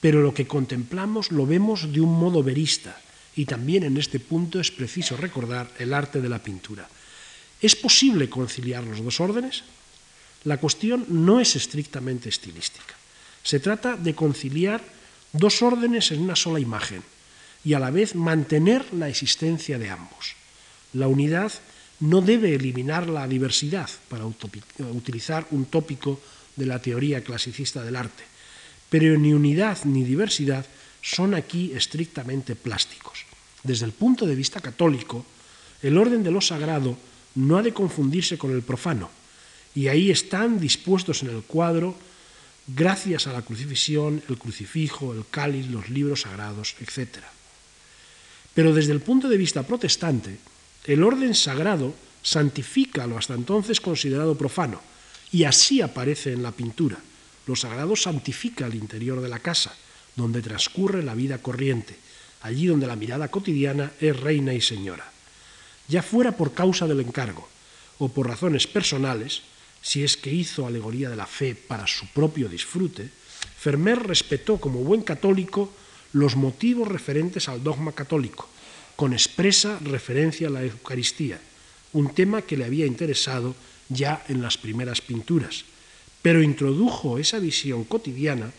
pero 0.00 0.22
lo 0.22 0.32
que 0.32 0.46
contemplamos 0.46 1.30
lo 1.30 1.44
vemos 1.44 1.92
de 1.92 2.00
un 2.00 2.18
modo 2.18 2.42
verista, 2.42 2.96
y 3.36 3.44
también 3.44 3.84
en 3.84 3.96
este 3.98 4.18
punto 4.18 4.58
es 4.58 4.72
preciso 4.72 5.16
recordar 5.16 5.70
el 5.78 5.92
arte 5.92 6.20
de 6.20 6.28
la 6.28 6.42
pintura. 6.42 6.88
¿Es 7.60 7.76
posible 7.76 8.28
conciliar 8.28 8.82
los 8.82 9.04
dos 9.04 9.20
órdenes? 9.20 9.62
La 10.44 10.56
cuestión 10.56 11.04
no 11.08 11.38
es 11.40 11.54
estrictamente 11.54 12.28
estilística. 12.28 12.94
Se 13.42 13.60
trata 13.60 13.96
de 13.96 14.14
conciliar 14.14 14.82
dos 15.32 15.62
órdenes 15.62 16.10
en 16.12 16.22
una 16.22 16.34
sola 16.34 16.60
imagen 16.60 17.02
y 17.64 17.74
a 17.74 17.78
la 17.78 17.90
vez 17.90 18.14
mantener 18.14 18.92
la 18.94 19.08
existencia 19.08 19.78
de 19.78 19.90
ambos. 19.90 20.34
La 20.94 21.08
unidad 21.08 21.52
no 22.00 22.20
debe 22.20 22.54
eliminar 22.54 23.08
la 23.08 23.26
diversidad, 23.26 23.88
para 24.08 24.26
utilizar 24.26 25.46
un 25.50 25.66
tópico 25.66 26.20
de 26.56 26.66
la 26.66 26.80
teoría 26.80 27.22
clasicista 27.22 27.82
del 27.82 27.96
arte, 27.96 28.24
pero 28.88 29.18
ni 29.18 29.32
unidad 29.32 29.78
ni 29.84 30.04
diversidad 30.04 30.64
son 31.06 31.34
aquí 31.34 31.70
estrictamente 31.72 32.56
plásticos. 32.56 33.22
Desde 33.62 33.86
el 33.86 33.92
punto 33.92 34.26
de 34.26 34.34
vista 34.34 34.60
católico, 34.60 35.24
el 35.82 35.96
orden 35.98 36.24
de 36.24 36.32
lo 36.32 36.40
sagrado 36.40 36.98
no 37.36 37.58
ha 37.58 37.62
de 37.62 37.72
confundirse 37.72 38.36
con 38.36 38.50
el 38.50 38.62
profano, 38.62 39.08
y 39.72 39.86
ahí 39.86 40.10
están 40.10 40.58
dispuestos 40.58 41.22
en 41.22 41.30
el 41.30 41.42
cuadro, 41.42 41.94
gracias 42.66 43.28
a 43.28 43.32
la 43.32 43.42
crucifixión, 43.42 44.20
el 44.28 44.36
crucifijo, 44.36 45.12
el 45.12 45.24
cáliz, 45.30 45.68
los 45.68 45.90
libros 45.90 46.22
sagrados, 46.22 46.74
etc. 46.80 47.18
Pero 48.52 48.74
desde 48.74 48.92
el 48.92 49.00
punto 49.00 49.28
de 49.28 49.36
vista 49.36 49.62
protestante, 49.62 50.38
el 50.86 51.04
orden 51.04 51.36
sagrado 51.36 51.94
santifica 52.22 53.06
lo 53.06 53.16
hasta 53.16 53.34
entonces 53.34 53.80
considerado 53.80 54.36
profano, 54.36 54.80
y 55.30 55.44
así 55.44 55.82
aparece 55.82 56.32
en 56.32 56.42
la 56.42 56.50
pintura. 56.50 56.98
Lo 57.46 57.54
sagrado 57.54 57.94
santifica 57.94 58.66
el 58.66 58.74
interior 58.74 59.20
de 59.20 59.28
la 59.28 59.38
casa, 59.38 59.76
donde 60.16 60.42
transcurre 60.42 61.02
la 61.02 61.14
vida 61.14 61.38
corriente, 61.38 61.96
allí 62.42 62.66
donde 62.66 62.86
la 62.86 62.96
mirada 62.96 63.28
cotidiana 63.28 63.92
es 64.00 64.18
reina 64.18 64.54
y 64.54 64.60
señora. 64.60 65.12
Ya 65.88 66.02
fuera 66.02 66.32
por 66.32 66.52
causa 66.52 66.86
del 66.86 67.00
encargo 67.00 67.48
o 67.98 68.08
por 68.08 68.26
razones 68.26 68.66
personales, 68.66 69.42
si 69.82 70.02
es 70.02 70.16
que 70.16 70.32
hizo 70.32 70.66
alegoría 70.66 71.08
de 71.08 71.16
la 71.16 71.26
fe 71.26 71.54
para 71.54 71.86
su 71.86 72.08
propio 72.08 72.48
disfrute, 72.48 73.08
Fermer 73.58 74.02
respetó 74.02 74.58
como 74.58 74.80
buen 74.80 75.02
católico 75.02 75.72
los 76.12 76.34
motivos 76.34 76.88
referentes 76.88 77.48
al 77.48 77.62
dogma 77.62 77.92
católico, 77.92 78.48
con 78.96 79.12
expresa 79.12 79.78
referencia 79.80 80.48
a 80.48 80.50
la 80.50 80.64
Eucaristía, 80.64 81.38
un 81.92 82.14
tema 82.14 82.42
que 82.42 82.56
le 82.56 82.64
había 82.64 82.86
interesado 82.86 83.54
ya 83.88 84.24
en 84.28 84.42
las 84.42 84.58
primeras 84.58 85.00
pinturas, 85.00 85.64
pero 86.22 86.42
introdujo 86.42 87.18
esa 87.18 87.38
visión 87.38 87.84
cotidiana, 87.84 88.50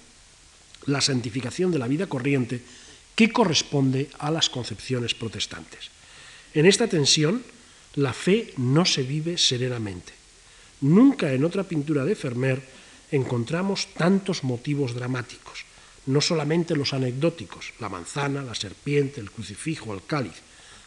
la 0.88 1.02
santificación 1.02 1.72
de 1.72 1.80
la 1.80 1.88
vida 1.88 2.08
corriente, 2.08 2.62
que 3.16 3.32
corresponde 3.32 4.10
a 4.20 4.32
las 4.32 4.50
concepciones 4.50 5.14
protestantes. 5.14 5.90
En 6.54 6.66
esta 6.66 6.88
tensión, 6.88 7.44
la 7.96 8.14
fe 8.14 8.54
no 8.58 8.86
se 8.86 9.04
vive 9.04 9.38
serenamente. 9.38 10.14
Nunca 10.82 11.34
en 11.34 11.44
otra 11.44 11.64
pintura 11.64 12.06
de 12.06 12.16
Fermer 12.16 12.62
encontramos 13.12 13.94
tantos 13.94 14.44
motivos 14.44 14.94
dramáticos, 14.94 15.66
no 16.06 16.22
solamente 16.22 16.76
los 16.76 16.94
anecdóticos, 16.94 17.74
la 17.80 17.90
manzana, 17.90 18.44
la 18.44 18.56
serpiente, 18.56 19.20
el 19.20 19.32
crucifijo, 19.32 19.94
el 19.94 20.06
cáliz, 20.06 20.36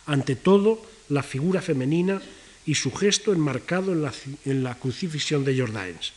ante 0.06 0.36
todo 0.36 0.80
la 1.08 1.22
figura 1.22 1.60
femenina 1.60 2.22
y 2.64 2.74
su 2.74 2.92
gesto 2.92 3.32
enmarcado 3.32 3.92
en 3.92 4.02
la, 4.02 4.12
en 4.44 4.62
la 4.62 4.76
crucifixión 4.76 5.44
de 5.44 5.58
Jordaens. 5.58 6.12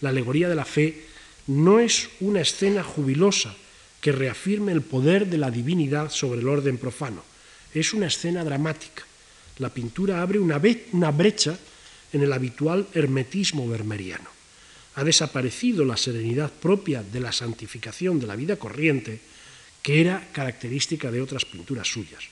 La 0.00 0.08
alegoría 0.08 0.48
de 0.48 0.54
la 0.54 0.64
fe 0.64 1.06
no 1.50 1.80
es 1.80 2.08
una 2.20 2.42
escena 2.42 2.84
jubilosa 2.84 3.56
que 4.00 4.12
reafirme 4.12 4.70
el 4.70 4.82
poder 4.82 5.26
de 5.26 5.36
la 5.36 5.50
divinidad 5.50 6.08
sobre 6.10 6.40
el 6.40 6.48
orden 6.48 6.78
profano, 6.78 7.24
es 7.74 7.92
una 7.92 8.06
escena 8.06 8.44
dramática. 8.44 9.02
La 9.58 9.68
pintura 9.68 10.22
abre 10.22 10.38
una, 10.38 10.58
brecha 10.58 11.58
en 12.12 12.22
el 12.22 12.32
habitual 12.32 12.86
hermetismo 12.94 13.68
vermeriano. 13.68 14.30
Ha 14.94 15.02
desaparecido 15.02 15.84
la 15.84 15.96
serenidad 15.96 16.52
propia 16.52 17.02
de 17.02 17.18
la 17.18 17.32
santificación 17.32 18.20
de 18.20 18.28
la 18.28 18.36
vida 18.36 18.56
corriente, 18.56 19.20
que 19.82 20.00
era 20.00 20.28
característica 20.32 21.10
de 21.10 21.20
otras 21.20 21.44
pinturas 21.44 21.88
suyas. 21.88 22.22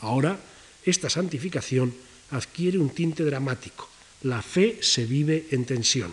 Ahora, 0.00 0.36
esta 0.84 1.08
santificación 1.08 1.94
adquiere 2.32 2.78
un 2.78 2.90
tinte 2.90 3.22
dramático. 3.22 3.88
La 4.22 4.42
fe 4.42 4.78
se 4.82 5.06
vive 5.06 5.46
en 5.52 5.64
tensión. 5.64 6.12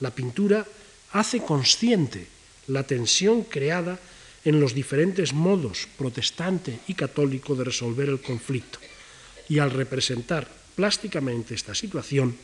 La 0.00 0.14
pintura 0.14 0.64
hace 1.12 1.40
consciente 1.40 2.26
la 2.66 2.84
tensión 2.84 3.42
creada 3.44 3.98
en 4.44 4.60
los 4.60 4.74
diferentes 4.74 5.32
modos 5.32 5.88
protestante 5.96 6.80
y 6.86 6.94
católico 6.94 7.54
de 7.54 7.64
resolver 7.64 8.08
el 8.08 8.20
conflicto. 8.20 8.78
Y 9.48 9.58
al 9.58 9.70
representar 9.70 10.48
plásticamente 10.76 11.54
esta 11.54 11.74
situación, 11.74 12.36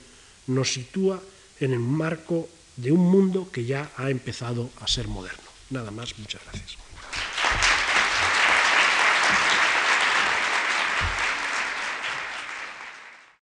nos 0.47 0.73
sitúa 0.73 1.23
en 1.61 1.73
el 1.73 1.79
marco 1.79 2.49
de 2.77 2.93
un 2.93 3.01
mundo 3.01 3.49
que 3.51 3.65
ya 3.65 3.93
ha 3.97 4.11
empezado 4.11 4.71
a 4.81 4.89
ser 4.89 5.09
moderno. 5.09 5.45
Nada 5.71 5.91
más, 5.91 6.19
muchas 6.19 6.43
gracias. 6.45 6.84